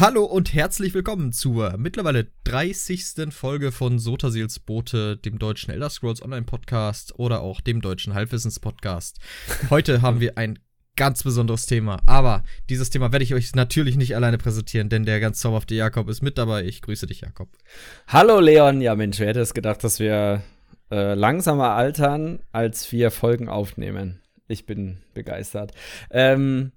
[0.00, 3.34] Hallo und herzlich willkommen zur mittlerweile 30.
[3.34, 8.60] Folge von Sotasils Bote, dem deutschen Elder Scrolls Online Podcast oder auch dem deutschen Halbwissens
[8.60, 9.18] Podcast.
[9.70, 10.60] Heute haben wir ein
[10.94, 15.18] ganz besonderes Thema, aber dieses Thema werde ich euch natürlich nicht alleine präsentieren, denn der
[15.18, 16.62] ganz zauberhafte Jakob ist mit dabei.
[16.62, 17.48] Ich grüße dich, Jakob.
[18.06, 20.44] Hallo Leon, ja Mensch, wer hätte es gedacht, dass wir
[20.92, 24.20] äh, langsamer altern, als wir Folgen aufnehmen.
[24.46, 25.72] Ich bin begeistert.
[26.12, 26.70] Ähm,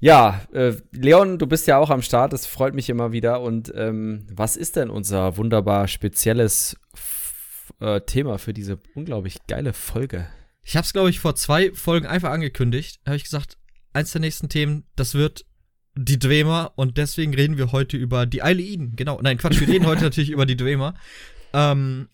[0.00, 3.40] ja, äh, Leon, du bist ja auch am Start, das freut mich immer wieder.
[3.40, 6.76] Und ähm, was ist denn unser wunderbar spezielles
[7.80, 10.26] äh, Thema für diese unglaublich geile Folge?
[10.62, 13.00] Ich habe es, glaube ich, vor zwei Folgen einfach angekündigt.
[13.06, 13.58] Habe ich gesagt,
[13.92, 15.46] eins der nächsten Themen, das wird
[15.96, 18.96] die Dwemer und deswegen reden wir heute über die Eileiden.
[18.96, 20.94] Genau, nein, Quatsch, wir reden heute natürlich über die Dwemer.
[21.52, 22.08] Ähm,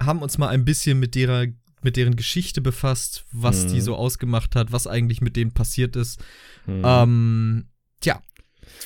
[0.00, 1.46] haben uns mal ein bisschen mit derer
[1.84, 3.68] mit deren Geschichte befasst, was mhm.
[3.68, 6.20] die so ausgemacht hat, was eigentlich mit denen passiert ist.
[6.66, 6.82] Mhm.
[6.84, 7.66] Ähm,
[8.00, 8.20] tja,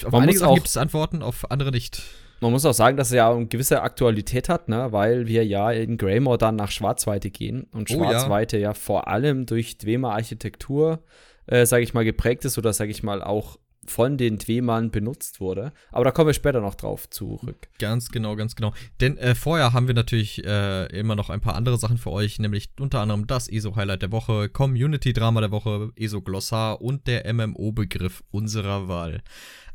[0.05, 2.03] auf man einige gibt es Antworten, auf andere nicht.
[2.41, 4.93] Man muss auch sagen, dass es ja eine gewisse Aktualität hat, ne?
[4.93, 8.69] weil wir ja in Greymore dann nach Schwarzweite gehen und Schwarzweite oh, ja.
[8.69, 8.75] ja.
[8.75, 11.03] vor allem durch Dwemer Architektur,
[11.47, 13.59] äh, sage ich mal, geprägt ist oder sage ich mal auch
[13.90, 15.73] von den Dwemern benutzt wurde.
[15.90, 17.68] Aber da kommen wir später noch drauf zurück.
[17.79, 18.73] Ganz genau, ganz genau.
[19.01, 22.38] Denn äh, vorher haben wir natürlich äh, immer noch ein paar andere Sachen für euch,
[22.38, 28.88] nämlich unter anderem das ESO-Highlight der Woche, Community-Drama der Woche, ESO-Glossar und der MMO-Begriff unserer
[28.88, 29.23] Wahl.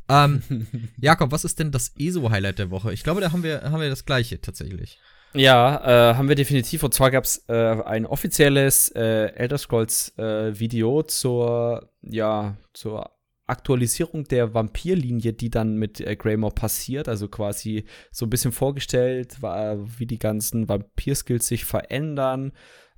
[0.08, 0.42] Ähm,
[0.96, 2.92] Jakob, was ist denn das ESO-Highlight der Woche?
[2.92, 4.98] Ich glaube, da haben wir, haben wir das gleiche tatsächlich.
[5.34, 6.82] Ja, äh, haben wir definitiv.
[6.82, 13.10] Und zwar gab es äh, ein offizielles äh, Elder Scrolls äh, Video zur, ja, zur
[13.52, 19.40] Aktualisierung der Vampirlinie, die dann mit äh, Greymore passiert, also quasi so ein bisschen vorgestellt,
[19.40, 22.52] war, wie die ganzen Vampir-Skills sich verändern,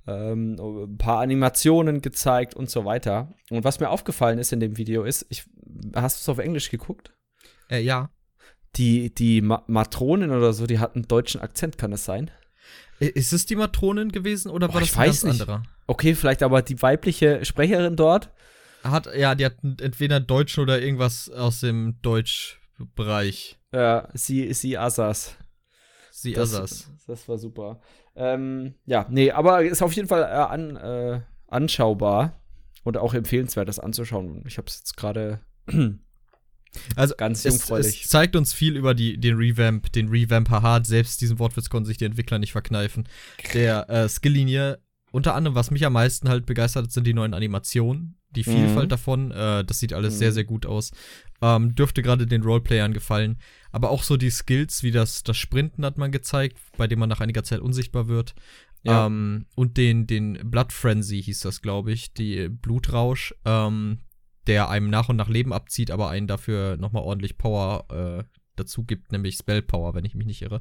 [0.07, 3.33] ähm, ein paar Animationen gezeigt und so weiter.
[3.49, 5.45] Und was mir aufgefallen ist in dem Video ist, ich,
[5.95, 7.13] hast du es auf Englisch geguckt?
[7.69, 8.09] Äh, ja.
[8.75, 12.31] Die, die Ma Matronen oder so, die hatten einen deutschen Akzent, kann das sein?
[12.99, 15.41] Ist es die Matronen gewesen oder war oh, das ein ganz nicht.
[15.41, 15.63] anderer?
[15.87, 18.31] Okay, vielleicht aber die weibliche Sprecherin dort
[18.85, 23.59] hat, ja, die hat entweder Deutsch oder irgendwas aus dem Deutschbereich.
[23.73, 25.35] Ja, sie, sie Assas.
[26.11, 26.91] Sie das, Assas.
[27.07, 27.81] Das war super.
[28.15, 32.39] Ähm, ja, nee, aber ist auf jeden Fall äh, an, äh, anschaubar
[32.83, 34.43] und auch empfehlenswert, das anzuschauen.
[34.47, 35.41] Ich habe es jetzt gerade
[36.95, 37.99] also ganz jungfräulich.
[37.99, 41.69] Es, es, zeigt uns viel über die, den Revamp, den Revamp haha, selbst diesen Wortwitz
[41.69, 43.07] konnten sich die Entwickler nicht verkneifen.
[43.53, 44.79] Der äh, Skilllinie,
[45.15, 48.87] unter anderem, was mich am meisten halt begeistert hat, sind die neuen Animationen die Vielfalt
[48.87, 48.89] mhm.
[48.89, 49.31] davon.
[49.31, 50.17] Äh, das sieht alles mhm.
[50.17, 50.91] sehr, sehr gut aus.
[51.41, 53.37] Ähm, dürfte gerade den Roleplayern gefallen.
[53.71, 57.07] Aber auch so die Skills, wie das, das Sprinten hat man gezeigt, bei dem man
[57.07, 58.35] nach einiger Zeit unsichtbar wird.
[58.83, 59.05] Ja.
[59.05, 63.99] Ähm, und den, den Blood Frenzy hieß das, glaube ich, die Blutrausch, ähm,
[64.47, 68.23] der einem nach und nach Leben abzieht, aber einen dafür nochmal ordentlich Power äh,
[68.57, 70.59] dazu gibt, nämlich Spell Power, wenn ich mich nicht irre.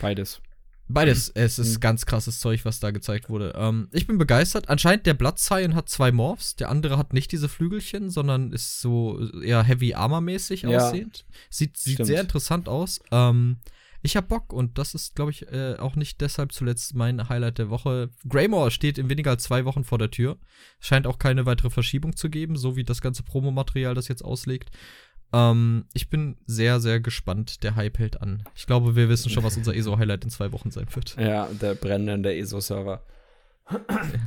[0.00, 0.40] Beides.
[0.88, 1.80] Beides, es ist mhm.
[1.80, 3.54] ganz krasses Zeug, was da gezeigt wurde.
[3.56, 4.68] Ähm, ich bin begeistert.
[4.68, 8.80] Anscheinend der Blood Scion hat zwei Morphs, der andere hat nicht diese Flügelchen, sondern ist
[8.80, 10.78] so eher Heavy Armor-mäßig ja.
[10.78, 11.24] aussehend.
[11.50, 13.00] Sieht, sieht sehr interessant aus.
[13.10, 13.56] Ähm,
[14.02, 17.58] ich hab Bock und das ist, glaube ich, äh, auch nicht deshalb zuletzt mein Highlight
[17.58, 18.10] der Woche.
[18.28, 20.38] Greymore steht in weniger als zwei Wochen vor der Tür.
[20.78, 24.70] Scheint auch keine weitere Verschiebung zu geben, so wie das ganze Promomaterial das jetzt auslegt.
[25.36, 27.62] Ähm, ich bin sehr, sehr gespannt.
[27.62, 28.42] Der Hype hält an.
[28.54, 31.16] Ich glaube, wir wissen schon, was unser ESO-Highlight in zwei Wochen sein wird.
[31.18, 33.02] Ja, der brennende ESO-Server.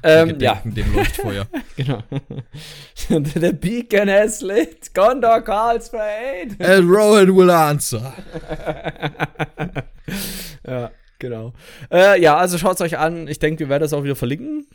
[0.03, 0.61] ähm, ja.
[0.65, 1.47] dem Leuchtfeuer.
[1.75, 2.03] genau.
[3.07, 4.93] The beacon has lit.
[4.93, 6.61] Gondor calls for aid.
[6.61, 8.13] And Rowan will answer.
[10.67, 11.53] ja, genau.
[11.89, 13.27] Äh, ja, also schaut es euch an.
[13.29, 14.67] Ich denke, wir werden das auch wieder verlinken.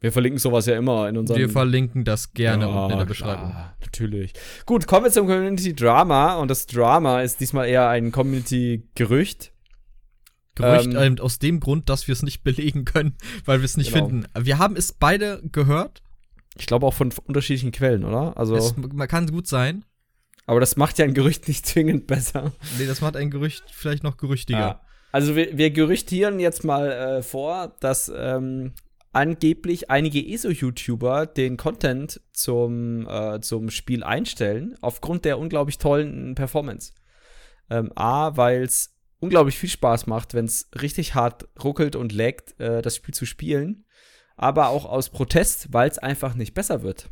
[0.00, 1.40] Wir verlinken sowas ja immer in unserem.
[1.40, 3.50] Wir verlinken das gerne ja, unten in der Beschreibung.
[3.50, 4.34] Klar, natürlich.
[4.66, 6.34] Gut, kommen wir zum Community Drama.
[6.36, 9.52] Und das Drama ist diesmal eher ein Community-Gerücht.
[10.54, 13.76] Gerücht ähm, ähm, aus dem Grund, dass wir es nicht belegen können, weil wir es
[13.76, 14.08] nicht genau.
[14.08, 14.26] finden.
[14.38, 16.02] Wir haben es beide gehört.
[16.58, 18.36] Ich glaube auch von unterschiedlichen Quellen, oder?
[18.36, 19.84] Also es, man kann gut sein.
[20.46, 22.52] Aber das macht ja ein Gerücht nicht zwingend besser.
[22.78, 24.58] Nee, das macht ein Gerücht vielleicht noch gerüchtiger.
[24.58, 24.80] Ja.
[25.12, 28.74] Also wir, wir gerüchtieren jetzt mal äh, vor, dass ähm,
[29.16, 36.92] angeblich einige ESO-YouTuber den Content zum, äh, zum Spiel einstellen, aufgrund der unglaublich tollen Performance.
[37.70, 42.60] Ähm, A, weil es unglaublich viel Spaß macht, wenn es richtig hart ruckelt und laggt,
[42.60, 43.86] äh, das Spiel zu spielen.
[44.36, 47.08] Aber auch aus Protest, weil es einfach nicht besser wird.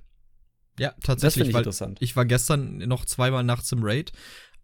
[0.78, 1.44] Ja, tatsächlich.
[1.44, 1.98] Das ich interessant.
[2.02, 4.12] Ich war gestern noch zweimal nachts im Raid.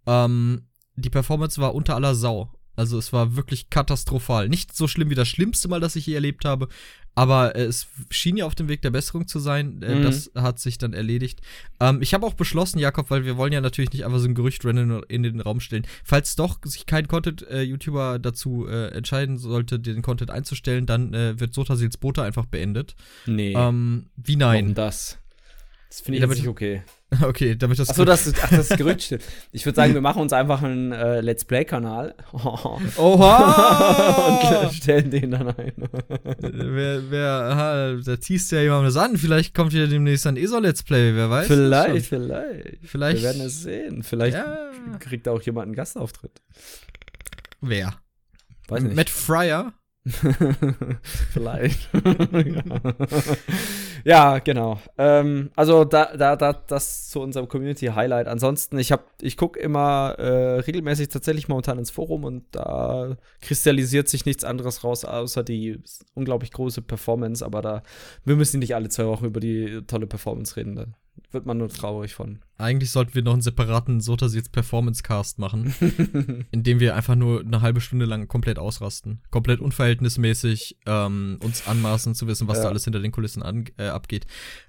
[0.06, 2.52] Ähm, die Performance war unter aller Sau.
[2.80, 4.48] Also es war wirklich katastrophal.
[4.48, 6.68] Nicht so schlimm wie das schlimmste Mal, das ich je erlebt habe,
[7.14, 9.82] Aber äh, es schien ja auf dem Weg der Besserung zu sein.
[9.82, 10.02] Äh, mhm.
[10.02, 11.40] Das hat sich dann erledigt.
[11.80, 14.34] Ähm, ich habe auch beschlossen, Jakob, weil wir wollen ja natürlich nicht einfach so ein
[14.34, 15.86] Gerücht rennen in den Raum stellen.
[16.04, 21.96] Falls doch sich kein Content-YouTuber äh, dazu entscheiden sollte, den Content einzustellen, dann wird Sotasils
[21.96, 22.94] Bote einfach beendet.
[23.26, 23.54] Nee.
[23.56, 24.64] Ähm, wie nein?
[24.64, 25.18] Warum das?
[25.90, 26.82] Das finde ich nicht okay.
[27.22, 27.90] Okay, damit das.
[27.90, 29.24] Achso, das, ach, das Gerücht stimmt.
[29.52, 32.14] Ich würde sagen, wir machen uns einfach einen äh, Let's Play-Kanal.
[32.32, 32.76] Oha!
[34.62, 35.72] und stellen den dann ein.
[36.38, 39.16] wer, wer, aha, da teast ja jemand das an.
[39.16, 41.48] Vielleicht kommt hier demnächst ein ESO-Let's Play, wer weiß.
[41.48, 42.78] Vielleicht, vielleicht.
[42.84, 43.22] Vielleicht.
[43.22, 44.04] Wir werden es sehen.
[44.04, 44.70] Vielleicht ja.
[45.00, 46.40] kriegt auch jemand einen Gastauftritt.
[47.60, 47.94] Wer?
[48.68, 48.94] Weiß nicht.
[48.94, 49.72] Matt Fryer?
[51.32, 51.90] Vielleicht.
[51.92, 52.62] ja.
[54.38, 54.80] Genau.
[54.98, 58.28] Ähm, also da, da, da, das zu unserem Community Highlight.
[58.28, 64.08] Ansonsten, ich habe, ich gucke immer äh, regelmäßig tatsächlich momentan ins Forum und da kristallisiert
[64.08, 65.80] sich nichts anderes raus, außer die
[66.14, 67.44] unglaublich große Performance.
[67.44, 67.82] Aber da,
[68.24, 70.76] wir müssen nicht alle zwei Wochen über die tolle Performance reden.
[70.76, 70.86] Da
[71.32, 72.40] wird man nur traurig von.
[72.58, 75.74] Eigentlich sollten wir noch einen separaten Sotasils Performance Cast machen,
[76.50, 79.22] in dem wir einfach nur eine halbe Stunde lang komplett ausrasten.
[79.30, 82.64] Komplett unverhältnismäßig ähm, uns anmaßen zu wissen, was ja.
[82.64, 84.26] da alles hinter den Kulissen an, äh, abgeht.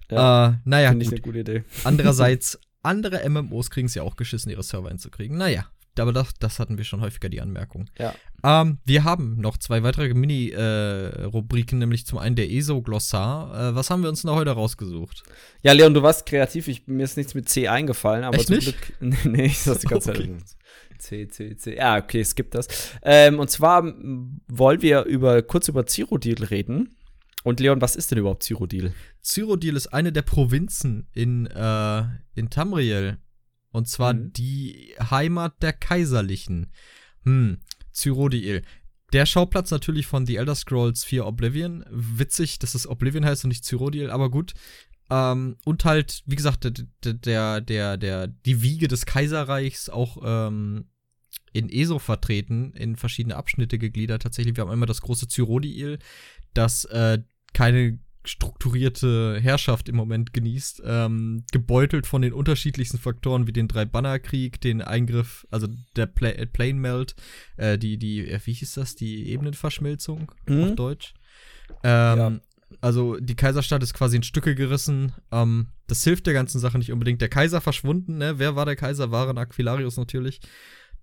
[0.09, 1.63] Ja, äh, naja, Finde ich eine gute Idee.
[1.83, 5.37] Andererseits, andere MMOs kriegen es ja auch geschissen, ihre Server hinzukriegen.
[5.37, 5.65] Naja,
[5.99, 7.89] aber das, das hatten wir schon häufiger, die Anmerkung.
[7.97, 8.13] Ja.
[8.43, 13.71] Ähm, wir haben noch zwei weitere Mini-Rubriken, äh, nämlich zum einen der ESO-Glossar.
[13.71, 15.23] Äh, was haben wir uns noch heute rausgesucht?
[15.63, 16.67] Ja, Leon, du warst kreativ.
[16.67, 18.97] Ich, mir ist nichts mit C eingefallen, aber Echt zum nicht?
[18.99, 19.25] Glück.
[19.25, 20.37] nee, ich das die ganze okay.
[20.37, 20.57] Zeit.
[20.97, 21.75] C, C, C.
[21.75, 22.67] Ja, okay, es gibt das.
[23.01, 23.83] Ähm, und zwar
[24.47, 26.95] wollen wir über, kurz über Cyrodiil reden.
[27.43, 28.93] Und Leon, was ist denn überhaupt Cyrodiil?
[29.23, 32.03] Cyrodiil ist eine der Provinzen in, äh,
[32.35, 33.17] in Tamriel.
[33.71, 34.33] Und zwar mhm.
[34.33, 36.71] die Heimat der Kaiserlichen.
[37.23, 37.59] Hm,
[37.93, 38.63] Cyrodiil.
[39.13, 41.83] Der Schauplatz natürlich von The Elder Scrolls 4 Oblivion.
[41.89, 44.53] Witzig, dass es Oblivion heißt und nicht Cyrodiil, aber gut.
[45.09, 50.85] Ähm, und halt, wie gesagt, der, der, der, der, die Wiege des Kaiserreichs auch ähm,
[51.51, 54.21] in ESO vertreten, in verschiedene Abschnitte gegliedert.
[54.21, 55.99] Tatsächlich, wir haben einmal das große Cyrodiil,
[56.53, 57.19] das äh,
[57.53, 64.61] keine strukturierte Herrschaft im Moment genießt, ähm, gebeutelt von den unterschiedlichsten Faktoren wie den Drei-Banner-Krieg,
[64.61, 67.15] den Eingriff, also der Pla äh, Plane Melt,
[67.57, 70.63] äh, die, die, äh, wie hieß das, die Ebenenverschmelzung mhm.
[70.63, 71.13] auf Deutsch.
[71.83, 72.39] Ähm, ja.
[72.79, 75.13] Also die Kaiserstadt ist quasi in Stücke gerissen.
[75.31, 77.21] Ähm, das hilft der ganzen Sache nicht unbedingt.
[77.21, 78.39] Der Kaiser verschwunden, ne?
[78.39, 79.11] Wer war der Kaiser?
[79.11, 80.39] Waren Aquilarius natürlich,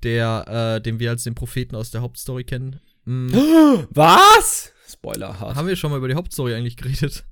[0.03, 2.81] der, äh, den wir als den Propheten aus der Hauptstory kennen.
[3.05, 3.33] Mhm.
[3.91, 4.73] Was?
[4.89, 5.57] Spoiler hart.
[5.57, 7.25] Haben wir schon mal über die Hauptstory eigentlich geredet?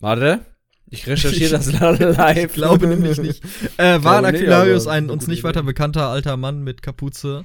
[0.00, 0.44] Warte.
[0.88, 2.36] Ich recherchiere das live.
[2.38, 3.42] ich glaube nämlich nicht.
[3.76, 7.44] Äh, war Aquilarius ein uns nicht weiter bekannter alter Mann mit Kapuze?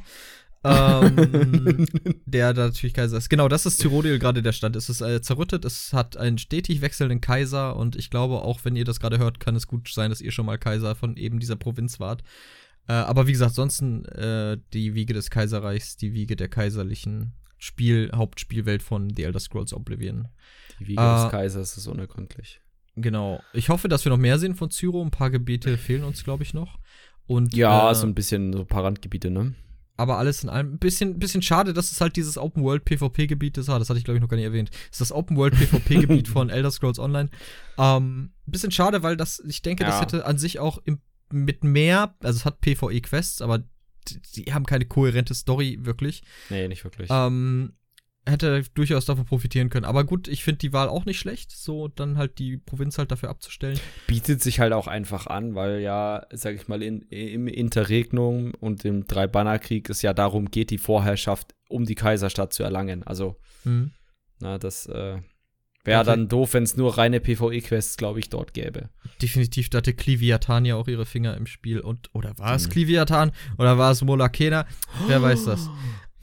[0.64, 1.88] ähm,
[2.26, 3.30] der da natürlich Kaiser ist.
[3.30, 4.76] Genau, das ist Cyrodiil gerade der Stand.
[4.76, 8.76] Es ist äh, zerrüttet, es hat einen stetig wechselnden Kaiser und ich glaube, auch wenn
[8.76, 11.40] ihr das gerade hört, kann es gut sein, dass ihr schon mal Kaiser von eben
[11.40, 12.22] dieser Provinz wart.
[12.88, 18.10] Äh, aber wie gesagt, sonst äh, die Wiege des Kaiserreichs, die Wiege der Kaiserlichen Spiel,
[18.12, 20.28] Hauptspielwelt von The Elder Scrolls Oblivion.
[20.80, 22.60] Die Wiege äh, des Kaisers ist unergründlich.
[22.96, 23.40] Genau.
[23.54, 25.00] Ich hoffe, dass wir noch mehr sehen von Zyro.
[25.04, 26.80] Ein paar Gebiete fehlen uns, glaube ich, noch.
[27.28, 29.54] Und, ja, äh, so ein bisschen so ein paar Randgebiete, ne?
[29.96, 33.60] Aber alles in allem ein bisschen, bisschen schade, dass es halt dieses Open World PvP-Gebiet
[33.60, 33.70] ist.
[33.70, 34.72] Ah, das hatte ich, glaube ich, noch gar nicht erwähnt.
[34.72, 37.30] Das ist das Open World PvP-Gebiet von Elder Scrolls Online.
[37.78, 39.92] Ähm, bisschen schade, weil das, ich denke, ja.
[39.92, 41.00] das hätte an sich auch im,
[41.32, 43.64] mit mehr, also es hat PvE-Quests, aber
[44.08, 46.24] die, die haben keine kohärente Story wirklich.
[46.50, 47.10] Nee, nicht wirklich.
[47.12, 47.74] Ähm,
[48.28, 49.86] hätte durchaus davon profitieren können.
[49.86, 53.12] Aber gut, ich finde die Wahl auch nicht schlecht, so dann halt die Provinz halt
[53.12, 53.80] dafür abzustellen.
[54.08, 58.86] Bietet sich halt auch einfach an, weil ja, sag ich mal, in, im Interregnum und
[58.86, 63.04] im Drei-Banner-Krieg es ja darum geht, die Vorherrschaft um die Kaiserstadt zu erlangen.
[63.04, 63.92] Also, mhm.
[64.40, 65.20] na, das äh,
[65.84, 66.10] wäre okay.
[66.10, 68.90] dann doof, wenn es nur reine PvE-Quests, glaube ich, dort gäbe.
[69.22, 71.80] Definitiv, da hatte Kliviatan ja auch ihre Finger im Spiel.
[71.80, 72.72] Und, oder war es mhm.
[72.72, 73.32] Kliviatan?
[73.58, 74.66] Oder war es Molakena?
[75.08, 75.70] Wer weiß das.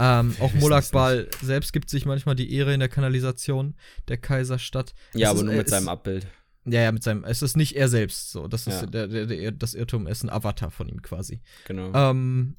[0.00, 3.75] Ähm, auch Molakbal selbst gibt sich manchmal die Ehre in der Kanalisation
[4.07, 4.95] der Kaiserstadt.
[5.12, 6.29] Ja, es aber ist, nur mit seinem Abbild.
[6.65, 7.25] Ja, ja, mit seinem.
[7.25, 8.47] Es ist nicht er selbst so.
[8.47, 8.87] Das ist ja.
[8.87, 11.41] der, der, der, das Irrtum ist ein Avatar von ihm quasi.
[11.67, 11.93] Genau.
[11.95, 12.57] Ähm,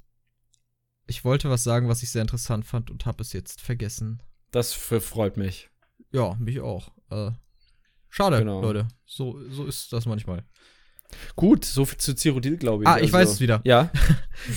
[1.06, 4.22] ich wollte was sagen, was ich sehr interessant fand und habe es jetzt vergessen.
[4.50, 5.69] Das freut mich.
[6.12, 6.90] Ja, mich auch.
[7.10, 7.30] Äh,
[8.08, 8.60] schade, genau.
[8.60, 8.88] Leute.
[9.04, 10.44] So, so ist das manchmal.
[11.36, 12.88] Gut, so viel zu Cyrodiil, glaube ich.
[12.88, 13.60] Ah, ich also, weiß es wieder.
[13.64, 13.90] Ja.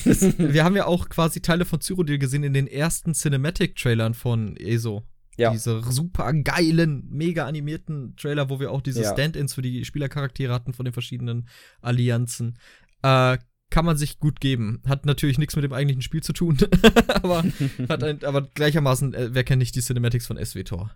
[0.06, 4.56] das, wir haben ja auch quasi Teile von Cyrodiil gesehen in den ersten Cinematic-Trailern von
[4.58, 5.04] ESO.
[5.36, 5.52] Ja.
[5.52, 9.14] Diese super geilen, mega animierten Trailer, wo wir auch diese ja.
[9.14, 11.50] Stand-ins für die Spielercharaktere hatten von den verschiedenen
[11.82, 12.60] Allianzen.
[13.02, 13.40] Äh,
[13.72, 14.84] kann man sich gut geben.
[14.88, 16.60] Hat natürlich nichts mit dem eigentlichen Spiel zu tun,
[17.08, 17.44] aber,
[17.90, 20.92] hat ein, aber gleichermaßen, äh, wer kennt nicht die Cinematics von SWTOR?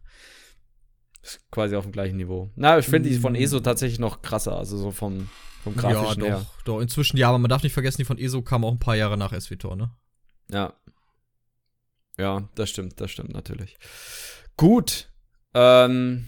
[1.51, 2.51] Quasi auf dem gleichen Niveau.
[2.55, 3.37] Na, ich finde die von mm.
[3.37, 5.29] ESO tatsächlich noch krasser, also so vom,
[5.63, 6.45] vom grafischen ja, doch, her.
[6.65, 8.95] Doch, inzwischen ja, aber man darf nicht vergessen, die von ESO kamen auch ein paar
[8.95, 9.91] Jahre nach SWTOR, ne?
[10.49, 10.73] Ja.
[12.17, 13.77] Ja, das stimmt, das stimmt natürlich.
[14.55, 15.09] Gut.
[15.53, 16.27] Ähm,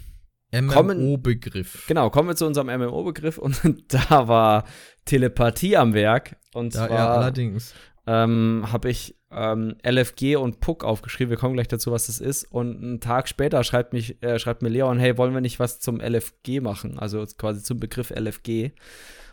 [0.52, 1.86] MMO-Begriff.
[1.88, 3.62] Genau, kommen wir zu unserem MMO-Begriff und
[3.94, 4.66] da war
[5.06, 6.38] Telepathie am Werk.
[6.54, 7.74] Und ja, zwar ja, allerdings.
[8.12, 11.30] Ähm, habe ich ähm, LFG und Puck aufgeschrieben.
[11.30, 12.52] Wir kommen gleich dazu, was das ist.
[12.52, 15.80] Und einen Tag später schreibt, mich, äh, schreibt mir Leon, hey, wollen wir nicht was
[15.80, 16.98] zum LFG machen?
[16.98, 18.72] Also quasi zum Begriff LFG.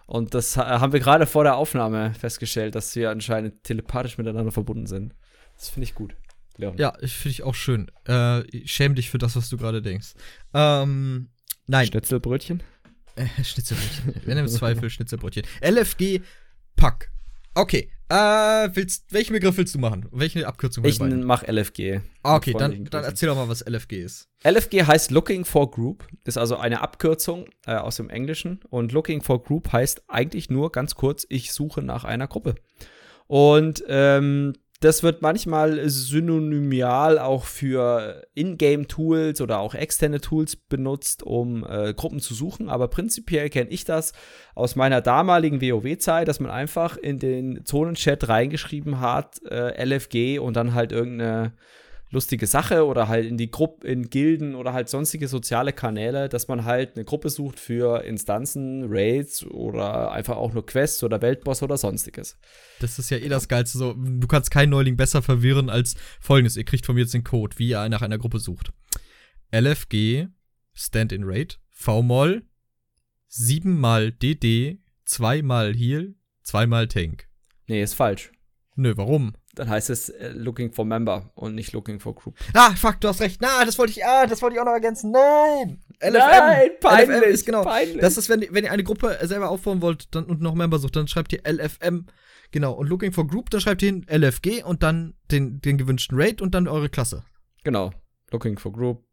[0.07, 4.87] Und das haben wir gerade vor der Aufnahme festgestellt, dass wir anscheinend telepathisch miteinander verbunden
[4.87, 5.15] sind.
[5.57, 6.15] Das finde ich gut.
[6.59, 6.77] Leon.
[6.77, 7.91] Ja, finde ich auch schön.
[8.05, 10.13] Äh, schäm dich für das, was du gerade denkst.
[10.53, 11.31] Ähm,
[11.67, 11.87] nein.
[11.87, 12.63] Schnitzelbrötchen?
[13.17, 14.21] Äh, Schnitzelbrötchen.
[14.27, 15.45] Wenn im Zweifel Schnitzelbrötchen.
[15.63, 16.21] LFG
[16.77, 17.11] Pack.
[17.55, 17.91] Okay.
[18.09, 20.07] Äh, willst, welchen Begriff willst du machen?
[20.13, 20.85] Welche Abkürzung?
[20.85, 22.01] Ich mach LFG.
[22.23, 24.29] Ah, okay, dann, dann erzähl doch mal, was LFG ist.
[24.45, 26.07] LFG heißt Looking for Group.
[26.25, 28.61] Ist also eine Abkürzung äh, aus dem Englischen.
[28.71, 32.55] Und Looking for Group heißt eigentlich nur ganz kurz, ich suche nach einer Gruppe.
[33.27, 41.65] Und ähm, das wird manchmal synonymial auch für Ingame-Tools oder auch externe Tools benutzt, um
[41.65, 42.69] äh, Gruppen zu suchen.
[42.69, 44.13] Aber prinzipiell kenne ich das
[44.55, 50.55] aus meiner damaligen WoW-Zeit, dass man einfach in den Zonenchat reingeschrieben hat, äh, LFG und
[50.57, 51.55] dann halt irgendeine
[52.11, 56.49] lustige Sache oder halt in die Gruppe, in Gilden oder halt sonstige soziale Kanäle, dass
[56.49, 61.63] man halt eine Gruppe sucht für Instanzen, Raids oder einfach auch nur Quests oder Weltboss
[61.63, 62.39] oder sonstiges.
[62.81, 63.79] Das ist ja eh das Geilste.
[63.79, 66.57] So, du kannst keinen Neuling besser verwirren als folgendes.
[66.57, 68.73] Ihr kriegt von mir jetzt den Code, wie ihr nach einer Gruppe sucht.
[69.53, 70.27] LFG,
[70.75, 72.45] Stand in Raid, VMOL,
[73.29, 77.29] 7 mal DD, 2 mal Heal, 2 mal Tank.
[77.67, 78.33] Nee, ist falsch.
[78.77, 79.35] Nö, warum?
[79.57, 82.37] Dann heißt es äh, Looking for Member und nicht Looking for Group.
[82.55, 83.41] Ah, fuck, du hast recht.
[83.41, 85.11] Na, das wollte ich, ah, das wollte ich auch noch ergänzen.
[85.11, 85.83] Nein!
[85.99, 86.13] LFM.
[86.13, 87.63] Nein, peinlich, LFM ist genau.
[87.63, 88.01] Peinlich.
[88.01, 90.95] Das ist, wenn, wenn ihr eine Gruppe selber aufbauen wollt dann, und noch Member sucht,
[90.97, 92.07] dann schreibt ihr LFM.
[92.53, 92.73] Genau.
[92.75, 96.45] Und Looking for Group, dann schreibt ihr hin LFG und dann den, den gewünschten Rate
[96.45, 97.25] und dann eure Klasse.
[97.65, 97.93] Genau.
[98.31, 99.05] Looking for Group.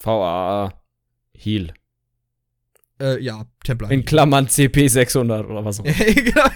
[0.00, 0.72] VAA.
[1.34, 1.74] Heal.
[3.00, 3.90] Äh, ja, Templar.
[3.90, 5.94] In Klammern CP 600 oder was auch immer.
[5.94, 6.50] genau.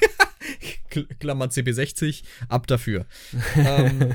[1.18, 3.06] Klammern CP60, ab dafür.
[3.56, 4.14] ähm,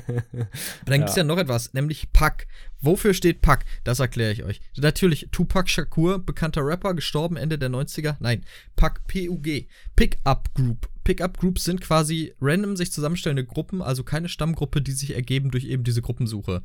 [0.86, 1.22] dann gibt es ja.
[1.22, 2.48] ja noch etwas, nämlich Pack.
[2.82, 3.66] Wofür steht Pack?
[3.84, 4.62] Das erkläre ich euch.
[4.78, 8.16] Natürlich, Tupac Shakur, bekannter Rapper, gestorben Ende der 90er.
[8.20, 10.90] Nein, Pack PUG, Pickup Group.
[11.04, 15.66] Pickup Groups sind quasi random sich zusammenstellende Gruppen, also keine Stammgruppe, die sich ergeben durch
[15.66, 16.62] eben diese Gruppensuche.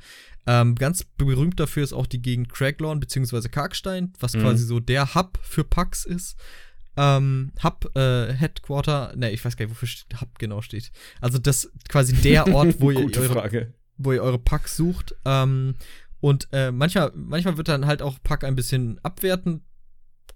[0.46, 3.48] Ähm, ganz berühmt dafür ist auch die Gegend Craglawn bzw.
[3.48, 4.42] Karkstein, was mhm.
[4.42, 6.36] quasi so der Hub für Packs ist
[6.96, 9.88] ähm, Hub äh, Headquarter, ne, ich weiß gar nicht, wofür
[10.20, 10.90] Hub genau steht.
[11.20, 15.14] Also das quasi der Ort, wo ihr eure, wo ihr eure Packs sucht.
[15.24, 15.74] Ähm,
[16.20, 19.62] und äh, manchmal, manchmal wird dann halt auch Pack ein bisschen abwertend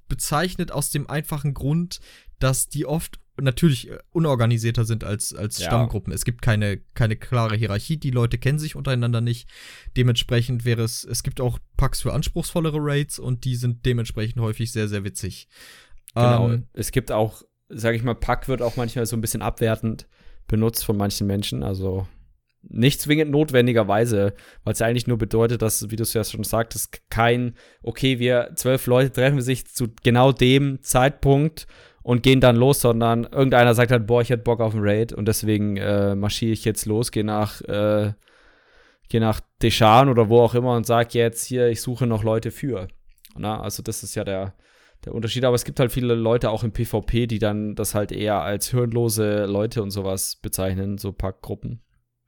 [0.08, 2.00] bezeichnet aus dem einfachen Grund,
[2.38, 5.66] dass die oft natürlich äh, unorganisierter sind als, als ja.
[5.66, 6.12] Stammgruppen.
[6.12, 9.48] Es gibt keine, keine klare Hierarchie, die Leute kennen sich untereinander nicht.
[9.96, 14.72] Dementsprechend wäre es, es gibt auch Packs für anspruchsvollere Raids und die sind dementsprechend häufig
[14.72, 15.48] sehr, sehr witzig.
[16.18, 16.50] Genau.
[16.50, 20.06] Ähm, es gibt auch, sage ich mal, Pack wird auch manchmal so ein bisschen abwertend
[20.46, 21.62] benutzt von manchen Menschen.
[21.62, 22.06] Also
[22.62, 24.34] nicht zwingend notwendigerweise,
[24.64, 28.18] weil es ja eigentlich nur bedeutet, dass, wie du es ja schon sagtest, kein, okay,
[28.18, 31.66] wir zwölf Leute treffen sich zu genau dem Zeitpunkt
[32.02, 35.12] und gehen dann los, sondern irgendeiner sagt halt, boah, ich hätte Bock auf einen Raid
[35.12, 38.12] und deswegen äh, marschiere ich jetzt los, gehe nach, äh,
[39.08, 42.50] gehe nach Deschan oder wo auch immer und sage jetzt hier, ich suche noch Leute
[42.50, 42.88] für.
[43.36, 44.54] Na, also das ist ja der,
[45.04, 45.44] der Unterschied.
[45.44, 48.70] Aber es gibt halt viele Leute auch im PvP, die dann das halt eher als
[48.70, 51.82] hirnlose Leute und sowas bezeichnen, so Packgruppen.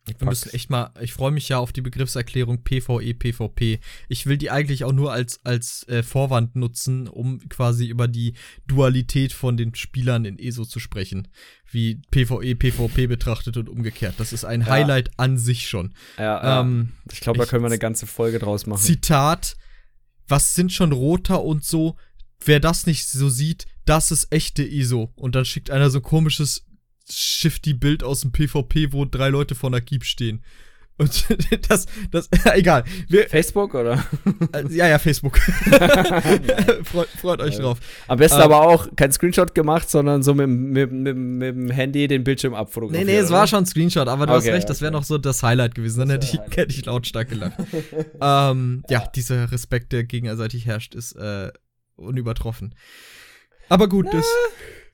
[0.06, 3.80] Wir müssen echt mal, ich freue mich ja auf die Begriffserklärung PvE, PvP.
[4.08, 8.34] Ich will die eigentlich auch nur als, als äh, Vorwand nutzen, um quasi über die
[8.66, 11.28] Dualität von den Spielern in ESO zu sprechen.
[11.70, 14.14] Wie PvE, PvP betrachtet und umgekehrt.
[14.18, 14.68] Das ist ein ja.
[14.68, 15.94] Highlight an sich schon.
[16.18, 18.80] Ja, ähm, ich glaube, da können wir eine ganze Folge draus machen.
[18.80, 19.56] Zitat:
[20.26, 21.96] Was sind schon Roter und so?
[22.44, 25.12] Wer das nicht so sieht, das ist echte ISO.
[25.16, 26.66] Und dann schickt einer so komisches
[27.10, 30.42] Shifty-Bild aus dem PvP, wo drei Leute vor einer Keep stehen.
[31.00, 31.24] Und
[31.68, 32.84] das, das, egal.
[33.08, 34.04] Wir, Facebook oder?
[34.52, 35.38] Äh, ja, ja, Facebook.
[36.84, 37.78] freut, freut, euch drauf.
[38.06, 41.70] Am besten ähm, aber auch kein Screenshot gemacht, sondern so mit, mit, mit, mit dem
[41.70, 43.06] Handy den Bildschirm abfotografiert.
[43.06, 45.04] Nee, nee, es war schon ein Screenshot, aber du okay, hast recht, das wäre noch
[45.04, 46.00] so das Highlight gewesen.
[46.00, 47.54] Dann hätte ich, hätte ich lautstark gelacht.
[48.20, 49.00] ähm, ja.
[49.00, 51.50] ja, dieser Respekt, der gegenseitig herrscht, ist äh,
[52.00, 52.74] unübertroffen.
[53.68, 54.26] Aber gut, das.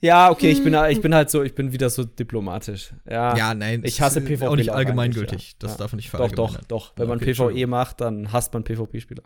[0.01, 2.93] Ja, okay, ich bin, ich bin halt so, ich bin wieder so diplomatisch.
[3.09, 3.83] Ja, ja nein.
[3.85, 4.47] Ich hasse PvP.
[4.47, 5.53] Auch nicht allgemeingültig.
[5.53, 5.57] Ja.
[5.61, 5.79] Das ja.
[5.79, 6.55] darf man nicht verallgemeinern.
[6.69, 6.93] Doch, doch, doch.
[6.97, 9.23] Wenn okay, man PvE macht, dann hasst man PvP-Spieler.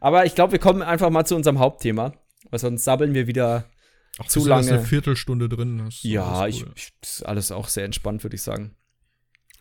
[0.00, 2.14] Aber ich glaube, wir kommen einfach mal zu unserem Hauptthema,
[2.48, 3.66] weil sonst sabbeln wir wieder
[4.18, 4.68] Ach, zu lange.
[4.68, 5.88] eine Viertelstunde drin.
[6.00, 6.48] ja, cool.
[6.48, 8.74] ich, ich, ist alles auch sehr entspannt, würde ich sagen.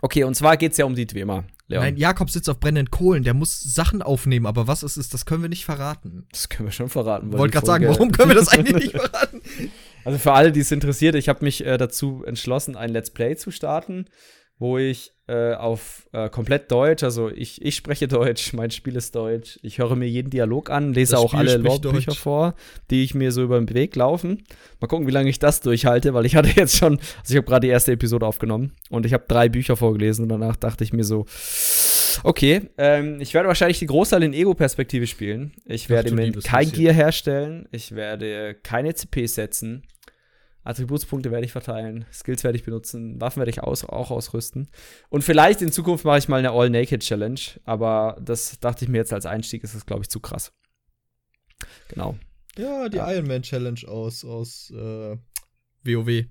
[0.01, 1.43] Okay, und zwar geht es ja um die Dwemer.
[1.67, 1.83] Leon.
[1.83, 5.27] Nein, Jakob sitzt auf brennenden Kohlen, der muss Sachen aufnehmen, aber was es ist, das
[5.27, 6.25] können wir nicht verraten.
[6.31, 7.31] Das können wir schon verraten.
[7.31, 9.41] Wollte gerade sagen, warum können wir das eigentlich nicht verraten?
[10.03, 13.35] Also für alle, die es interessiert, ich habe mich äh, dazu entschlossen, ein Let's Play
[13.35, 14.05] zu starten
[14.59, 19.15] wo ich äh, auf äh, komplett Deutsch, also ich, ich spreche Deutsch, mein Spiel ist
[19.15, 22.55] Deutsch, ich höre mir jeden Dialog an, lese das auch Spiel alle Logbücher vor,
[22.89, 24.43] die ich mir so über den Weg laufen.
[24.81, 27.45] Mal gucken, wie lange ich das durchhalte, weil ich hatte jetzt schon, also ich habe
[27.45, 30.91] gerade die erste Episode aufgenommen und ich habe drei Bücher vorgelesen und danach dachte ich
[30.91, 31.25] mir so,
[32.23, 35.53] okay, ähm, ich werde wahrscheinlich die Großteil in Ego-Perspektive spielen.
[35.65, 39.83] Ich werde mir kein Gear herstellen, ich werde keine CPs setzen,
[40.69, 44.69] Attributspunkte werde ich verteilen, Skills werde ich benutzen, Waffen werde ich aus, auch ausrüsten.
[45.09, 49.13] Und vielleicht in Zukunft mache ich mal eine All-Naked-Challenge, aber das dachte ich mir jetzt
[49.13, 50.53] als Einstieg, ist das, glaube ich, zu krass.
[51.89, 52.17] Genau.
[52.57, 53.11] Ja, die ja.
[53.11, 55.17] Iron Man Challenge aus, aus äh,
[55.83, 56.25] WoW.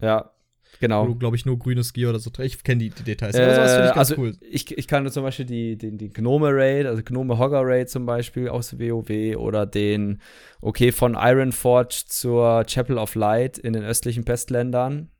[0.00, 0.35] Ja,
[0.80, 1.04] Genau.
[1.04, 3.34] Wo du, glaube ich, nur grünes Gear oder so Ich kenne die, die, Details.
[3.34, 4.36] Äh, also, ich also cool.
[4.50, 8.06] Ich, ich kann zum Beispiel die, den, die Gnome Raid, also Gnome Hogger Raid zum
[8.06, 10.20] Beispiel aus WoW oder den,
[10.60, 15.10] okay, von Ironforge zur Chapel of Light in den östlichen Pestländern.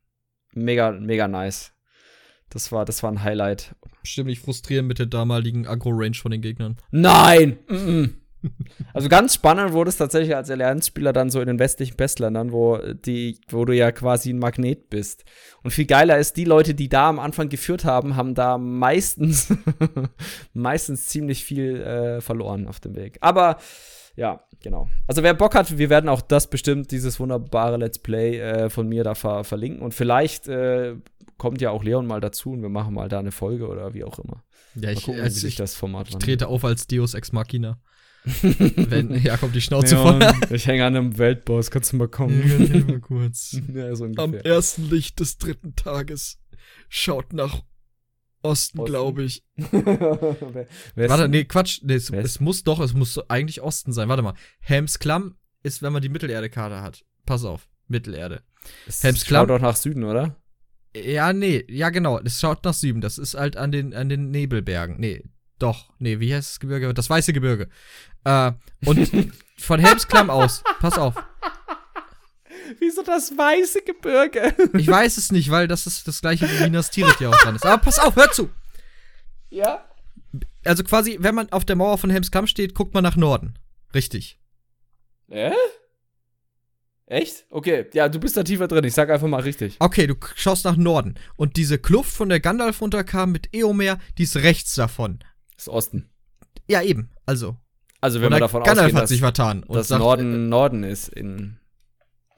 [0.52, 1.72] Mega, mega nice.
[2.50, 3.74] Das war, das war ein Highlight.
[4.02, 6.76] Bestimmt nicht frustrierend mit der damaligen Agro-Range von den Gegnern.
[6.90, 7.58] Nein!
[7.68, 8.10] Mm -mm.
[8.92, 12.78] Also ganz spannend wurde es tatsächlich als Allianzspieler dann so in den westlichen Pestländern, wo
[12.78, 15.24] die, wo du ja quasi ein Magnet bist.
[15.62, 19.52] Und viel geiler ist, die Leute, die da am Anfang geführt haben, haben da meistens,
[20.54, 23.18] meistens ziemlich viel äh, verloren auf dem Weg.
[23.20, 23.58] Aber
[24.16, 24.88] ja, genau.
[25.06, 28.88] Also wer Bock hat, wir werden auch das bestimmt, dieses wunderbare Let's Play äh, von
[28.88, 29.82] mir da ver verlinken.
[29.82, 30.96] Und vielleicht äh,
[31.36, 34.04] kommt ja auch Leon mal dazu und wir machen mal da eine Folge oder wie
[34.04, 34.42] auch immer.
[34.74, 37.78] Ja, ich, gucken, also ich, ich trete auf als Deus Ex Machina.
[38.42, 40.50] Wenn Jakob die Schnauze ja, voll.
[40.50, 42.42] Ich hänge an einem Weltboss, kannst du mal kommen?
[42.72, 43.56] Ja, mal kurz.
[43.74, 46.38] ja, so Am ersten Licht des dritten Tages
[46.88, 47.62] schaut nach
[48.42, 48.84] Osten, Osten?
[48.84, 49.44] glaube ich.
[50.96, 51.80] Warte, nee, Quatsch.
[51.84, 54.08] Nee, es, es, muss doch, es muss eigentlich Osten sein.
[54.08, 54.34] Warte mal.
[54.58, 57.04] Helms Klamm ist, wenn man die Mittelerde-Karte hat.
[57.26, 58.42] Pass auf, Mittelerde.
[58.88, 59.42] Es Helms Klamm.
[59.42, 60.36] Schaut doch nach Süden, oder?
[60.96, 63.00] Ja, nee, ja genau, es schaut nach Süden.
[63.00, 64.98] Das ist halt an den, an den Nebelbergen.
[64.98, 65.22] Nee,
[65.58, 66.92] doch, nee, wie heißt das Gebirge?
[66.92, 67.68] Das Weiße Gebirge.
[68.24, 68.52] Äh,
[68.84, 71.14] und von Helmsklamm aus, pass auf.
[72.78, 74.54] Wieso das weiße Gebirge?
[74.74, 77.56] ich weiß es nicht, weil das ist das gleiche wie Minas Tirith ja auch dran
[77.56, 77.64] ist.
[77.64, 78.50] Aber pass auf, hör zu.
[79.50, 79.88] Ja?
[80.64, 83.58] Also quasi, wenn man auf der Mauer von Helmsklamm steht, guckt man nach Norden.
[83.94, 84.38] Richtig.
[85.28, 85.52] Äh?
[87.06, 87.46] Echt?
[87.50, 88.84] Okay, ja, du bist da tiefer drin.
[88.84, 89.76] Ich sag einfach mal richtig.
[89.78, 91.14] Okay, du schaust nach Norden.
[91.36, 95.20] Und diese Kluft, von der Gandalf runterkam mit Eomer, die ist rechts davon.
[95.56, 96.10] Ist Osten.
[96.68, 97.10] Ja, eben.
[97.24, 97.56] Also.
[98.00, 99.62] Also, wenn man davon Gandalf ausgeht, hat sich vertan.
[99.62, 101.58] Und dass sagt, Norden Norden ist in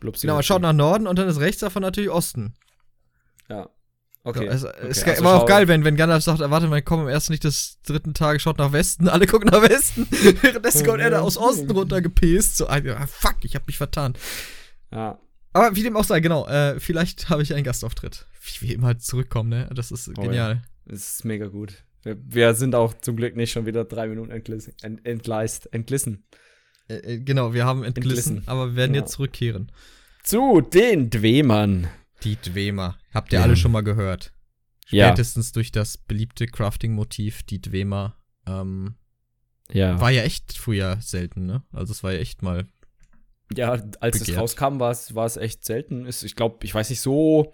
[0.00, 0.22] Blupsi.
[0.22, 2.54] Genau, man schaut nach Norden und dann ist rechts davon natürlich Osten.
[3.48, 3.68] Ja.
[4.24, 4.46] Okay.
[4.56, 4.88] So, es okay.
[4.88, 7.44] ist also immer auch geil, wenn, wenn Gandalf sagt, warte mal, komm am ersten nicht
[7.44, 10.06] des dritten Tages, schaut nach Westen, alle gucken nach Westen.
[10.10, 12.56] Währenddessen kommt er da aus Osten runtergepest.
[12.56, 14.14] So, ah, fuck, ich hab mich vertan.
[14.92, 15.18] Ja.
[15.52, 18.26] Aber wie dem auch sei, genau, äh, vielleicht habe ich einen Gastauftritt.
[18.42, 19.70] Wie wir immer halt zurückkommen, ne?
[19.74, 20.54] Das ist oh, genial.
[20.54, 20.62] Ja.
[20.92, 21.84] Das ist mega gut.
[22.08, 24.72] Wir, wir, sind auch zum Glück nicht schon wieder drei Minuten entglissen.
[24.82, 26.24] Ent, entgleist, entglissen.
[26.88, 28.48] Äh, äh, genau, wir haben entglissen, entglissen.
[28.48, 29.04] aber wir werden genau.
[29.04, 29.70] jetzt zurückkehren.
[30.24, 31.88] Zu den Dwemern.
[32.24, 32.98] Die Dwemer.
[33.12, 33.44] Habt ihr ja.
[33.44, 34.32] alle schon mal gehört?
[34.86, 35.52] Spätestens ja.
[35.54, 38.16] durch das beliebte Crafting-Motiv, die Dwemer.
[38.46, 38.94] Ähm,
[39.70, 40.00] ja.
[40.00, 41.62] War ja echt früher selten, ne?
[41.72, 42.66] Also es war ja echt mal.
[43.54, 44.28] Ja, als begehrt.
[44.28, 46.06] es rauskam, war es echt selten.
[46.06, 47.52] Ich glaube, ich weiß nicht, so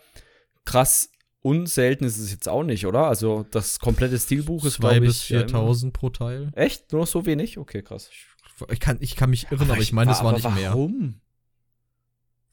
[0.64, 1.10] krass
[1.44, 3.06] unselten ist es jetzt auch nicht, oder?
[3.06, 5.02] Also das komplette Stilbuch ist, glaube ich.
[5.02, 6.50] bis 4000 ja, pro Teil.
[6.54, 6.90] Echt?
[6.90, 7.58] Nur noch so wenig?
[7.58, 8.08] Okay, krass.
[8.70, 10.58] Ich kann, ich kann mich irren, aber, aber ich meine, es war nicht warum?
[10.58, 10.70] mehr.
[10.70, 11.20] Warum?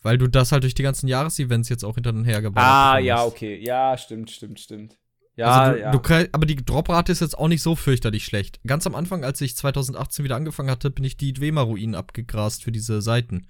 [0.01, 2.95] Weil du das halt durch die ganzen Jahresevents jetzt auch hinterher gebaut hast.
[2.95, 3.63] Ah, ja, okay.
[3.63, 4.97] Ja, stimmt, stimmt, stimmt.
[5.37, 5.91] Ja, also du, ja.
[5.91, 8.59] Du aber die Droprate ist jetzt auch nicht so fürchterlich schlecht.
[8.67, 12.73] Ganz am Anfang, als ich 2018 wieder angefangen hatte, bin ich die Dwemer-Ruinen abgegrast für
[12.73, 13.47] diese Seiten.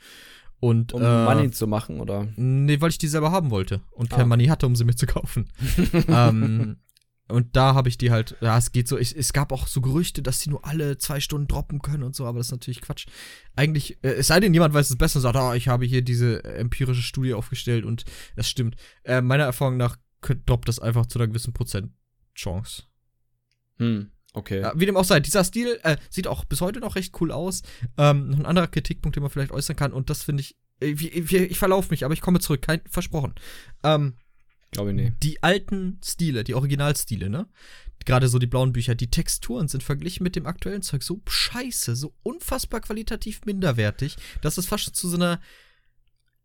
[0.61, 2.27] Und, um äh, Money zu machen, oder?
[2.37, 4.17] Nee, weil ich die selber haben wollte und ah.
[4.17, 5.49] kein Money hatte, um sie mir zu kaufen.
[6.07, 6.77] ähm,
[7.27, 9.81] und da habe ich die halt, ja, es geht so, ich, es gab auch so
[9.81, 12.81] Gerüchte, dass sie nur alle zwei Stunden droppen können und so, aber das ist natürlich
[12.81, 13.07] Quatsch.
[13.55, 16.03] Eigentlich, äh, es sei denn, jemand weiß es besser und sagt, oh, ich habe hier
[16.03, 18.75] diese empirische Studie aufgestellt und es stimmt.
[19.03, 19.97] Äh, meiner Erfahrung nach
[20.45, 21.91] droppt das einfach zu einer gewissen Prozent
[22.35, 22.83] Chance.
[23.77, 24.11] Hm.
[24.33, 24.61] Okay.
[24.61, 27.31] Ja, wie dem auch sei, dieser Stil äh, sieht auch bis heute noch recht cool
[27.31, 27.63] aus.
[27.97, 31.15] Ähm, noch ein anderer Kritikpunkt, den man vielleicht äußern kann, und das finde ich ich,
[31.15, 33.35] ich, ich verlaufe mich, aber ich komme zurück, kein, versprochen.
[33.83, 34.15] Ähm,
[34.71, 35.13] Glaube ich nicht.
[35.23, 37.47] Die alten Stile, die Originalstile, ne?
[38.03, 41.95] Gerade so die blauen Bücher, die Texturen sind verglichen mit dem aktuellen Zeug so scheiße,
[41.95, 45.39] so unfassbar qualitativ minderwertig, dass es fast zu so einer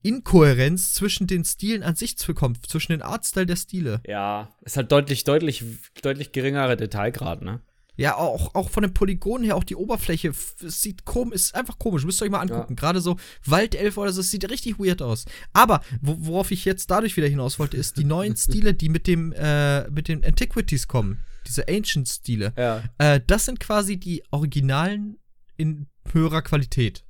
[0.03, 4.03] Inkohärenz zwischen den Stilen an sich kommt, zwischen den Artstyle der Stile.
[4.07, 5.65] Ja, ist halt deutlich, deutlich,
[6.03, 7.61] deutlich geringerer Detailgrad, ne?
[7.97, 12.05] Ja, auch, auch von den Polygonen her, auch die Oberfläche sieht komisch, ist einfach komisch.
[12.05, 12.75] Müsst ihr euch mal angucken.
[12.75, 12.77] Ja.
[12.77, 15.25] Gerade so Waldelf oder so, es sieht richtig weird aus.
[15.53, 19.33] Aber worauf ich jetzt dadurch wieder hinaus wollte, ist die neuen Stile, die mit dem
[19.33, 22.53] äh, mit den Antiquities kommen, diese Ancient-Stile.
[22.57, 22.83] Ja.
[22.99, 25.19] Äh, das sind quasi die Originalen
[25.57, 27.05] in höherer Qualität.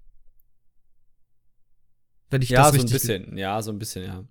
[2.30, 4.24] Wenn ich ja, das richtig so ein bisschen, ja, so ein bisschen, ja.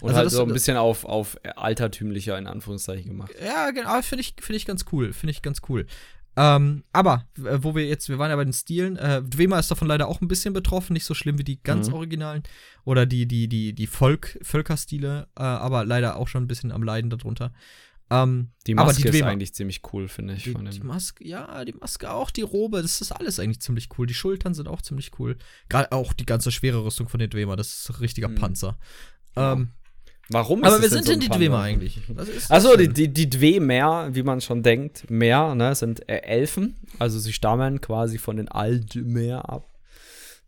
[0.00, 3.32] Und also halt das, so ein bisschen auf, auf altertümlicher, in Anführungszeichen, gemacht.
[3.44, 5.12] Ja, genau, finde ich, find ich ganz cool.
[5.12, 5.86] Finde ich ganz cool.
[6.34, 9.86] Ähm, aber, wo wir jetzt, wir waren ja bei den Stilen, äh, Dwemer ist davon
[9.86, 11.94] leider auch ein bisschen betroffen, nicht so schlimm wie die ganz mhm.
[11.94, 12.42] originalen
[12.84, 16.82] oder die, die, die, die Volk, Völkerstile, äh, aber leider auch schon ein bisschen am
[16.82, 17.52] Leiden darunter.
[18.08, 20.44] Ähm, die Maske die ist eigentlich ziemlich cool, finde ich.
[20.44, 24.06] Die, die, Maske, ja, die Maske auch, die Robe, das ist alles eigentlich ziemlich cool.
[24.06, 25.36] Die Schultern sind auch ziemlich cool.
[25.68, 28.36] Gerade auch die ganze schwere Rüstung von den Dwemer, das ist ein richtiger mhm.
[28.36, 28.78] Panzer.
[29.36, 29.68] Ähm,
[30.32, 32.00] Warum aber wir sind denn so die Dwemer eigentlich?
[32.48, 36.76] Also die, die, die Dwemer, wie man schon denkt, Meer, ne, sind äh, Elfen.
[36.98, 39.68] Also sie stammen quasi von den Aldemer ab.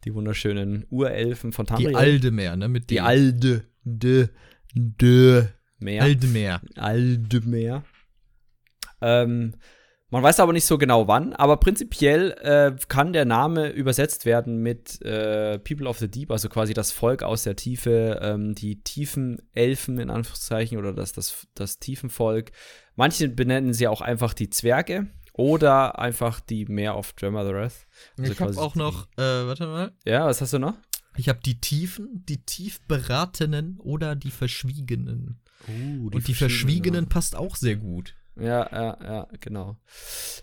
[0.04, 1.90] Die wunderschönen Urelfen von Tamriel.
[1.90, 2.68] Die Aldemer, ne?
[2.68, 4.28] Mit die Alde, de,
[4.74, 5.44] de,
[5.78, 6.02] Meer.
[6.02, 6.60] Aldemer.
[6.76, 7.84] Aldemer.
[9.00, 9.54] Ähm,
[10.14, 14.58] man weiß aber nicht so genau wann, aber prinzipiell äh, kann der Name übersetzt werden
[14.58, 18.80] mit äh, People of the Deep, also quasi das Volk aus der Tiefe, ähm, die
[18.80, 22.52] tiefen Elfen in Anführungszeichen oder das, das, das Tiefenvolk.
[22.94, 27.88] Manche benennen sie auch einfach die Zwerge oder einfach die Meer of Dramathereth.
[28.16, 29.92] Also ich habe auch noch, äh, warte mal.
[30.04, 30.74] Ja, was hast du noch?
[31.16, 35.40] Ich habe die Tiefen, die Tiefberatenen oder die Verschwiegenen.
[35.66, 38.14] Uh, die Und die Verschwiegenen passt auch sehr gut.
[38.36, 39.76] Ja, ja, ja, genau.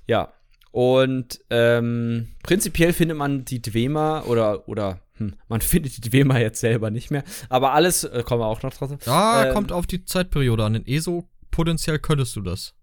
[0.07, 0.33] Ja.
[0.71, 6.61] Und ähm, prinzipiell findet man die Dwemer oder, oder hm, man findet die Dwemer jetzt
[6.61, 7.23] selber nicht mehr.
[7.49, 8.91] Aber alles, äh, kommen wir auch noch drauf.
[9.05, 10.75] Ja, ähm, kommt auf die Zeitperiode an.
[10.75, 12.73] In ESO potenziell könntest du das.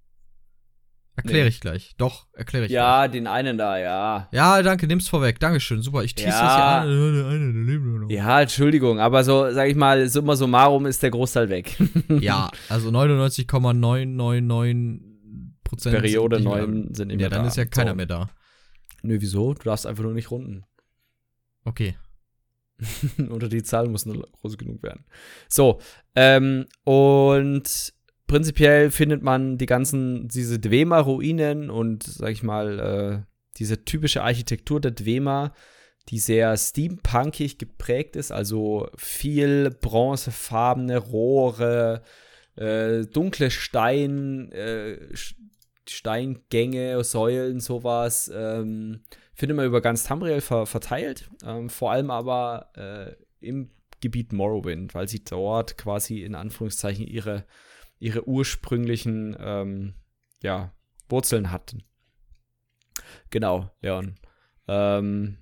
[1.19, 1.49] Erkläre nee.
[1.49, 1.95] ich gleich.
[1.99, 3.11] Doch, erkläre ich Ja, gleich.
[3.11, 4.29] den einen da, ja.
[4.31, 5.41] Ja, danke, nimm's vorweg.
[5.41, 6.05] Dankeschön, super.
[6.05, 6.45] Ich tease ja.
[6.45, 6.89] das ja an.
[6.89, 8.09] Der eine, der lebt noch.
[8.09, 11.77] Ja, Entschuldigung, aber so, sag ich mal, summa summarum ist der Großteil weg.
[12.21, 15.03] ja, also 99,999
[15.65, 15.97] Prozent.
[15.97, 17.49] Periode 9 sind immer Ja, dann da.
[17.49, 17.97] ist ja keiner so.
[17.97, 18.31] mehr da.
[19.03, 19.55] Nö, wieso?
[19.55, 20.63] Du darfst einfach nur nicht runden.
[21.65, 21.97] Okay.
[23.31, 25.05] Oder die Zahl muss nur groß genug werden.
[25.49, 25.81] So,
[26.15, 27.93] ähm, und
[28.29, 34.81] prinzipiell findet man die ganzen, diese Dwemer-Ruinen und, sag ich mal, äh, diese typische Architektur
[34.81, 35.53] der Dwemer,
[36.11, 42.03] die sehr steampunkig geprägt ist, also viel bronzefarbene Rohre,
[42.55, 44.99] äh, dunkle Stein, äh,
[45.89, 49.01] Steingänge, Säulen, sowas, ähm,
[49.35, 54.95] findet man über ganz Tamriel ver verteilt, ähm, vor allem aber äh, im Gebiet Morrowind,
[54.95, 57.45] weil sie dort quasi in Anführungszeichen ihre
[57.99, 59.95] ihre ursprünglichen ähm,
[60.43, 60.73] ja,
[61.09, 61.85] Wurzeln hatten.
[63.31, 64.19] Genau, Leon.
[64.67, 65.39] Ähm,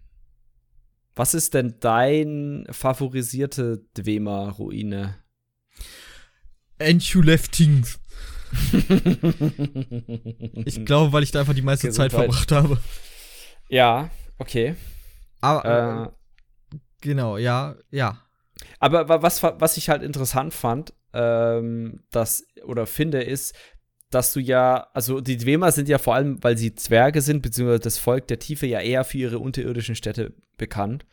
[1.15, 5.17] was ist denn dein favorisierte Dwemer-Ruine?
[6.79, 7.99] And you left things.
[10.65, 12.13] ich glaube, weil ich da einfach die meiste Gesundheit.
[12.13, 12.79] Zeit verbracht habe.
[13.69, 14.77] Ja, okay.
[15.41, 16.13] Aber,
[16.73, 18.23] äh, genau, ja, ja.
[18.79, 23.55] Aber was, was ich halt interessant fand, ähm, das oder finde, ist,
[24.11, 27.81] dass du ja, also die Dwemer sind ja vor allem, weil sie Zwerge sind, beziehungsweise
[27.81, 31.07] das Volk der Tiefe ja eher für ihre unterirdischen Städte bekannt.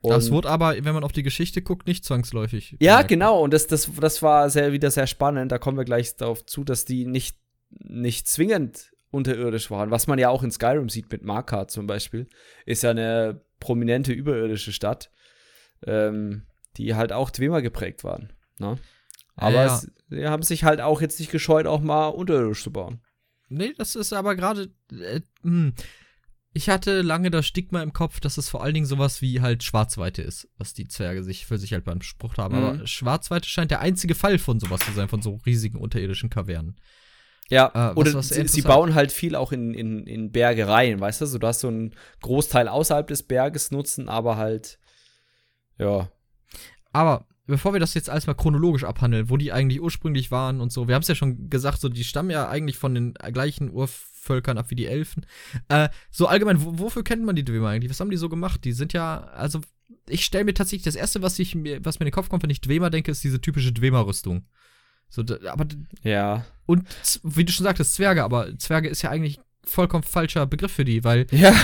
[0.00, 2.76] Und das wurde aber, wenn man auf die Geschichte guckt, nicht zwangsläufig.
[2.78, 3.08] Ja, bemerkt.
[3.08, 3.40] genau.
[3.40, 5.50] Und das, das, das war sehr, wieder sehr spannend.
[5.50, 7.38] Da kommen wir gleich darauf zu, dass die nicht,
[7.70, 9.90] nicht zwingend unterirdisch waren.
[9.90, 12.28] Was man ja auch in Skyrim sieht mit Markar zum Beispiel.
[12.66, 15.10] Ist ja eine prominente überirdische Stadt,
[15.84, 18.32] ähm, die halt auch Dwemer geprägt waren.
[18.58, 18.78] Ne?
[19.36, 19.80] Aber ja.
[20.08, 23.00] sie haben sich halt auch jetzt nicht gescheut, auch mal unterirdisch zu bauen.
[23.48, 24.70] Nee, das ist aber gerade.
[24.90, 25.74] Äh, hm.
[26.52, 29.62] ich hatte lange das Stigma im Kopf, dass es vor allen Dingen sowas wie halt
[29.62, 32.56] Schwarzweite ist, was die Zwerge sich für sich halt beansprucht haben.
[32.56, 32.64] Mhm.
[32.64, 36.80] Aber Schwarzweite scheint der einzige Fall von sowas zu sein, von so riesigen unterirdischen Kavernen.
[37.48, 40.98] Ja, äh, oder was sie, sie, bauen halt viel auch in, in, in Berge rein,
[40.98, 41.26] weißt du?
[41.26, 44.80] So, du hast so einen Großteil außerhalb des Berges nutzen, aber halt,
[45.78, 46.10] ja.
[46.92, 50.72] Aber bevor wir das jetzt alles mal chronologisch abhandeln, wo die eigentlich ursprünglich waren und
[50.72, 53.70] so, wir haben es ja schon gesagt, so die stammen ja eigentlich von den gleichen
[53.70, 55.26] Urvölkern ab wie die Elfen.
[55.68, 57.90] Äh, so allgemein, wofür kennt man die Dwemer eigentlich?
[57.90, 58.64] Was haben die so gemacht?
[58.64, 59.60] Die sind ja, also
[60.08, 62.42] ich stelle mir tatsächlich das erste, was ich mir, was mir in den Kopf kommt,
[62.42, 64.44] wenn ich Dwemer denke, ist diese typische Dwemer-Rüstung.
[65.08, 65.66] So, aber
[66.02, 66.44] ja.
[66.66, 66.86] Und
[67.22, 71.04] wie du schon sagtest, Zwerge, aber Zwerge ist ja eigentlich vollkommen falscher Begriff für die,
[71.04, 71.54] weil ja, äh,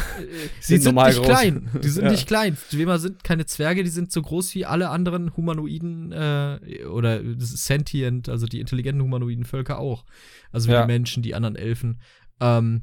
[0.69, 1.27] die sind nicht groß.
[1.27, 1.71] klein.
[1.83, 2.11] Die sind ja.
[2.11, 2.57] nicht klein.
[2.73, 8.29] Dwemer sind keine Zwerge, die sind so groß wie alle anderen humanoiden äh, oder sentient,
[8.29, 10.05] also die intelligenten humanoiden Völker auch.
[10.51, 10.83] Also wie ja.
[10.83, 12.01] die Menschen, die anderen Elfen.
[12.41, 12.83] Ähm,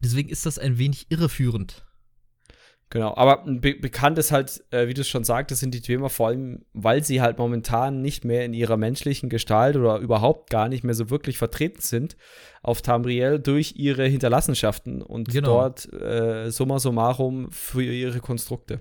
[0.00, 1.85] deswegen ist das ein wenig irreführend.
[2.88, 6.08] Genau, aber be bekannt ist halt, äh, wie du es schon sagtest, sind die Dwemer
[6.08, 10.68] vor allem, weil sie halt momentan nicht mehr in ihrer menschlichen Gestalt oder überhaupt gar
[10.68, 12.16] nicht mehr so wirklich vertreten sind
[12.62, 15.48] auf Tamriel durch ihre Hinterlassenschaften und genau.
[15.48, 18.80] dort äh, summa summarum für ihre Konstrukte.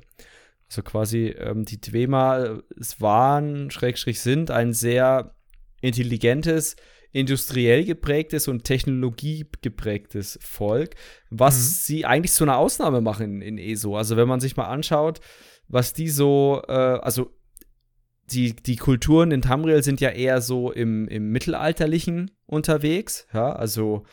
[0.70, 5.34] Also quasi ähm, die Dwemer es waren, Schrägstrich sind, ein sehr
[5.82, 6.76] intelligentes,
[7.16, 10.96] industriell geprägtes und technologiegeprägtes Volk,
[11.30, 11.62] was mhm.
[11.62, 13.96] sie eigentlich zu einer Ausnahme machen in, ESO.
[13.96, 15.22] Also wenn man sich mal anschaut,
[15.70, 17.32] was die so, äh, also
[18.26, 24.04] die, die Kulturen in Tamriel sind ja eher so im, im Mittelalterlichen unterwegs, ja, also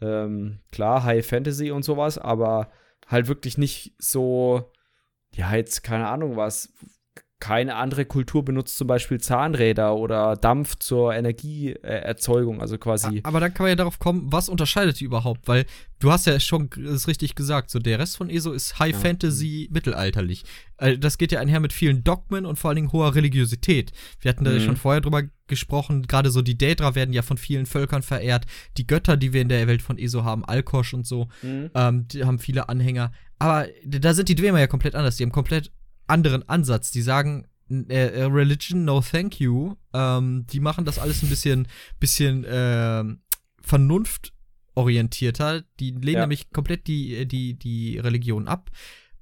[0.00, 2.70] ähm, klar, High Fantasy und sowas, aber
[3.06, 4.72] halt wirklich nicht so,
[5.34, 6.72] ja, jetzt keine Ahnung was,
[7.38, 13.20] keine andere Kultur benutzt zum Beispiel Zahnräder oder Dampf zur Energieerzeugung, also quasi.
[13.24, 15.46] Aber dann kann man ja darauf kommen, was unterscheidet die überhaupt?
[15.46, 15.66] Weil
[15.98, 18.98] du hast ja schon es richtig gesagt, so der Rest von ESO ist High ja.
[18.98, 20.44] Fantasy mittelalterlich.
[20.78, 23.92] Also das geht ja einher mit vielen Dogmen und vor allen Dingen hoher Religiosität.
[24.20, 24.60] Wir hatten da mhm.
[24.60, 28.46] schon vorher drüber gesprochen, gerade so die Daedra werden ja von vielen Völkern verehrt.
[28.78, 31.70] Die Götter, die wir in der Welt von ESO haben, Alkosch und so, mhm.
[31.74, 33.12] ähm, die haben viele Anhänger.
[33.38, 35.16] Aber da sind die Dwemer ja komplett anders.
[35.16, 35.70] Die haben komplett
[36.06, 36.90] anderen Ansatz.
[36.90, 39.74] Die sagen, äh, äh, Religion, no thank you.
[39.92, 41.68] Ähm, die machen das alles ein bisschen,
[42.00, 43.04] bisschen äh,
[43.62, 45.62] vernunftorientierter.
[45.80, 46.20] Die lehnen ja.
[46.20, 48.70] nämlich komplett die, die, die Religion ab,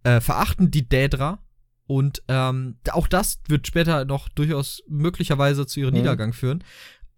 [0.02, 1.38] äh, verachten die Daedra
[1.86, 6.00] und ähm, auch das wird später noch durchaus möglicherweise zu ihrem mhm.
[6.00, 6.64] Niedergang führen.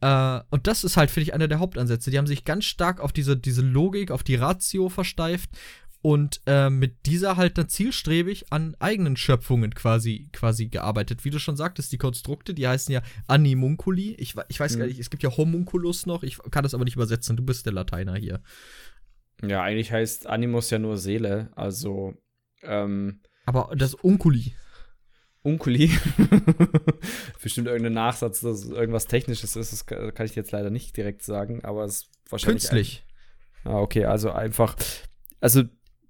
[0.00, 2.10] Äh, und das ist halt, finde ich, einer der Hauptansätze.
[2.10, 5.50] Die haben sich ganz stark auf diese, diese Logik, auf die Ratio versteift
[6.06, 11.24] und äh, mit dieser halt dann zielstrebig an eigenen Schöpfungen quasi, quasi gearbeitet.
[11.24, 14.14] Wie du schon sagtest, die Konstrukte, die heißen ja Animunculi.
[14.14, 14.78] Ich, ich weiß mhm.
[14.78, 17.36] gar nicht, es gibt ja Homunculus noch, ich kann das aber nicht übersetzen.
[17.36, 18.40] Du bist der Lateiner hier.
[19.42, 22.14] Ja, eigentlich heißt Animus ja nur Seele, also.
[22.62, 24.54] Ähm, aber das Unculi.
[25.42, 25.90] Unculi.
[27.42, 31.64] Bestimmt irgendein Nachsatz, dass irgendwas Technisches ist, das kann ich jetzt leider nicht direkt sagen,
[31.64, 32.62] aber es ist wahrscheinlich.
[32.62, 33.06] Künstlich.
[33.64, 34.76] Ein, ah, okay, also einfach.
[35.40, 35.64] Also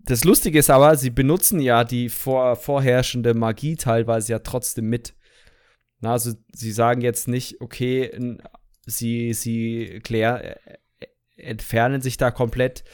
[0.06, 5.14] das Lustige ist aber, sie benutzen ja die vor, vorherrschende Magie teilweise ja trotzdem mit.
[6.00, 8.38] Na, also sie sagen jetzt nicht, okay,
[8.86, 12.84] sie, sie klär, äh, entfernen sich da komplett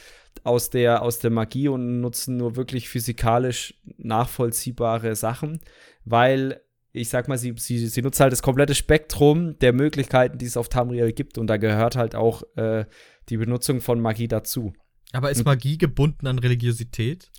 [0.43, 5.59] aus der, aus der Magie und nutzen nur wirklich physikalisch nachvollziehbare Sachen,
[6.05, 6.61] weil
[6.93, 10.57] ich sag mal, sie, sie, sie nutzt halt das komplette Spektrum der Möglichkeiten, die es
[10.57, 12.85] auf Tamriel gibt und da gehört halt auch äh,
[13.29, 14.73] die Benutzung von Magie dazu.
[15.13, 15.45] Aber ist.
[15.45, 17.31] Magie gebunden an Religiosität?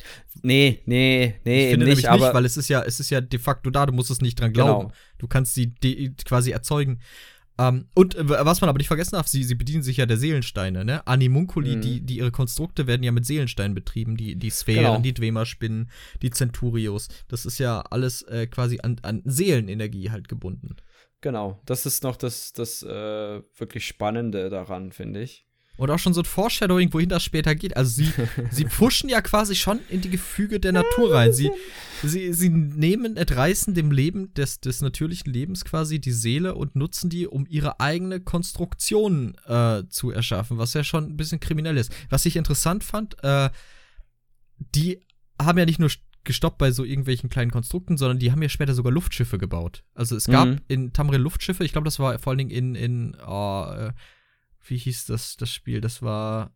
[0.42, 3.20] Nee, nee, nee, ich finde nicht, aber nicht, weil es ist ja, es ist ja
[3.20, 4.88] de facto da, du musst es nicht dran glauben.
[4.88, 4.94] Genau.
[5.18, 5.74] Du kannst sie
[6.24, 7.00] quasi erzeugen.
[7.56, 10.06] Um, ähm, und äh, was man aber nicht vergessen darf, sie, sie bedienen sich ja
[10.06, 11.06] der Seelensteine, ne?
[11.06, 11.80] Animunculi, mhm.
[11.82, 14.98] die, die ihre Konstrukte werden ja mit Seelensteinen betrieben, die, die Sphären, genau.
[14.98, 15.88] die Dwemer-Spinnen,
[16.20, 17.08] die Centurios.
[17.28, 20.74] Das ist ja alles äh, quasi an, an Seelenenergie halt gebunden.
[21.20, 25.46] Genau, das ist noch das, das äh, wirklich Spannende daran, finde ich.
[25.76, 27.76] Und auch schon so ein Foreshadowing, wohin das später geht.
[27.76, 28.12] Also sie,
[28.50, 31.32] sie pushen ja quasi schon in die Gefüge der Natur rein.
[31.32, 31.50] Sie,
[32.02, 37.10] sie, sie nehmen, entreißen dem Leben, des, des natürlichen Lebens quasi die Seele und nutzen
[37.10, 41.92] die, um ihre eigene Konstruktion äh, zu erschaffen, was ja schon ein bisschen kriminell ist.
[42.08, 43.50] Was ich interessant fand, äh,
[44.58, 45.00] die
[45.42, 45.90] haben ja nicht nur
[46.22, 49.84] gestoppt bei so irgendwelchen kleinen Konstrukten, sondern die haben ja später sogar Luftschiffe gebaut.
[49.94, 50.60] Also es gab mhm.
[50.68, 53.92] in Tamriel Luftschiffe, ich glaube, das war vor allen Dingen in, in oh, äh,
[54.64, 55.80] wie hieß das, das Spiel?
[55.80, 56.54] Das war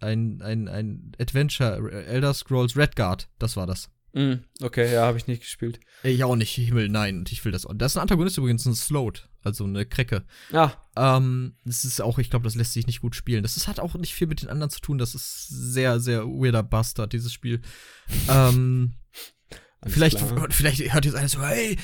[0.00, 3.90] ein, ein, ein Adventure, Elder Scrolls Redguard, das war das.
[4.14, 5.80] Mm, okay, ja, habe ich nicht gespielt.
[6.02, 7.74] Ich auch nicht, Himmel, nein, und ich will das auch.
[7.74, 10.24] Das ist ein Antagonist übrigens, ein Sloat, also eine Krecke.
[10.50, 10.74] Ja.
[10.94, 11.18] Ah.
[11.18, 13.42] Ähm, das ist auch, ich glaube, das lässt sich nicht gut spielen.
[13.42, 16.24] Das ist, hat auch nicht viel mit den anderen zu tun, das ist sehr, sehr
[16.26, 17.60] weirder Bastard, dieses Spiel.
[18.28, 18.94] ähm,
[19.86, 20.18] vielleicht,
[20.50, 21.76] vielleicht hört jetzt einer so, hey,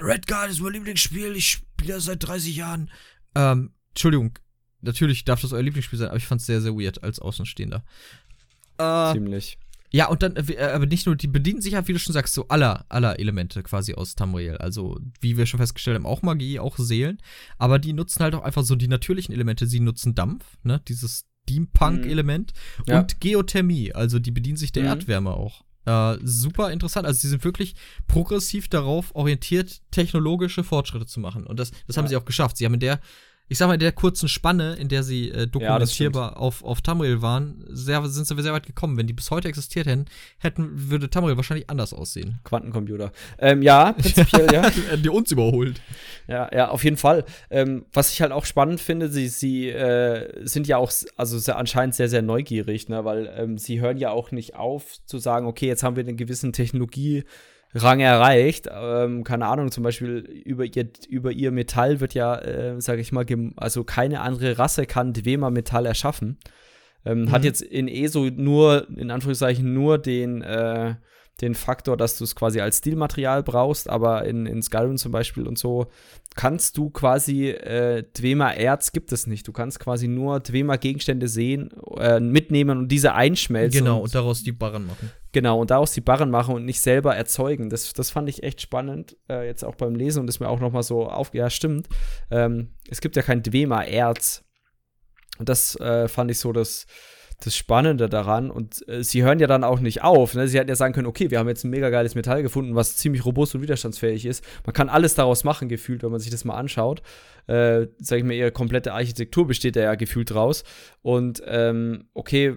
[0.00, 2.90] Redguard ist mein Lieblingsspiel, ich spiele das seit 30 Jahren.
[3.34, 4.38] Ähm, Entschuldigung,
[4.84, 7.84] natürlich darf das euer Lieblingsspiel sein, aber ich fand es sehr, sehr weird als Außenstehender.
[8.78, 9.58] Äh, Ziemlich.
[9.94, 12.34] Ja, und dann, äh, aber nicht nur, die bedienen sich ja, wie du schon sagst,
[12.34, 14.56] so aller, aller Elemente quasi aus Tamriel.
[14.56, 17.18] Also, wie wir schon festgestellt haben, auch Magie, auch Seelen.
[17.58, 19.68] Aber die nutzen halt auch einfach so die natürlichen Elemente.
[19.68, 22.52] Sie nutzen Dampf, ne, dieses Steampunk-Element.
[22.78, 22.84] Mhm.
[22.86, 23.00] Ja.
[23.00, 24.88] Und Geothermie, also die bedienen sich der mhm.
[24.88, 25.62] Erdwärme auch.
[25.86, 27.06] Äh, super interessant.
[27.06, 27.74] Also sie sind wirklich
[28.06, 31.46] progressiv darauf orientiert, technologische Fortschritte zu machen.
[31.46, 32.02] Und das, das ja.
[32.02, 32.56] haben sie auch geschafft.
[32.56, 33.00] Sie haben in der
[33.46, 36.80] ich sag mal, in der kurzen Spanne, in der sie äh, dokumentierbar ja, auf, auf
[36.80, 38.96] Tamriel waren, sehr, sind sie sehr weit gekommen.
[38.96, 40.06] Wenn die bis heute existiert hätten,
[40.38, 42.40] hätten würde Tamriel wahrscheinlich anders aussehen.
[42.44, 43.12] Quantencomputer.
[43.38, 44.70] Ähm, ja, prinzipiell, ja.
[44.96, 45.82] die uns überholt.
[46.26, 47.24] Ja, ja, auf jeden Fall.
[47.50, 51.58] Ähm, was ich halt auch spannend finde, sie, sie äh, sind ja auch, also sehr,
[51.58, 53.04] anscheinend sehr, sehr neugierig, ne?
[53.04, 56.14] weil ähm, sie hören ja auch nicht auf zu sagen, okay, jetzt haben wir eine
[56.14, 57.24] gewisse Technologie
[57.74, 58.68] Rang erreicht.
[58.72, 63.12] Ähm, keine Ahnung, zum Beispiel über ihr, über ihr Metall wird ja, äh, sage ich
[63.12, 66.38] mal, also keine andere Rasse kann Dwemer Metall erschaffen.
[67.04, 67.32] Ähm, mhm.
[67.32, 70.94] Hat jetzt in ESO nur, in Anführungszeichen, nur den, äh,
[71.40, 75.46] den Faktor, dass du es quasi als Stilmaterial brauchst, aber in, in Skyrim zum Beispiel
[75.48, 75.86] und so
[76.36, 79.46] kannst du quasi äh, Dwemer Erz gibt es nicht.
[79.46, 83.80] Du kannst quasi nur Dwemer Gegenstände sehen, äh, mitnehmen und diese einschmelzen.
[83.80, 85.10] Genau, und, und daraus die Barren machen.
[85.32, 87.70] Genau, und daraus die Barren machen und nicht selber erzeugen.
[87.70, 90.60] Das, das fand ich echt spannend, äh, jetzt auch beim Lesen und ist mir auch
[90.60, 91.88] noch mal so auf, ja, stimmt.
[92.30, 94.44] Ähm, es gibt ja kein Dwemer Erz.
[95.38, 96.86] Und das äh, fand ich so das
[97.46, 98.50] das Spannende daran.
[98.50, 100.34] Und äh, sie hören ja dann auch nicht auf.
[100.34, 100.48] Ne?
[100.48, 102.96] Sie hätten ja sagen können, okay, wir haben jetzt ein mega geiles Metall gefunden, was
[102.96, 104.44] ziemlich robust und widerstandsfähig ist.
[104.64, 107.02] Man kann alles daraus machen, gefühlt, wenn man sich das mal anschaut.
[107.46, 110.64] Äh, sag ich mal, ihre komplette Architektur besteht da ja gefühlt draus.
[111.02, 112.56] Und ähm, okay,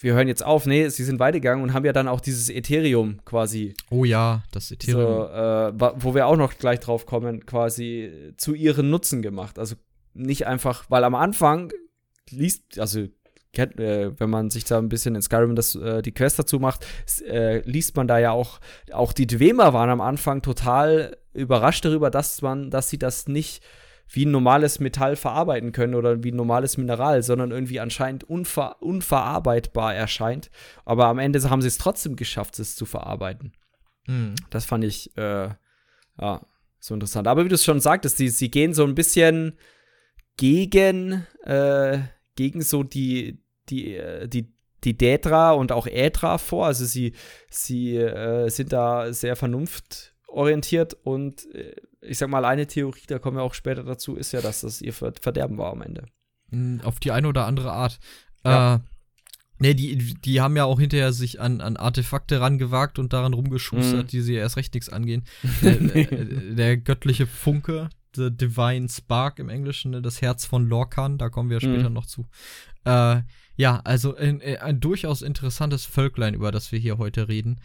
[0.00, 0.66] wir hören jetzt auf.
[0.66, 3.74] Nee, sie sind weitergegangen und haben ja dann auch dieses Ethereum quasi.
[3.90, 5.28] Oh ja, das Ethereum.
[5.76, 9.58] So, äh, wo wir auch noch gleich drauf kommen, quasi zu ihren Nutzen gemacht.
[9.58, 9.74] Also
[10.14, 11.72] nicht einfach, weil am Anfang
[12.30, 13.06] liest, also
[13.52, 16.58] kennt, äh, wenn man sich da ein bisschen in Skyrim das, äh, die Quest dazu
[16.58, 16.86] macht,
[17.26, 18.60] äh, liest man da ja auch,
[18.92, 23.62] auch die Dwemer waren am Anfang total überrascht darüber, dass man, dass sie das nicht
[24.10, 28.82] wie ein normales Metall verarbeiten können oder wie ein normales Mineral, sondern irgendwie anscheinend unver
[28.82, 30.50] unverarbeitbar erscheint.
[30.84, 33.52] Aber am Ende haben sie es trotzdem geschafft, es zu verarbeiten.
[34.06, 34.34] Mhm.
[34.50, 35.50] Das fand ich äh,
[36.20, 36.40] ja,
[36.80, 37.28] so interessant.
[37.28, 39.58] Aber wie du es schon sagtest, die, sie gehen so ein bisschen
[40.36, 41.98] gegen äh,
[42.38, 46.66] gegen so die, die, äh, die, die Dädra und auch Ädra vor.
[46.66, 47.14] Also sie,
[47.50, 53.38] sie äh, sind da sehr vernunftorientiert und äh, ich sag mal, eine Theorie, da kommen
[53.38, 56.04] wir auch später dazu, ist ja, dass das ihr Verderben war am Ende.
[56.50, 57.98] Hm, auf die eine oder andere Art.
[58.44, 58.76] Ja.
[58.76, 58.78] Äh,
[59.60, 64.06] Ne, die, die haben ja auch hinterher sich an, an Artefakte rangewagt und daran rumgeschustert,
[64.06, 64.08] mm.
[64.08, 65.24] die sie ja erst recht nichts angehen.
[65.62, 66.04] der,
[66.54, 71.50] der, göttliche Funke, The Divine Spark im Englischen, ne, das Herz von Lorcan, da kommen
[71.50, 71.92] wir später mm.
[71.92, 72.28] noch zu.
[72.84, 73.22] Äh,
[73.56, 77.60] ja, also ein, ein, durchaus interessantes Völklein, über das wir hier heute reden.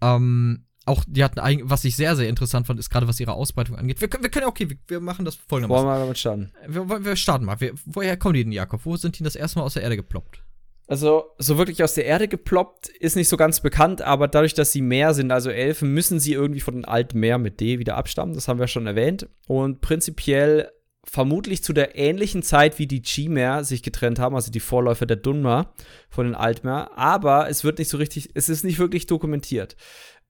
[0.00, 3.32] Ähm, auch, die hatten eigentlich, was ich sehr, sehr interessant fand, ist gerade was ihre
[3.32, 4.00] Ausbreitung angeht.
[4.00, 5.86] Wir, wir können, okay, wir, wir machen das folgendermaßen.
[5.86, 6.52] Wollen wir damit starten?
[6.66, 7.60] Wir, wir starten mal.
[7.60, 8.84] Wir, woher kommen die denn, Jakob?
[8.84, 10.42] Wo sind die das erste Mal aus der Erde geploppt?
[10.88, 14.70] Also, so wirklich aus der Erde geploppt ist nicht so ganz bekannt, aber dadurch, dass
[14.70, 17.96] sie Meer sind, also Elfen, müssen sie irgendwie von den alten Meer mit D wieder
[17.96, 18.34] abstammen.
[18.34, 19.28] Das haben wir schon erwähnt.
[19.48, 20.70] Und prinzipiell
[21.08, 25.16] vermutlich zu der ähnlichen Zeit, wie die Chimer sich getrennt haben, also die Vorläufer der
[25.16, 25.72] Dunmer
[26.08, 26.90] von den Altmer.
[26.96, 29.76] Aber es wird nicht so richtig, es ist nicht wirklich dokumentiert.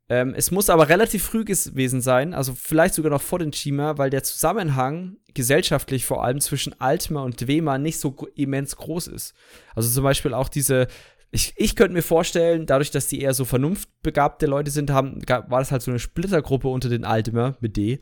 [0.08, 3.98] Ähm, es muss aber relativ früh gewesen sein, also vielleicht sogar noch vor den Chima,
[3.98, 9.34] weil der Zusammenhang gesellschaftlich vor allem zwischen Altmer und Dwemer nicht so immens groß ist.
[9.74, 10.86] Also zum Beispiel auch diese,
[11.32, 15.58] ich, ich könnte mir vorstellen, dadurch, dass die eher so vernunftbegabte Leute sind, haben, war
[15.58, 17.98] das halt so eine Splittergruppe unter den Altmer mit D.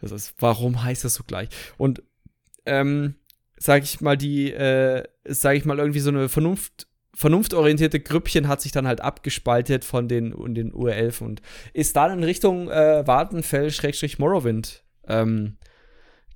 [0.00, 1.48] Das ist, warum heißt das so gleich?
[1.78, 2.02] Und
[2.66, 3.14] ähm,
[3.56, 8.60] sag ich mal, die, äh, sag ich mal, irgendwie so eine Vernunft vernunftorientierte Grüppchen hat
[8.60, 13.06] sich dann halt abgespaltet von den, und den Ur-11 und ist dann in Richtung äh,
[13.06, 15.56] Wartenfell-Morrowind ähm,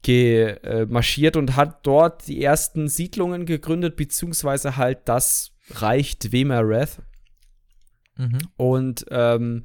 [0.03, 7.03] gemarschiert und hat dort die ersten Siedlungen gegründet, beziehungsweise halt das Reich Dwemer-Wrath.
[8.17, 8.39] Mhm.
[8.57, 9.65] Und ähm,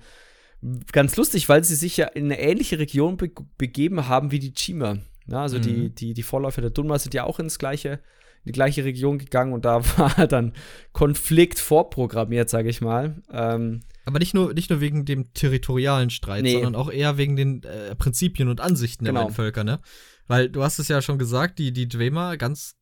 [0.91, 4.54] ganz lustig, weil sie sich ja in eine ähnliche Region be begeben haben wie die
[4.54, 4.97] Chima.
[5.28, 5.62] Ja, also mhm.
[5.62, 8.01] die, die, die Vorläufer der Dunma sind ja auch ins gleiche
[8.45, 10.53] in die gleiche Region gegangen und da war dann
[10.93, 13.21] Konflikt vorprogrammiert, sage ich mal.
[13.31, 16.53] Ähm, aber nicht nur, nicht nur wegen dem territorialen Streit, nee.
[16.53, 19.23] sondern auch eher wegen den äh, Prinzipien und Ansichten der genau.
[19.23, 19.79] beiden Völker, ne?
[20.27, 22.75] Weil du hast es ja schon gesagt, die, die Dwemer ganz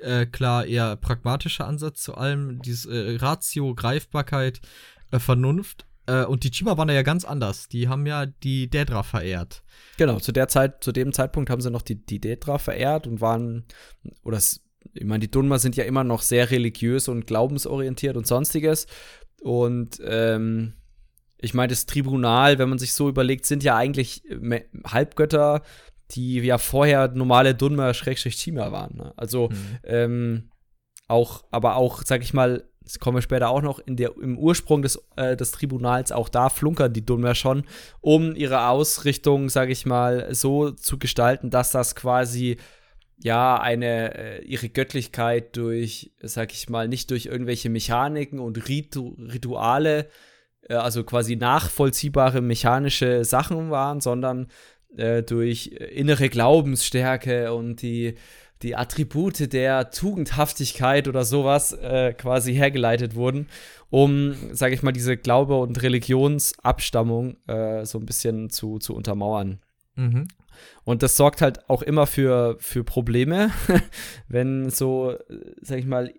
[0.00, 4.60] äh, klar eher pragmatischer Ansatz zu allem, dieses äh, Ratio, Greifbarkeit,
[5.10, 5.86] äh, Vernunft.
[6.06, 7.68] Äh, und die Chima waren da ja ganz anders.
[7.68, 9.62] Die haben ja die Dedra verehrt.
[9.96, 13.20] Genau, zu der Zeit, zu dem Zeitpunkt haben sie noch die, die Dedra verehrt und
[13.20, 13.66] waren,
[14.22, 14.38] oder
[14.92, 18.86] ich meine, die Dunma sind ja immer noch sehr religiös und glaubensorientiert und sonstiges.
[19.40, 20.74] Und ähm,
[21.38, 24.22] ich meine, das Tribunal, wenn man sich so überlegt, sind ja eigentlich
[24.84, 25.62] Halbgötter,
[26.10, 28.96] die ja vorher normale Dunma-Chima waren.
[28.96, 29.12] Ne?
[29.16, 29.78] Also mhm.
[29.84, 30.50] ähm,
[31.08, 34.36] auch, aber auch, sag ich mal, das kommen wir später auch noch, in der, im
[34.38, 37.64] Ursprung des, äh, des Tribunals, auch da flunkern die Dunmer schon,
[38.00, 42.56] um ihre Ausrichtung, sage ich mal, so zu gestalten, dass das quasi
[43.22, 49.16] ja eine äh, ihre Göttlichkeit durch, sag ich mal, nicht durch irgendwelche Mechaniken und Ritu
[49.18, 50.08] Rituale,
[50.68, 54.48] äh, also quasi nachvollziehbare mechanische Sachen waren, sondern
[54.96, 58.14] äh, durch innere Glaubensstärke und die
[58.62, 63.48] die Attribute der Tugendhaftigkeit oder sowas äh, quasi hergeleitet wurden,
[63.88, 69.60] um, sage ich mal, diese Glaube- und Religionsabstammung äh, so ein bisschen zu, zu untermauern.
[69.94, 70.28] Mhm.
[70.84, 73.50] Und das sorgt halt auch immer für, für Probleme,
[74.28, 75.16] wenn so,
[75.60, 76.12] sag ich mal,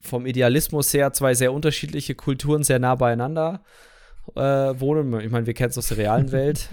[0.00, 3.62] vom Idealismus her zwei sehr unterschiedliche Kulturen sehr nah beieinander
[4.36, 5.20] äh, wohnen.
[5.20, 6.68] Ich meine, wir kennen es aus der realen Welt.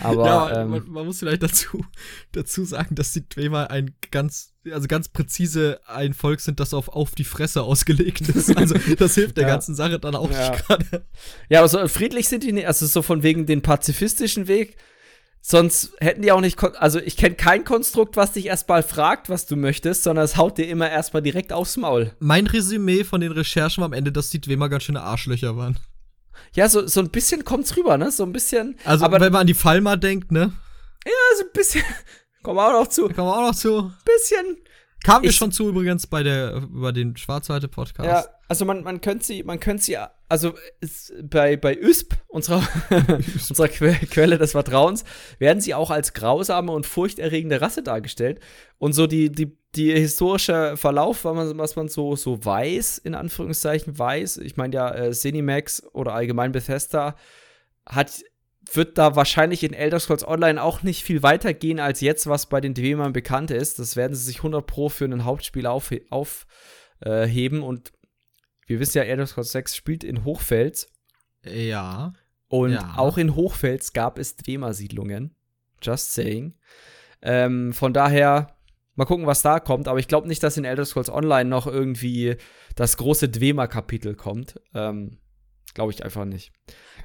[0.00, 1.84] aber ja, ähm, man, man, muss vielleicht dazu,
[2.32, 6.88] dazu sagen, dass die Dwemer ein ganz, also ganz präzise ein Volk sind, das auf,
[6.88, 8.56] auf die Fresse ausgelegt ist.
[8.56, 9.50] Also das hilft der ja.
[9.50, 10.50] ganzen Sache dann auch ja.
[10.50, 11.06] nicht gerade.
[11.48, 14.76] Ja, also friedlich sind die nicht, also so von wegen den pazifistischen Weg.
[15.48, 19.46] Sonst hätten die auch nicht, also ich kenne kein Konstrukt, was dich erstmal fragt, was
[19.46, 22.10] du möchtest, sondern es haut dir immer erstmal direkt aufs Maul.
[22.18, 25.78] Mein Resümee von den Recherchen war am Ende, dass die Dwemer ganz schöne Arschlöcher waren.
[26.54, 28.10] Ja, so, so ein bisschen kommt's rüber, ne?
[28.10, 28.76] So ein bisschen.
[28.84, 30.50] Also, aber, wenn man an die Falma denkt, ne?
[31.06, 31.84] Ja, so ein bisschen.
[32.42, 33.02] Kommen wir auch noch zu.
[33.02, 33.92] Kommen wir auch noch zu.
[34.04, 34.56] Bisschen.
[35.04, 38.08] Kamen wir schon zu übrigens bei der, über den Schwarzweite-Podcast.
[38.08, 39.96] Ja, also man, man könnte sie, man könnte sie,
[40.28, 40.54] also
[41.22, 42.66] bei, bei USP, unserer,
[43.48, 45.04] unserer Quelle des Vertrauens,
[45.38, 48.40] werden sie auch als grausame und furchterregende Rasse dargestellt.
[48.78, 53.14] Und so die, die, die historische Verlauf, was man, was man so, so weiß, in
[53.14, 57.14] Anführungszeichen weiß, ich meine ja, äh, Cinemax oder allgemein Bethesda
[57.86, 58.22] hat
[58.72, 62.46] wird da wahrscheinlich in Elder Scrolls Online auch nicht viel weiter gehen als jetzt, was
[62.46, 63.78] bei den Dwemern bekannt ist.
[63.78, 66.46] Das werden sie sich 100 Pro für ein Hauptspiel aufheben auf,
[67.00, 67.92] äh, und
[68.66, 70.92] wir wissen ja, Elder Scrolls 6 spielt in Hochfels.
[71.44, 72.12] Ja.
[72.48, 72.94] Und ja.
[72.96, 75.34] auch in Hochfels gab es Dwemer-Siedlungen.
[75.82, 76.54] Just saying.
[77.22, 78.56] Ähm, von daher,
[78.94, 79.88] mal gucken, was da kommt.
[79.88, 82.36] Aber ich glaube nicht, dass in Elder Scrolls Online noch irgendwie
[82.74, 84.60] das große Dwemer-Kapitel kommt.
[84.74, 85.18] Ähm,
[85.76, 86.52] glaube ich einfach nicht.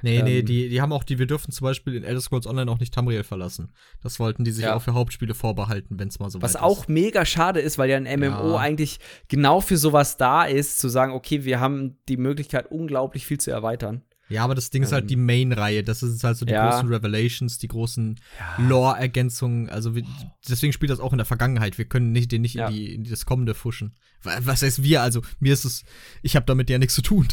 [0.00, 2.46] Nee, ähm, nee, die, die haben auch die, wir dürfen zum Beispiel in Elder Scrolls
[2.46, 3.74] Online auch nicht Tamriel verlassen.
[4.02, 4.74] Das wollten die sich ja.
[4.74, 7.98] auch für Hauptspiele vorbehalten, wenn es mal so Was auch mega schade ist, weil ja
[7.98, 8.56] ein MMO ja.
[8.56, 8.98] eigentlich
[9.28, 13.50] genau für sowas da ist, zu sagen, okay, wir haben die Möglichkeit, unglaublich viel zu
[13.50, 14.02] erweitern.
[14.32, 15.26] Ja, aber das Ding ähm, ist halt die ähm.
[15.26, 15.84] Main-Reihe.
[15.84, 16.70] Das ist halt so die ja.
[16.70, 18.66] großen Revelations, die großen ja.
[18.66, 19.68] Lore-Ergänzungen.
[19.68, 20.04] Also wir,
[20.48, 21.78] deswegen spielt das auch in der Vergangenheit.
[21.78, 22.68] Wir können nicht, den nicht ja.
[22.68, 23.94] in, die, in das Kommende fuschen.
[24.22, 25.02] Was heißt wir?
[25.02, 25.84] Also mir ist es,
[26.22, 27.28] ich habe damit ja nichts zu tun.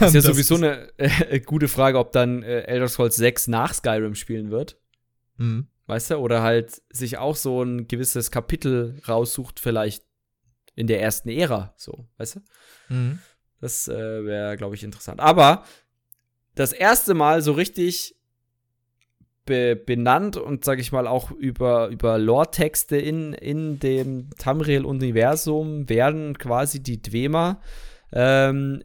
[0.00, 3.48] Das ist ja sowieso ist eine äh, gute Frage, ob dann äh, Elder Scrolls 6
[3.48, 4.78] nach Skyrim spielen wird.
[5.36, 5.66] Mhm.
[5.86, 6.16] Weißt du?
[6.16, 10.04] Oder halt sich auch so ein gewisses Kapitel raussucht, vielleicht
[10.74, 11.74] in der ersten Ära.
[11.76, 12.94] So, weißt du?
[12.94, 13.18] Mhm.
[13.60, 15.20] Das äh, wäre, glaube ich, interessant.
[15.20, 15.64] Aber
[16.58, 18.16] das erste Mal so richtig
[19.44, 26.36] be benannt und sage ich mal auch über, über Lore-Texte in, in dem Tamriel-Universum werden
[26.36, 27.60] quasi die Dwemer
[28.12, 28.82] ähm,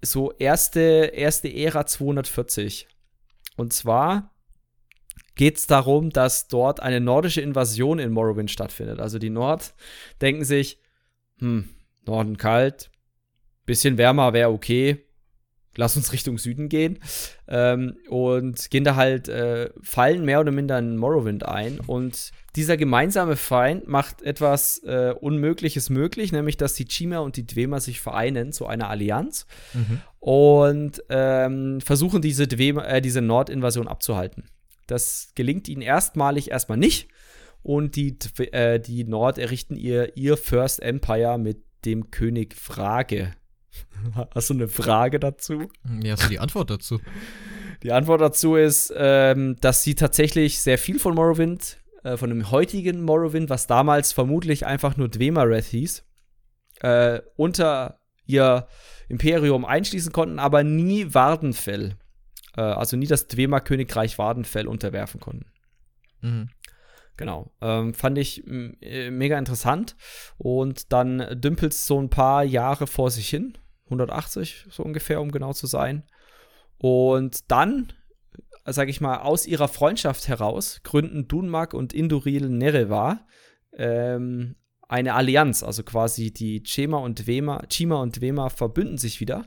[0.00, 2.86] so erste, erste Ära 240.
[3.56, 4.32] Und zwar
[5.34, 9.00] geht es darum, dass dort eine nordische Invasion in Morrowind stattfindet.
[9.00, 9.74] Also die Nord
[10.20, 10.78] denken sich,
[11.38, 11.68] hm,
[12.06, 12.88] Norden kalt,
[13.64, 15.05] bisschen wärmer wäre okay,
[15.76, 16.98] lass uns Richtung Süden gehen.
[17.48, 21.80] Ähm, und gehen da halt, äh, fallen mehr oder minder in Morrowind ein.
[21.80, 27.46] Und dieser gemeinsame Feind macht etwas äh, Unmögliches möglich, nämlich dass die Chima und die
[27.46, 30.00] Dwemer sich vereinen zu einer Allianz mhm.
[30.18, 34.44] und ähm, versuchen, diese, Dwemer, äh, diese Nordinvasion abzuhalten.
[34.86, 37.08] Das gelingt ihnen erstmalig erstmal nicht.
[37.62, 38.16] Und die,
[38.52, 43.32] äh, die Nord errichten ihr, ihr First Empire mit dem König Frage
[44.34, 45.68] Hast du eine Frage dazu?
[46.02, 47.00] Ja, hast du die Antwort dazu?
[47.82, 52.50] Die Antwort dazu ist, ähm, dass sie tatsächlich sehr viel von Morrowind, äh, von dem
[52.50, 56.04] heutigen Morrowind, was damals vermutlich einfach nur Dwemereth hieß,
[56.80, 58.66] äh, unter ihr
[59.08, 61.96] Imperium einschließen konnten, aber nie Wardenfell,
[62.56, 65.46] äh, also nie das Dwemer-Königreich Wardenfell unterwerfen konnten.
[66.22, 66.48] Mhm.
[67.16, 67.50] Genau.
[67.60, 69.96] Ähm, fand ich äh, mega interessant.
[70.36, 73.56] Und dann dümpelt es so ein paar Jahre vor sich hin.
[73.86, 76.04] 180 so ungefähr, um genau zu sein.
[76.78, 77.92] Und dann,
[78.64, 83.26] sage ich mal, aus ihrer Freundschaft heraus gründen Dunmak und Induril Nerevar
[83.72, 84.56] ähm,
[84.88, 89.44] eine Allianz, also quasi die Chema und Wema, Chima und Wema verbünden sich wieder.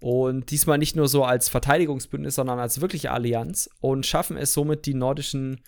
[0.00, 4.86] Und diesmal nicht nur so als Verteidigungsbündnis, sondern als wirkliche Allianz und schaffen es somit,
[4.86, 5.60] die nordischen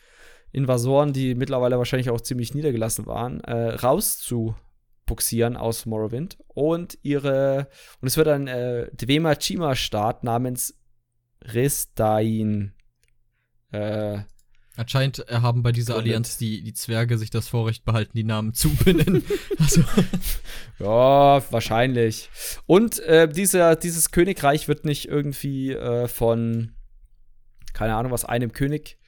[0.50, 4.56] Invasoren, die mittlerweile wahrscheinlich auch ziemlich niedergelassen waren, äh, rauszu
[5.06, 6.38] buxieren aus Morrowind.
[6.48, 7.68] Und ihre,
[8.00, 10.74] und es wird ein äh, Dwema Chima-Staat namens
[11.42, 12.72] Ristain.
[13.72, 14.20] Äh,
[14.76, 18.70] Anscheinend haben bei dieser Allianz die, die Zwerge sich das Vorrecht behalten, die Namen zu
[18.74, 19.22] benennen.
[19.58, 19.84] also.
[20.80, 22.28] Ja, wahrscheinlich.
[22.66, 26.72] Und äh, dieser, dieses Königreich wird nicht irgendwie äh, von,
[27.72, 28.98] keine Ahnung was, einem König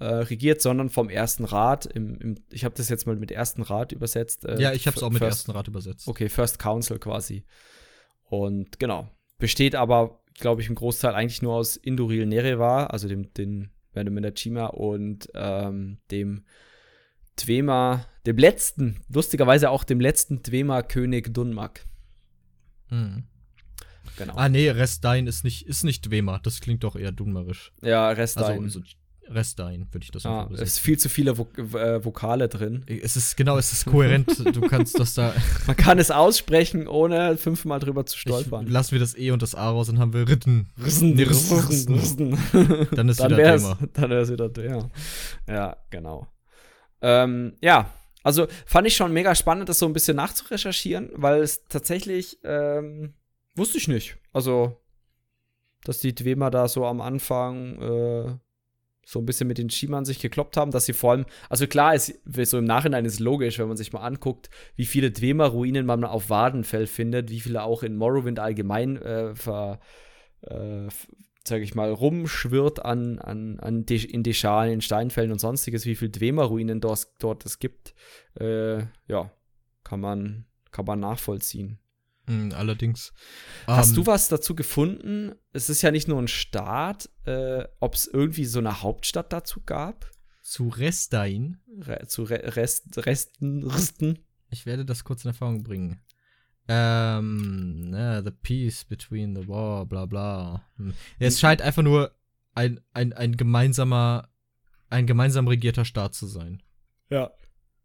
[0.00, 1.86] äh, regiert, sondern vom ersten Rat.
[1.86, 4.44] Im, im, ich habe das jetzt mal mit ersten Rat übersetzt.
[4.44, 6.08] Äh, ja, ich habe es auch mit First, ersten Rat übersetzt.
[6.08, 7.44] Okay, First Council quasi.
[8.24, 9.08] Und genau.
[9.38, 14.34] Besteht aber, glaube ich, im Großteil eigentlich nur aus Induril Nerewa, also dem, den Venom
[14.34, 16.44] Chima und ähm, dem
[17.36, 21.86] Dwema, dem letzten, lustigerweise auch dem letzten Dwema-König Dunmak.
[22.88, 23.24] Hm.
[24.16, 24.34] Genau.
[24.36, 26.38] Ah, nee, Restein ist nicht, ist nicht Dwema.
[26.40, 27.72] Das klingt doch eher dunmerisch.
[27.82, 28.64] Ja, Restein.
[28.64, 28.86] Also, so
[29.30, 32.84] Restein würde ich das ah, Es ist viel zu viele Vok äh, Vokale drin.
[32.86, 34.28] Es ist, genau, es ist kohärent.
[34.44, 35.32] du kannst das da.
[35.66, 38.66] Man kann es aussprechen, ohne fünfmal drüber zu stolpern.
[38.66, 40.68] Ich, lassen wir das E und das A raus, dann haben wir Ritten.
[40.82, 42.38] Rissen, nee, Rissen, Rissen, Rissen.
[42.92, 43.78] Dann ist dann wieder Thema.
[43.92, 44.90] Dann es wieder Thema.
[45.46, 46.26] Ja, genau.
[47.00, 51.66] Ähm, ja, also fand ich schon mega spannend, das so ein bisschen nachzurecherchieren, weil es
[51.68, 53.14] tatsächlich, ähm,
[53.54, 54.18] wusste ich nicht.
[54.32, 54.80] Also,
[55.84, 58.38] dass die Dwemer da so am Anfang äh,
[59.10, 61.96] so ein bisschen mit den Schiemern sich gekloppt haben, dass sie vor allem, also klar,
[61.96, 66.04] ist, so im Nachhinein ist logisch, wenn man sich mal anguckt, wie viele Dwemer-Ruinen man
[66.04, 69.80] auf Wadenfell findet, wie viele auch in Morrowind allgemein äh, ver,
[70.42, 70.86] äh,
[71.44, 75.96] sag ich mal, rumschwirrt an, an, an De in Deschalen, in Steinfällen und sonstiges, wie
[75.96, 77.94] viele Dwemer-Ruinen dort, dort es gibt,
[78.38, 79.32] äh, ja,
[79.82, 81.80] kann man, kann man nachvollziehen.
[82.30, 83.12] Mm, allerdings.
[83.66, 85.34] Hast um, du ähm, was dazu gefunden?
[85.52, 89.62] Es ist ja nicht nur ein Staat, äh, ob es irgendwie so eine Hauptstadt dazu
[89.66, 90.08] gab?
[90.40, 91.60] Zu Restein?
[91.80, 94.18] Re zu Re Rest Resten, Resten?
[94.48, 96.00] Ich werde das kurz in Erfahrung bringen.
[96.68, 100.64] Ähm, ne, the peace between the war, bla bla.
[100.76, 100.94] Hm.
[101.18, 102.14] Es scheint einfach nur
[102.54, 104.28] ein, ein, ein gemeinsamer,
[104.88, 106.62] ein gemeinsam regierter Staat zu sein.
[107.08, 107.32] Ja.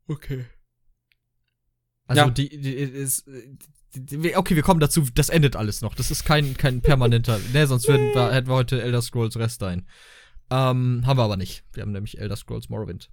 [0.07, 0.45] Okay.
[2.07, 2.29] Also ja.
[2.29, 3.27] die, die ist,
[4.35, 5.95] okay, wir kommen dazu, das endet alles noch.
[5.95, 9.87] Das ist kein, kein permanenter, ne, sonst würden wir, hätten wir heute Elder Scrolls Restein.
[10.51, 11.63] Ähm, haben wir aber nicht.
[11.73, 13.09] Wir haben nämlich Elder Scrolls Morrowind.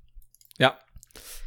[0.58, 0.78] Ja,